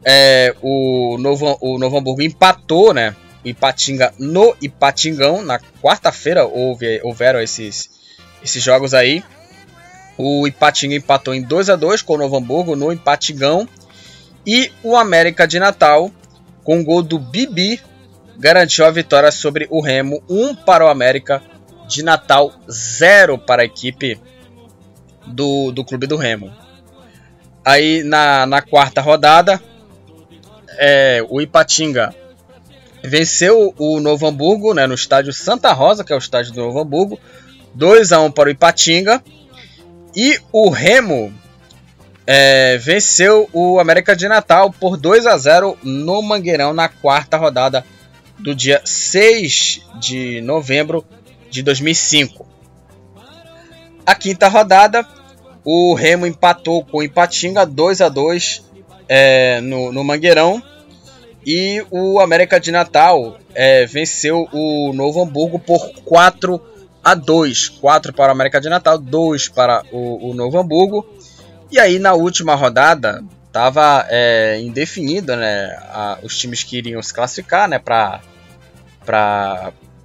é, 0.05 0.55
o, 0.61 1.17
Novo, 1.19 1.57
o 1.59 1.79
Novo 1.79 1.97
Hamburgo 1.97 2.21
empatou, 2.21 2.93
né? 2.93 3.15
Ipatinga 3.43 4.13
no 4.19 4.55
Ipatingão. 4.61 5.41
Na 5.41 5.59
quarta-feira 5.81 6.45
houve, 6.45 7.01
houveram 7.03 7.41
esses, 7.41 7.89
esses 8.43 8.61
jogos 8.61 8.93
aí. 8.93 9.23
O 10.17 10.47
Ipatinga 10.47 10.95
empatou 10.95 11.33
em 11.33 11.41
2 11.41 11.69
a 11.69 11.75
2 11.75 12.01
com 12.03 12.13
o 12.13 12.17
Novo 12.17 12.37
Hamburgo 12.37 12.75
no 12.75 12.91
empatigão. 12.91 13.67
E 14.47 14.71
o 14.81 14.95
América 14.95 15.45
de 15.45 15.59
Natal, 15.59 16.09
com 16.63 16.79
o 16.79 16.83
gol 16.83 17.03
do 17.03 17.19
Bibi, 17.19 17.81
garantiu 18.39 18.85
a 18.85 18.91
vitória 18.91 19.29
sobre 19.29 19.67
o 19.69 19.81
Remo. 19.81 20.23
1 20.29 20.41
um 20.41 20.55
para 20.55 20.85
o 20.85 20.87
América 20.87 21.43
de 21.85 22.01
Natal, 22.01 22.53
0 22.71 23.37
para 23.37 23.63
a 23.63 23.65
equipe 23.65 24.17
do, 25.25 25.73
do 25.73 25.83
Clube 25.83 26.07
do 26.07 26.15
Remo. 26.15 26.49
Aí 27.65 28.03
na, 28.03 28.45
na 28.45 28.61
quarta 28.61 29.01
rodada, 29.01 29.61
é, 30.77 31.21
o 31.27 31.41
Ipatinga 31.41 32.15
venceu 33.03 33.73
o 33.77 33.99
Novo 33.99 34.27
Hamburgo 34.27 34.73
né, 34.73 34.87
no 34.87 34.95
estádio 34.95 35.33
Santa 35.33 35.73
Rosa, 35.73 36.05
que 36.05 36.13
é 36.13 36.15
o 36.15 36.19
estádio 36.19 36.53
do 36.53 36.61
Novo 36.61 36.79
Hamburgo, 36.79 37.19
2 37.73 38.13
a 38.13 38.21
1 38.21 38.31
para 38.31 38.47
o 38.47 38.51
Ipatinga. 38.51 39.21
E 40.15 40.39
o 40.53 40.69
Remo 40.69 41.33
é, 42.29 42.77
venceu 42.77 43.49
o 43.53 43.79
América 43.79 44.13
de 44.13 44.27
Natal 44.27 44.69
por 44.69 44.97
2 44.97 45.25
a 45.25 45.37
0 45.37 45.77
no 45.81 46.21
Mangueirão 46.21 46.73
na 46.73 46.89
quarta 46.89 47.37
rodada 47.37 47.85
do 48.37 48.53
dia 48.53 48.81
6 48.83 49.81
de 50.01 50.41
novembro 50.41 51.05
de 51.49 51.63
2005. 51.63 52.45
A 54.05 54.13
quinta 54.13 54.49
rodada, 54.49 55.07
o 55.63 55.93
Remo 55.93 56.25
empatou 56.25 56.83
com 56.83 56.97
o 56.97 57.03
Ipatinga 57.03 57.65
2 57.65 58.01
a 58.01 58.09
2 58.09 58.63
é, 59.07 59.61
no, 59.61 59.93
no 59.93 60.03
Mangueirão. 60.03 60.61
E 61.45 61.81
o 61.89 62.19
América 62.19 62.59
de 62.59 62.73
Natal 62.73 63.37
é, 63.55 63.85
venceu 63.85 64.49
o 64.51 64.91
Novo 64.93 65.21
Hamburgo 65.21 65.57
por 65.59 65.93
4 66.03 66.61
a 67.01 67.15
2. 67.15 67.69
4 67.69 68.11
para 68.11 68.29
o 68.29 68.31
América 68.31 68.59
de 68.59 68.67
Natal, 68.67 68.97
2 68.97 69.47
para 69.47 69.81
o, 69.93 70.31
o 70.31 70.33
Novo 70.33 70.59
Hamburgo. 70.59 71.05
E 71.69 71.79
aí 71.79 71.99
na 71.99 72.13
última 72.13 72.55
rodada 72.55 73.23
estava 73.45 74.05
é, 74.09 74.59
indefinido 74.59 75.35
né, 75.35 75.77
a, 75.89 76.19
os 76.21 76.37
times 76.37 76.63
que 76.63 76.77
iriam 76.77 77.01
se 77.01 77.13
classificar 77.13 77.67
né, 77.67 77.79
para 77.79 78.21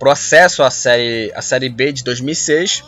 o 0.01 0.11
acesso 0.11 0.63
à 0.63 0.71
série, 0.71 1.31
à 1.35 1.43
série 1.43 1.69
B 1.69 1.93
de 1.93 2.03
2006. 2.03 2.83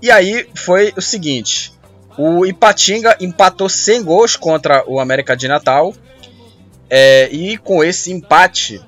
E 0.00 0.10
aí 0.10 0.46
foi 0.54 0.92
o 0.96 1.00
seguinte: 1.00 1.72
o 2.16 2.44
Ipatinga 2.44 3.16
empatou 3.20 3.68
sem 3.68 4.02
gols 4.02 4.36
contra 4.36 4.84
o 4.86 5.00
América 5.00 5.36
de 5.36 5.48
Natal. 5.48 5.94
É, 6.90 7.28
e 7.30 7.58
com 7.58 7.84
esse 7.84 8.10
empate, 8.10 8.80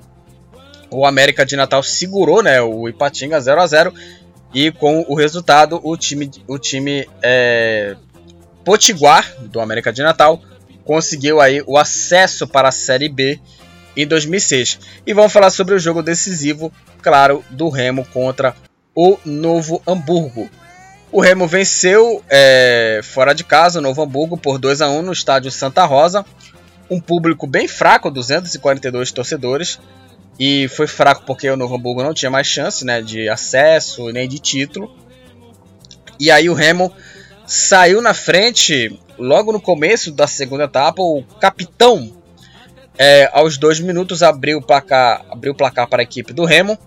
o 0.89 1.05
América 1.05 1.45
de 1.45 1.55
Natal 1.55 1.83
segurou 1.83 2.41
né, 2.41 2.61
o 2.61 2.87
Ipatinga 2.87 3.39
0 3.39 3.61
a 3.61 3.67
0 3.67 3.93
E 4.53 4.71
com 4.71 5.05
o 5.07 5.15
resultado, 5.15 5.79
o 5.83 5.95
time, 5.95 6.29
o 6.47 6.57
time 6.57 7.07
é, 7.21 7.95
Potiguar, 8.63 9.35
do 9.41 9.59
América 9.59 9.91
de 9.91 10.01
Natal, 10.01 10.41
conseguiu 10.83 11.39
aí 11.39 11.63
o 11.65 11.77
acesso 11.77 12.47
para 12.47 12.69
a 12.69 12.71
Série 12.71 13.09
B 13.09 13.39
em 13.95 14.07
2006. 14.07 14.79
E 15.05 15.13
vamos 15.13 15.31
falar 15.31 15.49
sobre 15.49 15.75
o 15.75 15.79
jogo 15.79 16.01
decisivo, 16.01 16.71
claro, 17.01 17.43
do 17.49 17.69
Remo 17.69 18.05
contra 18.05 18.55
o 18.95 19.17
Novo 19.25 19.81
Hamburgo. 19.87 20.49
O 21.11 21.19
Remo 21.19 21.45
venceu 21.45 22.23
é, 22.29 23.01
fora 23.03 23.33
de 23.33 23.43
casa 23.43 23.79
o 23.79 23.81
Novo 23.81 24.01
Hamburgo 24.01 24.37
por 24.37 24.57
2 24.57 24.81
a 24.81 24.89
1 24.89 25.01
no 25.01 25.11
estádio 25.11 25.51
Santa 25.51 25.83
Rosa. 25.85 26.25
Um 26.89 26.99
público 26.99 27.45
bem 27.45 27.67
fraco, 27.67 28.09
242 28.09 29.11
torcedores. 29.11 29.79
E 30.39 30.67
foi 30.69 30.87
fraco 30.87 31.23
porque 31.25 31.49
o 31.49 31.57
Novo 31.57 31.75
Hamburgo 31.75 32.03
não 32.03 32.13
tinha 32.13 32.31
mais 32.31 32.47
chance 32.47 32.85
né, 32.85 33.01
de 33.01 33.27
acesso 33.27 34.09
nem 34.09 34.27
de 34.27 34.39
título. 34.39 34.95
E 36.17 36.31
aí 36.31 36.49
o 36.49 36.53
Remo 36.53 36.93
saiu 37.51 38.01
na 38.01 38.13
frente 38.13 38.97
logo 39.19 39.51
no 39.51 39.59
começo 39.59 40.09
da 40.09 40.25
segunda 40.25 40.63
etapa. 40.63 41.01
O 41.01 41.21
capitão, 41.37 42.09
é, 42.97 43.29
aos 43.33 43.57
dois 43.57 43.77
minutos, 43.77 44.23
abriu 44.23 44.59
o, 44.59 44.61
placar, 44.61 45.25
abriu 45.29 45.51
o 45.51 45.55
placar 45.55 45.85
para 45.89 46.01
a 46.01 46.03
equipe 46.03 46.31
do 46.31 46.45
Remo. 46.45 46.79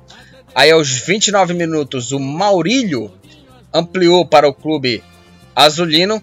Aí 0.54 0.70
aos 0.70 0.88
29 0.88 1.52
minutos, 1.52 2.12
o 2.12 2.18
Maurílio 2.18 3.12
ampliou 3.74 4.24
para 4.24 4.48
o 4.48 4.54
clube 4.54 5.04
azulino 5.54 6.22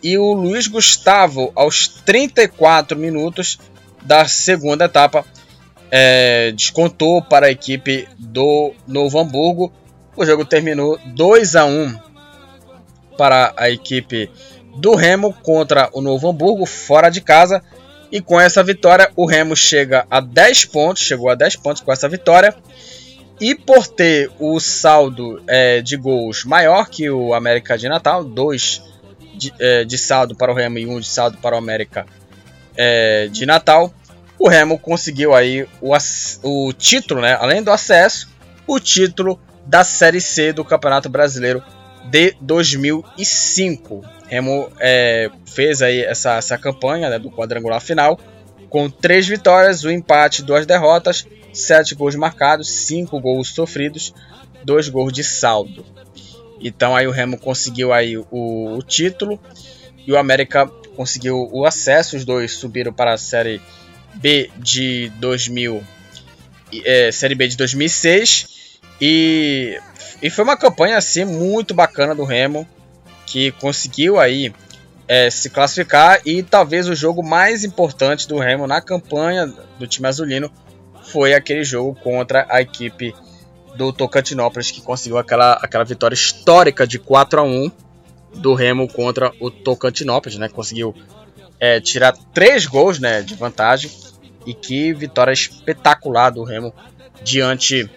e 0.00 0.16
o 0.16 0.34
Luiz 0.34 0.68
Gustavo, 0.68 1.50
aos 1.56 1.88
34 1.88 2.96
minutos 2.96 3.58
da 4.02 4.24
segunda 4.28 4.84
etapa, 4.84 5.24
é, 5.90 6.52
descontou 6.52 7.20
para 7.22 7.46
a 7.46 7.50
equipe 7.50 8.06
do 8.16 8.72
Novo 8.86 9.18
Hamburgo. 9.18 9.72
O 10.16 10.24
jogo 10.24 10.44
terminou 10.44 10.96
2 11.06 11.56
a 11.56 11.64
1 11.64 12.09
para 13.20 13.52
a 13.54 13.68
equipe 13.68 14.30
do 14.76 14.94
Remo 14.94 15.34
contra 15.42 15.90
o 15.92 16.00
Novo 16.00 16.26
Hamburgo 16.26 16.64
fora 16.64 17.10
de 17.10 17.20
casa. 17.20 17.62
E 18.10 18.18
com 18.18 18.40
essa 18.40 18.64
vitória, 18.64 19.12
o 19.14 19.26
Remo 19.26 19.54
chega 19.54 20.06
a 20.10 20.20
10 20.20 20.64
pontos, 20.64 21.02
chegou 21.02 21.28
a 21.28 21.34
10 21.34 21.56
pontos 21.56 21.82
com 21.82 21.92
essa 21.92 22.08
vitória. 22.08 22.56
E 23.38 23.54
por 23.54 23.86
ter 23.86 24.30
o 24.38 24.58
saldo 24.58 25.42
é, 25.46 25.82
de 25.82 25.98
gols 25.98 26.46
maior 26.46 26.88
que 26.88 27.10
o 27.10 27.34
América 27.34 27.76
de 27.76 27.90
Natal, 27.90 28.24
dois 28.24 28.82
de, 29.34 29.52
é, 29.60 29.84
de, 29.84 29.98
saldo 29.98 30.34
para 30.34 30.50
o 30.50 30.54
Remo 30.54 30.78
e 30.78 30.86
um 30.86 30.98
de 30.98 31.06
saldo 31.06 31.36
para 31.36 31.54
o 31.54 31.58
América 31.58 32.06
é, 32.74 33.28
de 33.30 33.44
Natal, 33.44 33.92
o 34.38 34.48
Remo 34.48 34.78
conseguiu 34.78 35.34
aí 35.34 35.68
o, 35.82 35.94
o 36.42 36.72
título, 36.72 37.20
né, 37.20 37.36
além 37.38 37.62
do 37.62 37.70
acesso, 37.70 38.30
o 38.66 38.80
título 38.80 39.38
da 39.66 39.84
Série 39.84 40.22
C 40.22 40.54
do 40.54 40.64
Campeonato 40.64 41.10
Brasileiro 41.10 41.62
de 42.04 42.34
2005. 42.40 44.02
Remo 44.28 44.70
é, 44.78 45.30
fez 45.44 45.82
aí 45.82 46.02
essa, 46.04 46.36
essa 46.36 46.56
campanha 46.56 47.10
né, 47.10 47.18
do 47.18 47.30
quadrangular 47.30 47.80
final 47.80 48.18
com 48.68 48.88
três 48.88 49.26
vitórias, 49.26 49.84
um 49.84 49.90
empate, 49.90 50.42
duas 50.42 50.64
derrotas 50.64 51.26
7 51.52 51.94
gols 51.94 52.14
marcados, 52.14 52.68
5 52.68 53.18
gols 53.20 53.48
sofridos, 53.48 54.14
2 54.64 54.88
gols 54.88 55.12
de 55.12 55.24
saldo. 55.24 55.84
Então 56.60 56.94
aí 56.94 57.06
o 57.06 57.10
Remo 57.10 57.38
conseguiu 57.38 57.92
aí 57.92 58.16
o, 58.16 58.26
o, 58.30 58.82
título 58.82 59.40
e 60.06 60.12
o 60.12 60.18
América 60.18 60.66
conseguiu 60.94 61.48
o 61.52 61.64
acesso. 61.64 62.16
Os 62.16 62.24
dois 62.24 62.52
subiram 62.52 62.92
para 62.92 63.14
a 63.14 63.18
Série 63.18 63.60
B 64.14 64.50
de 64.58 65.10
2000, 65.16 65.82
é, 66.84 67.10
Série 67.12 67.34
B 67.34 67.48
de 67.48 67.56
2006 67.56 68.78
e, 69.00 69.80
e 70.22 70.30
foi 70.30 70.44
uma 70.44 70.56
campanha 70.56 70.96
assim 70.96 71.24
muito 71.24 71.74
bacana 71.74 72.14
do 72.14 72.24
Remo 72.24 72.66
que 73.26 73.52
conseguiu 73.52 74.18
aí 74.18 74.52
é, 75.06 75.30
se 75.30 75.50
classificar 75.50 76.20
e 76.24 76.42
talvez 76.42 76.88
o 76.88 76.94
jogo 76.94 77.22
mais 77.22 77.64
importante 77.64 78.28
do 78.28 78.38
Remo 78.38 78.66
na 78.66 78.80
campanha 78.80 79.46
do 79.78 79.86
time 79.86 80.06
azulino 80.06 80.50
foi 81.02 81.34
aquele 81.34 81.64
jogo 81.64 81.94
contra 81.94 82.46
a 82.48 82.60
equipe 82.60 83.14
do 83.76 83.92
Tocantinópolis 83.92 84.70
que 84.70 84.80
conseguiu 84.80 85.18
aquela, 85.18 85.54
aquela 85.54 85.84
vitória 85.84 86.14
histórica 86.14 86.86
de 86.86 86.98
4 86.98 87.40
a 87.40 87.42
1 87.42 87.70
do 88.34 88.54
Remo 88.54 88.86
contra 88.88 89.32
o 89.40 89.50
Tocantinópolis, 89.50 90.38
né? 90.38 90.48
Conseguiu 90.48 90.94
é, 91.58 91.80
tirar 91.80 92.12
três 92.32 92.66
gols 92.66 92.98
né, 92.98 93.22
de 93.22 93.34
vantagem 93.34 93.90
e 94.46 94.54
que 94.54 94.92
vitória 94.92 95.32
espetacular 95.32 96.30
do 96.30 96.44
Remo 96.44 96.72
diante 97.22 97.90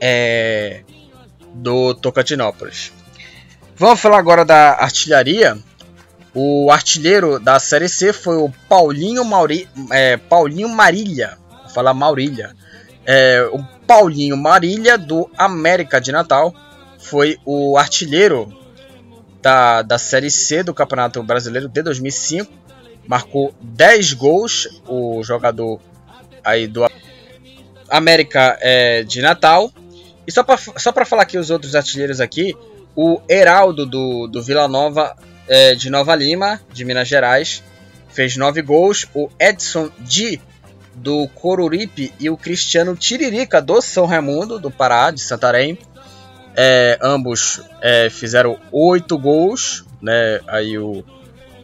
é, 0.00 0.82
do 1.54 1.94
Tocantinópolis. 1.94 2.92
Vamos 3.76 4.00
falar 4.00 4.18
agora 4.18 4.44
da 4.44 4.72
artilharia. 4.72 5.56
O 6.34 6.70
artilheiro 6.70 7.38
da 7.38 7.58
Série 7.58 7.88
C 7.88 8.12
foi 8.12 8.36
o 8.36 8.52
Paulinho, 8.68 9.24
Mauri, 9.24 9.68
é, 9.90 10.16
Paulinho 10.16 10.68
Marília, 10.68 11.38
falar 11.72 11.94
Maurília. 11.94 12.54
É, 13.06 13.48
o 13.52 13.62
Paulinho 13.86 14.36
Marília, 14.36 14.98
do 14.98 15.30
América 15.36 16.00
de 16.00 16.12
Natal, 16.12 16.54
foi 16.98 17.38
o 17.44 17.78
artilheiro 17.78 18.52
da, 19.40 19.82
da 19.82 19.98
Série 19.98 20.30
C 20.30 20.62
do 20.62 20.74
Campeonato 20.74 21.22
Brasileiro 21.22 21.68
de 21.68 21.82
2005. 21.82 22.52
Marcou 23.06 23.54
10 23.62 24.12
gols, 24.12 24.68
o 24.86 25.22
jogador 25.24 25.80
aí 26.44 26.66
do 26.66 26.86
América 27.88 28.58
é, 28.60 29.02
de 29.02 29.22
Natal. 29.22 29.72
E 30.28 30.30
só 30.30 30.42
para 30.42 30.58
só 30.58 30.92
falar 31.06 31.22
aqui 31.22 31.38
os 31.38 31.48
outros 31.48 31.74
artilheiros 31.74 32.20
aqui, 32.20 32.54
o 32.94 33.18
Heraldo 33.26 33.86
do, 33.86 34.26
do 34.26 34.42
Vila 34.42 34.68
Nova 34.68 35.16
é, 35.48 35.74
de 35.74 35.88
Nova 35.88 36.14
Lima, 36.14 36.60
de 36.70 36.84
Minas 36.84 37.08
Gerais, 37.08 37.62
fez 38.10 38.36
9 38.36 38.60
gols. 38.60 39.06
O 39.14 39.30
Edson 39.40 39.90
de 40.00 40.38
do 40.94 41.26
Coruripe 41.28 42.12
e 42.20 42.28
o 42.28 42.36
Cristiano 42.36 42.94
Tiririca 42.94 43.62
do 43.62 43.80
São 43.80 44.04
Raimundo, 44.04 44.58
do 44.58 44.70
Pará, 44.70 45.10
de 45.10 45.22
Santarém. 45.22 45.78
É, 46.54 46.98
ambos 47.00 47.62
é, 47.80 48.10
fizeram 48.10 48.58
oito 48.70 49.16
gols, 49.16 49.86
né? 50.02 50.40
Aí 50.46 50.76
o, 50.76 51.02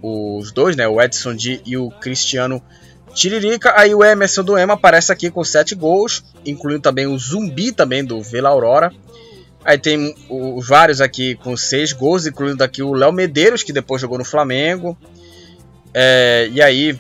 os 0.01 0.53
dois, 0.53 0.75
né? 0.75 0.89
O 0.89 1.03
Edson 1.03 1.35
D 1.35 1.61
e 1.67 1.77
o 1.77 1.91
Cristiano 1.91 2.63
Tiririca. 2.63 2.84
Aí 3.75 3.95
o 3.95 4.05
Emerson 4.05 4.43
do 4.43 4.59
Ema 4.59 4.75
aparece 4.75 5.13
aqui 5.13 5.31
com 5.31 5.45
sete 5.45 5.75
gols, 5.75 6.25
incluindo 6.45 6.81
também 6.81 7.07
o 7.07 7.19
Zumbi 7.19 7.73
também 7.73 8.05
do 8.05 8.21
Vila 8.21 8.49
Aurora. 8.49 8.93
Aí 9.65 9.79
tem 9.79 10.15
os 10.29 10.69
vários 10.69 11.01
aqui 11.01 11.37
com 11.37 11.57
seis 11.57 11.93
gols, 11.93 12.27
incluindo 12.27 12.63
aqui 12.63 12.83
o 12.83 12.93
Léo 12.93 13.13
Medeiros, 13.13 13.63
que 13.63 13.73
depois 13.73 14.03
jogou 14.03 14.19
no 14.19 14.25
Flamengo. 14.25 14.97
É, 15.95 16.49
e 16.53 16.61
aí 16.61 16.99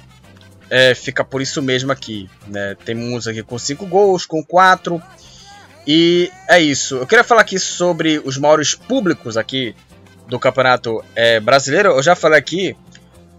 é, 0.70 0.94
fica 0.94 1.22
por 1.22 1.42
isso 1.42 1.60
mesmo 1.60 1.92
aqui. 1.92 2.30
Né? 2.46 2.76
Temos 2.84 3.28
aqui 3.28 3.42
com 3.42 3.58
5 3.58 3.84
gols, 3.86 4.24
com 4.24 4.42
4. 4.42 5.02
E 5.86 6.30
é 6.48 6.58
isso. 6.58 6.96
Eu 6.96 7.06
queria 7.06 7.24
falar 7.24 7.42
aqui 7.42 7.58
sobre 7.58 8.18
os 8.24 8.38
maiores 8.38 8.74
públicos 8.74 9.36
aqui 9.36 9.74
do 10.26 10.38
Campeonato 10.38 11.04
é, 11.14 11.38
Brasileiro. 11.40 11.90
Eu 11.90 12.02
já 12.02 12.14
falei 12.14 12.38
aqui 12.38 12.74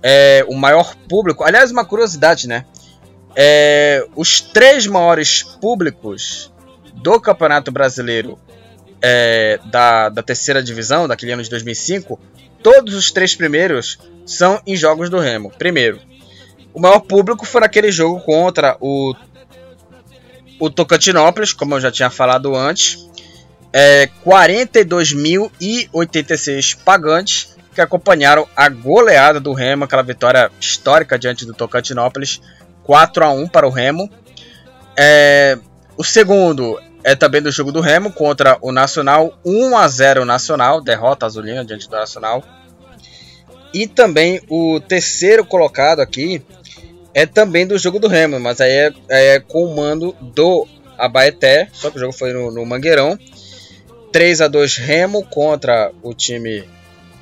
é, 0.08 0.45
o 0.47 0.53
maior 0.53 0.95
público. 1.10 1.43
Aliás, 1.43 1.72
uma 1.72 1.84
curiosidade, 1.84 2.47
né? 2.47 2.64
é, 3.36 4.08
os 4.16 4.39
três 4.39 4.88
maiores 4.88 5.43
públicos 5.43 6.51
do 6.93 7.20
Campeonato 7.20 7.70
Brasileiro 7.72 8.39
é, 9.01 9.60
da, 9.66 10.08
da 10.10 10.24
terceira 10.24 10.64
divisão, 10.64 11.08
daquele 11.08 11.34
ano 11.34 11.43
de 11.43 11.49
2005, 11.49 12.18
todos 12.64 12.95
os 12.95 13.12
três 13.12 13.36
primeiros 13.36 13.99
são 14.26 14.62
em 14.66 14.74
jogos 14.76 15.10
do 15.10 15.20
Remo. 15.20 15.51
Primeiro, 15.51 15.99
o 16.74 16.80
maior 16.80 17.01
público 17.01 17.45
foi 17.45 17.60
naquele 17.62 17.91
jogo 17.91 18.22
contra 18.22 18.78
o, 18.80 19.14
o 20.60 20.70
Tocantinópolis, 20.70 21.51
como 21.51 21.76
eu 21.76 21.82
já 21.82 21.91
tinha 21.91 22.10
falado 22.10 22.56
antes. 22.56 23.06
É, 23.74 24.10
42.086 24.26 26.78
pagantes 26.84 27.55
que 27.76 27.82
acompanharam 27.82 28.47
a 28.55 28.69
goleada 28.69 29.39
do 29.39 29.53
Remo, 29.53 29.84
aquela 29.84 30.01
vitória 30.01 30.49
histórica 30.59 31.19
diante 31.19 31.45
do 31.45 31.53
Tocantinópolis, 31.53 32.41
4 32.84 33.26
a 33.26 33.32
1 33.32 33.47
para 33.49 33.67
o 33.67 33.69
Remo. 33.69 34.09
É, 34.97 35.57
o 35.97 36.03
segundo 36.03 36.80
é 37.03 37.15
também 37.15 37.41
do 37.41 37.51
jogo 37.51 37.71
do 37.71 37.82
Remo 37.82 38.11
contra 38.11 38.57
o 38.61 38.71
Nacional, 38.71 39.38
1 39.45 39.78
a 39.78 39.88
0 39.88 40.26
Nacional, 40.26 40.82
derrota 40.82 41.26
azulina 41.26 41.65
diante 41.65 41.89
do 41.89 41.95
Nacional. 41.95 42.43
E 43.73 43.86
também 43.88 44.41
o 44.49 44.80
terceiro 44.80 45.45
colocado 45.45 45.99
aqui 45.99 46.41
é 47.13 47.26
também 47.26 47.67
do 47.67 47.78
jogo 47.78 47.99
do 47.99 48.07
Remo, 48.07 48.39
mas 48.39 48.61
aí 48.61 48.71
é, 48.71 48.93
é 49.36 49.39
com 49.39 49.65
o 49.65 49.76
mando 49.76 50.15
do 50.21 50.65
Abaeté, 50.97 51.67
só 51.73 51.91
que 51.91 51.97
o 51.97 51.99
jogo 51.99 52.13
foi 52.13 52.32
no, 52.32 52.51
no 52.51 52.65
Mangueirão. 52.65 53.19
3 54.13 54.39
a 54.39 54.47
2 54.47 54.78
Remo 54.78 55.26
contra 55.26 55.91
o 56.01 56.13
time 56.13 56.63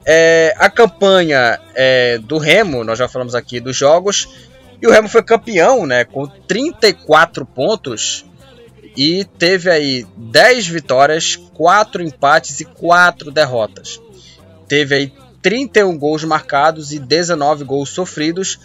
É, 0.04 0.54
a 0.58 0.70
campanha 0.70 1.60
é, 1.74 2.18
do 2.18 2.38
Remo, 2.38 2.82
nós 2.84 2.98
já 2.98 3.06
falamos 3.06 3.34
aqui 3.34 3.60
dos 3.60 3.76
jogos, 3.76 4.28
e 4.80 4.86
o 4.86 4.90
Remo 4.90 5.08
foi 5.08 5.22
campeão, 5.22 5.86
né, 5.86 6.04
com 6.04 6.26
34 6.26 7.44
pontos 7.44 8.24
e 8.96 9.24
teve 9.38 9.70
aí 9.70 10.06
10 10.16 10.66
vitórias, 10.66 11.36
4 11.54 12.02
empates 12.02 12.60
e 12.60 12.64
4 12.64 13.30
derrotas. 13.30 14.00
Teve 14.66 14.94
aí 14.94 15.12
31 15.42 15.96
gols 15.96 16.24
marcados 16.24 16.92
e 16.92 16.98
19 16.98 17.64
gols 17.64 17.90
sofridos. 17.90 18.58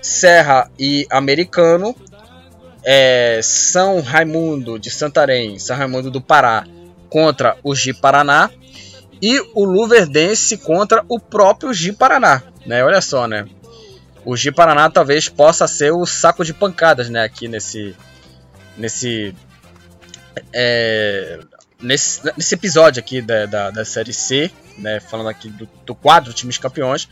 Serra 0.00 0.70
e 0.78 1.06
Americano, 1.10 1.94
é, 2.82 3.40
São 3.42 4.00
Raimundo 4.00 4.78
de 4.78 4.90
Santarém, 4.90 5.58
São 5.58 5.76
Raimundo 5.76 6.10
do 6.10 6.20
Pará 6.20 6.64
contra 7.10 7.58
o 7.62 7.74
Gi 7.74 7.92
Paraná 7.92 8.50
e 9.20 9.38
o 9.54 9.64
Luverdense 9.64 10.56
contra 10.56 11.04
o 11.10 11.20
próprio 11.20 11.72
Gi 11.74 11.92
Paraná, 11.92 12.42
né? 12.64 12.82
Olha 12.82 13.02
só, 13.02 13.26
né? 13.28 13.46
O 14.24 14.34
Gi 14.34 14.50
Paraná 14.50 14.88
talvez 14.88 15.28
possa 15.28 15.66
ser 15.66 15.92
o 15.92 16.06
saco 16.06 16.42
de 16.42 16.54
pancadas, 16.54 17.10
né? 17.10 17.22
Aqui 17.22 17.48
nesse 17.48 17.94
nesse 18.78 19.34
é, 20.52 21.38
nesse, 21.84 22.20
nesse 22.36 22.54
episódio 22.54 23.00
aqui 23.00 23.20
da, 23.20 23.46
da, 23.46 23.70
da 23.70 23.84
Série 23.84 24.12
C, 24.12 24.50
né, 24.78 24.98
falando 25.00 25.28
aqui 25.28 25.48
do, 25.48 25.68
do 25.84 25.94
quadro 25.94 26.32
times 26.32 26.58
campeões, 26.58 27.08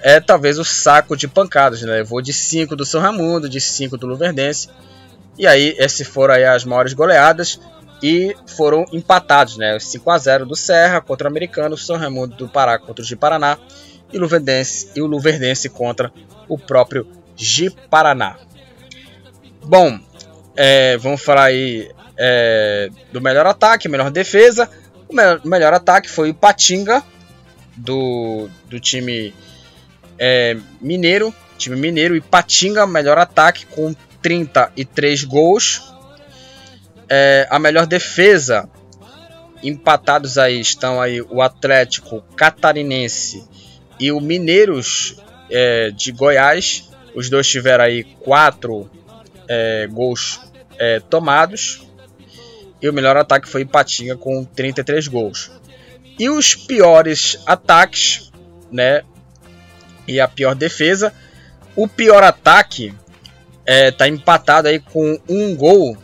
é 0.00 0.20
talvez 0.20 0.58
o 0.58 0.64
saco 0.64 1.16
de 1.16 1.26
pancadas, 1.26 1.82
né? 1.82 1.92
Levou 1.92 2.22
de 2.22 2.32
5 2.32 2.76
do 2.76 2.86
São 2.86 3.00
Raimundo, 3.00 3.48
de 3.48 3.60
5 3.60 3.96
do 3.96 4.06
Luverdense. 4.06 4.68
E 5.36 5.46
aí, 5.46 5.74
esses 5.78 6.06
foram 6.06 6.34
aí 6.34 6.44
as 6.44 6.64
maiores 6.64 6.92
goleadas 6.92 7.60
e 8.02 8.34
foram 8.46 8.84
empatados, 8.92 9.56
né? 9.56 9.78
5 9.78 10.10
a 10.10 10.18
0 10.18 10.46
do 10.46 10.54
Serra 10.54 11.00
contra 11.00 11.26
o 11.26 11.30
Americano, 11.30 11.76
São 11.76 11.96
Raimundo 11.96 12.36
do 12.36 12.48
Pará 12.48 12.78
contra 12.78 13.02
o 13.02 13.06
de 13.06 13.16
Paraná 13.16 13.58
e 14.12 14.18
Luverdense, 14.18 14.88
e 14.94 15.02
o 15.02 15.06
Luverdense 15.06 15.68
contra 15.68 16.12
o 16.48 16.56
próprio 16.56 17.06
Ji 17.36 17.70
Paraná. 17.90 18.36
Bom, 19.64 19.98
é, 20.56 20.96
vamos 20.96 21.22
falar 21.22 21.44
aí 21.44 21.90
é, 22.18 22.90
do 23.12 23.20
melhor 23.20 23.46
ataque, 23.46 23.88
melhor 23.88 24.10
defesa. 24.10 24.68
O 25.08 25.14
melhor, 25.14 25.40
melhor 25.44 25.72
ataque 25.72 26.10
foi 26.10 26.30
o 26.30 26.34
Patinga 26.34 27.02
do, 27.76 28.48
do 28.66 28.80
time 28.80 29.32
é, 30.18 30.56
Mineiro, 30.80 31.34
time 31.56 31.76
Mineiro 31.76 32.16
e 32.16 32.20
Patinga, 32.20 32.86
melhor 32.86 33.18
ataque 33.18 33.64
com 33.66 33.94
33 34.20 35.24
gols. 35.24 35.94
É, 37.08 37.46
a 37.48 37.58
melhor 37.58 37.86
defesa, 37.86 38.68
empatados 39.62 40.36
aí 40.36 40.60
estão 40.60 41.00
aí 41.00 41.22
o 41.22 41.40
Atlético 41.40 42.22
Catarinense 42.36 43.48
e 43.98 44.12
o 44.12 44.20
Mineiros 44.20 45.16
é, 45.50 45.90
de 45.90 46.12
Goiás. 46.12 46.90
Os 47.14 47.30
dois 47.30 47.48
tiveram 47.48 47.84
aí 47.84 48.04
quatro 48.04 48.90
é, 49.48 49.86
gols 49.86 50.40
é, 50.78 51.00
tomados. 51.00 51.87
E 52.80 52.88
o 52.88 52.92
melhor 52.92 53.16
ataque 53.16 53.48
foi 53.48 53.64
Patinga 53.64 54.16
com 54.16 54.44
33 54.44 55.08
gols. 55.08 55.50
E 56.18 56.28
os 56.28 56.54
piores 56.54 57.38
ataques, 57.46 58.30
né? 58.70 59.02
e 60.08 60.18
a 60.18 60.26
pior 60.26 60.54
defesa. 60.54 61.12
O 61.76 61.86
pior 61.86 62.24
ataque 62.24 62.92
é, 63.66 63.90
tá 63.90 64.08
empatado 64.08 64.66
aí 64.66 64.80
com 64.80 65.20
um 65.28 65.54
gol, 65.54 65.96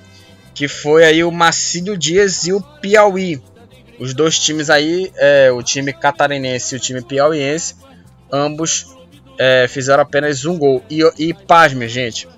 que 0.54 0.68
foi 0.68 1.04
aí 1.04 1.24
o 1.24 1.32
Marcílio 1.32 1.96
Dias 1.96 2.44
e 2.44 2.52
o 2.52 2.60
Piauí. 2.60 3.42
Os 3.98 4.12
dois 4.12 4.38
times 4.38 4.68
aí, 4.70 5.10
é, 5.16 5.50
o 5.50 5.62
time 5.62 5.92
catarinense 5.92 6.74
e 6.74 6.78
o 6.78 6.80
time 6.80 7.00
piauiense, 7.00 7.76
ambos 8.30 8.94
é, 9.38 9.66
fizeram 9.68 10.02
apenas 10.02 10.44
um 10.44 10.58
gol. 10.58 10.84
E, 10.90 11.00
e 11.18 11.32
pasme, 11.32 11.88
gente, 11.88 12.28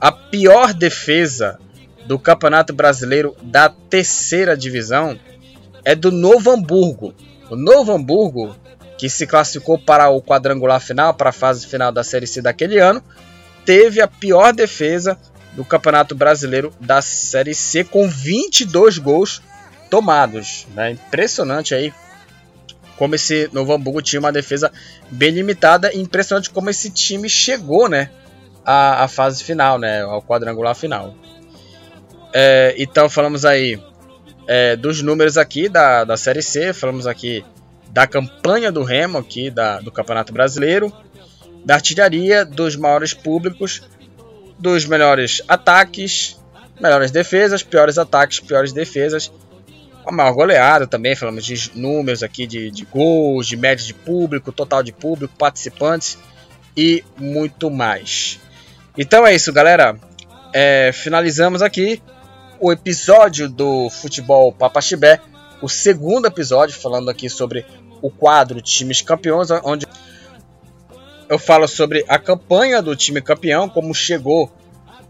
a 0.00 0.12
pior 0.12 0.74
defesa 0.74 1.58
do 2.06 2.18
Campeonato 2.18 2.72
Brasileiro 2.72 3.36
da 3.42 3.68
terceira 3.68 4.56
divisão 4.56 5.18
é 5.84 5.94
do 5.94 6.10
Novo 6.10 6.50
Hamburgo. 6.50 7.14
O 7.50 7.56
Novo 7.56 7.92
Hamburgo 7.92 8.56
que 8.96 9.08
se 9.08 9.26
classificou 9.26 9.78
para 9.78 10.08
o 10.08 10.22
quadrangular 10.22 10.80
final, 10.80 11.14
para 11.14 11.30
a 11.30 11.32
fase 11.32 11.66
final 11.66 11.92
da 11.92 12.04
Série 12.04 12.26
C 12.26 12.40
daquele 12.40 12.78
ano, 12.78 13.02
teve 13.64 14.00
a 14.00 14.08
pior 14.08 14.52
defesa 14.52 15.18
do 15.52 15.64
Campeonato 15.64 16.14
Brasileiro 16.14 16.72
da 16.80 17.00
Série 17.02 17.54
C, 17.54 17.84
com 17.84 18.08
22 18.08 18.98
gols 18.98 19.42
tomados. 19.90 20.66
Né? 20.74 20.92
Impressionante 20.92 21.74
aí 21.74 21.92
como 22.96 23.14
esse 23.14 23.50
Novo 23.52 23.72
Hamburgo 23.72 24.00
tinha 24.00 24.20
uma 24.20 24.32
defesa 24.32 24.70
bem 25.10 25.30
limitada 25.32 25.92
e 25.92 26.00
impressionante 26.00 26.50
como 26.50 26.70
esse 26.70 26.90
time 26.90 27.28
chegou 27.28 27.88
né, 27.88 28.08
à, 28.64 29.04
à 29.04 29.08
fase 29.08 29.42
final, 29.42 29.78
né, 29.78 30.02
ao 30.02 30.22
quadrangular 30.22 30.74
final. 30.74 31.14
É, 32.36 32.74
então 32.76 33.08
falamos 33.08 33.44
aí 33.44 33.80
é, 34.48 34.74
dos 34.74 35.00
números 35.00 35.38
aqui 35.38 35.68
da, 35.68 36.02
da 36.02 36.16
Série 36.16 36.42
C, 36.42 36.72
falamos 36.72 37.06
aqui 37.06 37.44
da 37.90 38.08
campanha 38.08 38.72
do 38.72 38.82
Remo 38.82 39.18
aqui 39.18 39.50
da, 39.50 39.78
do 39.78 39.92
Campeonato 39.92 40.32
Brasileiro, 40.32 40.92
da 41.64 41.74
artilharia, 41.74 42.44
dos 42.44 42.74
maiores 42.74 43.14
públicos, 43.14 43.82
dos 44.58 44.84
melhores 44.84 45.40
ataques, 45.46 46.36
melhores 46.80 47.12
defesas, 47.12 47.62
piores 47.62 47.98
ataques, 47.98 48.40
piores 48.40 48.72
defesas, 48.72 49.32
a 50.04 50.12
maior 50.12 50.32
goleada 50.32 50.86
também, 50.86 51.14
falamos 51.14 51.44
de 51.44 51.70
números 51.74 52.22
aqui 52.22 52.46
de, 52.46 52.70
de 52.70 52.84
gols, 52.84 53.46
de 53.46 53.56
média 53.56 53.84
de 53.86 53.94
público, 53.94 54.50
total 54.50 54.82
de 54.82 54.92
público, 54.92 55.32
participantes 55.38 56.18
e 56.76 57.02
muito 57.16 57.70
mais. 57.70 58.40
Então 58.98 59.26
é 59.26 59.34
isso, 59.34 59.52
galera. 59.52 59.96
É, 60.52 60.90
finalizamos 60.92 61.62
aqui 61.62 62.02
o 62.64 62.72
episódio 62.72 63.46
do 63.46 63.90
Futebol 63.90 64.50
Papaxibé, 64.50 65.20
o 65.60 65.68
segundo 65.68 66.26
episódio, 66.26 66.74
falando 66.74 67.10
aqui 67.10 67.28
sobre 67.28 67.66
o 68.00 68.08
quadro 68.08 68.62
Times 68.62 69.02
Campeões, 69.02 69.50
onde 69.62 69.86
eu 71.28 71.38
falo 71.38 71.68
sobre 71.68 72.06
a 72.08 72.18
campanha 72.18 72.80
do 72.80 72.96
time 72.96 73.20
campeão, 73.20 73.68
como 73.68 73.94
chegou 73.94 74.50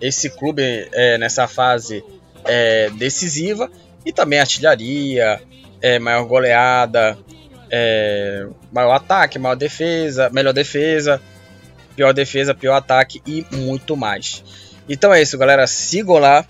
esse 0.00 0.30
clube 0.30 0.88
é, 0.92 1.16
nessa 1.16 1.46
fase 1.46 2.04
é, 2.44 2.90
decisiva, 2.90 3.70
e 4.04 4.12
também 4.12 4.40
artilharia, 4.40 5.40
é, 5.80 6.00
maior 6.00 6.24
goleada, 6.24 7.16
é, 7.70 8.48
maior 8.72 8.94
ataque, 8.94 9.38
maior 9.38 9.54
defesa, 9.54 10.28
melhor 10.28 10.52
defesa, 10.52 11.22
pior 11.94 12.12
defesa, 12.12 12.52
pior 12.52 12.74
ataque 12.74 13.22
e 13.24 13.46
muito 13.52 13.96
mais. 13.96 14.42
Então 14.88 15.14
é 15.14 15.22
isso, 15.22 15.38
galera. 15.38 15.68
Sigam 15.68 16.18
lá 16.18 16.44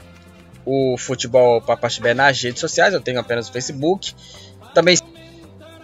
o 0.65 0.97
Futebol 0.99 1.61
Papaxibé 1.61 2.15
nas 2.15 2.41
redes 2.41 2.61
sociais. 2.61 2.95
Eu 2.95 3.01
tenho 3.01 3.21
apenas 3.21 3.49
o 3.49 3.53
Facebook. 3.53 4.15
Também 4.75 4.97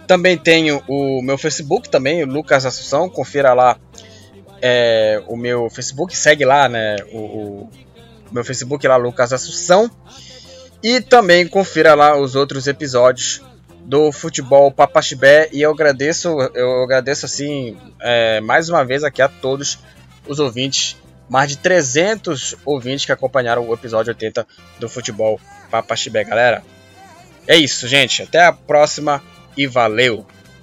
também 0.07 0.37
tenho 0.37 0.83
o 0.89 1.21
meu 1.21 1.37
Facebook 1.37 1.87
também, 1.87 2.21
o 2.21 2.27
Lucas 2.27 2.65
Assunção, 2.65 3.09
confira 3.09 3.53
lá 3.53 3.77
é, 4.61 5.23
o 5.25 5.37
meu 5.37 5.69
Facebook, 5.69 6.17
segue 6.17 6.43
lá, 6.43 6.67
né, 6.67 6.97
o, 7.13 7.17
o 7.19 7.69
meu 8.29 8.43
Facebook 8.43 8.85
lá, 8.85 8.97
Lucas 8.97 9.31
Assunção. 9.31 9.89
E 10.83 10.99
também 10.99 11.47
confira 11.47 11.93
lá 11.93 12.19
os 12.19 12.35
outros 12.35 12.67
episódios 12.67 13.41
do 13.85 14.11
Futebol 14.11 14.71
Papaxibé 14.71 15.49
e 15.51 15.61
eu 15.61 15.71
agradeço, 15.71 16.27
eu 16.53 16.83
agradeço 16.83 17.25
assim, 17.25 17.77
é, 18.01 18.41
mais 18.41 18.67
uma 18.67 18.83
vez 18.83 19.03
aqui 19.03 19.21
a 19.21 19.29
todos 19.29 19.79
os 20.27 20.39
ouvintes, 20.39 20.97
mais 21.31 21.47
de 21.47 21.57
300 21.59 22.57
ouvintes 22.65 23.05
que 23.05 23.11
acompanharam 23.13 23.65
o 23.65 23.73
episódio 23.73 24.11
80 24.11 24.45
do 24.77 24.89
Futebol 24.89 25.39
Papaxibé, 25.71 26.25
galera. 26.25 26.61
É 27.47 27.55
isso, 27.55 27.87
gente, 27.87 28.21
até 28.21 28.43
a 28.43 28.51
próxima 28.51 29.23
e 29.55 29.65
valeu! 29.65 30.25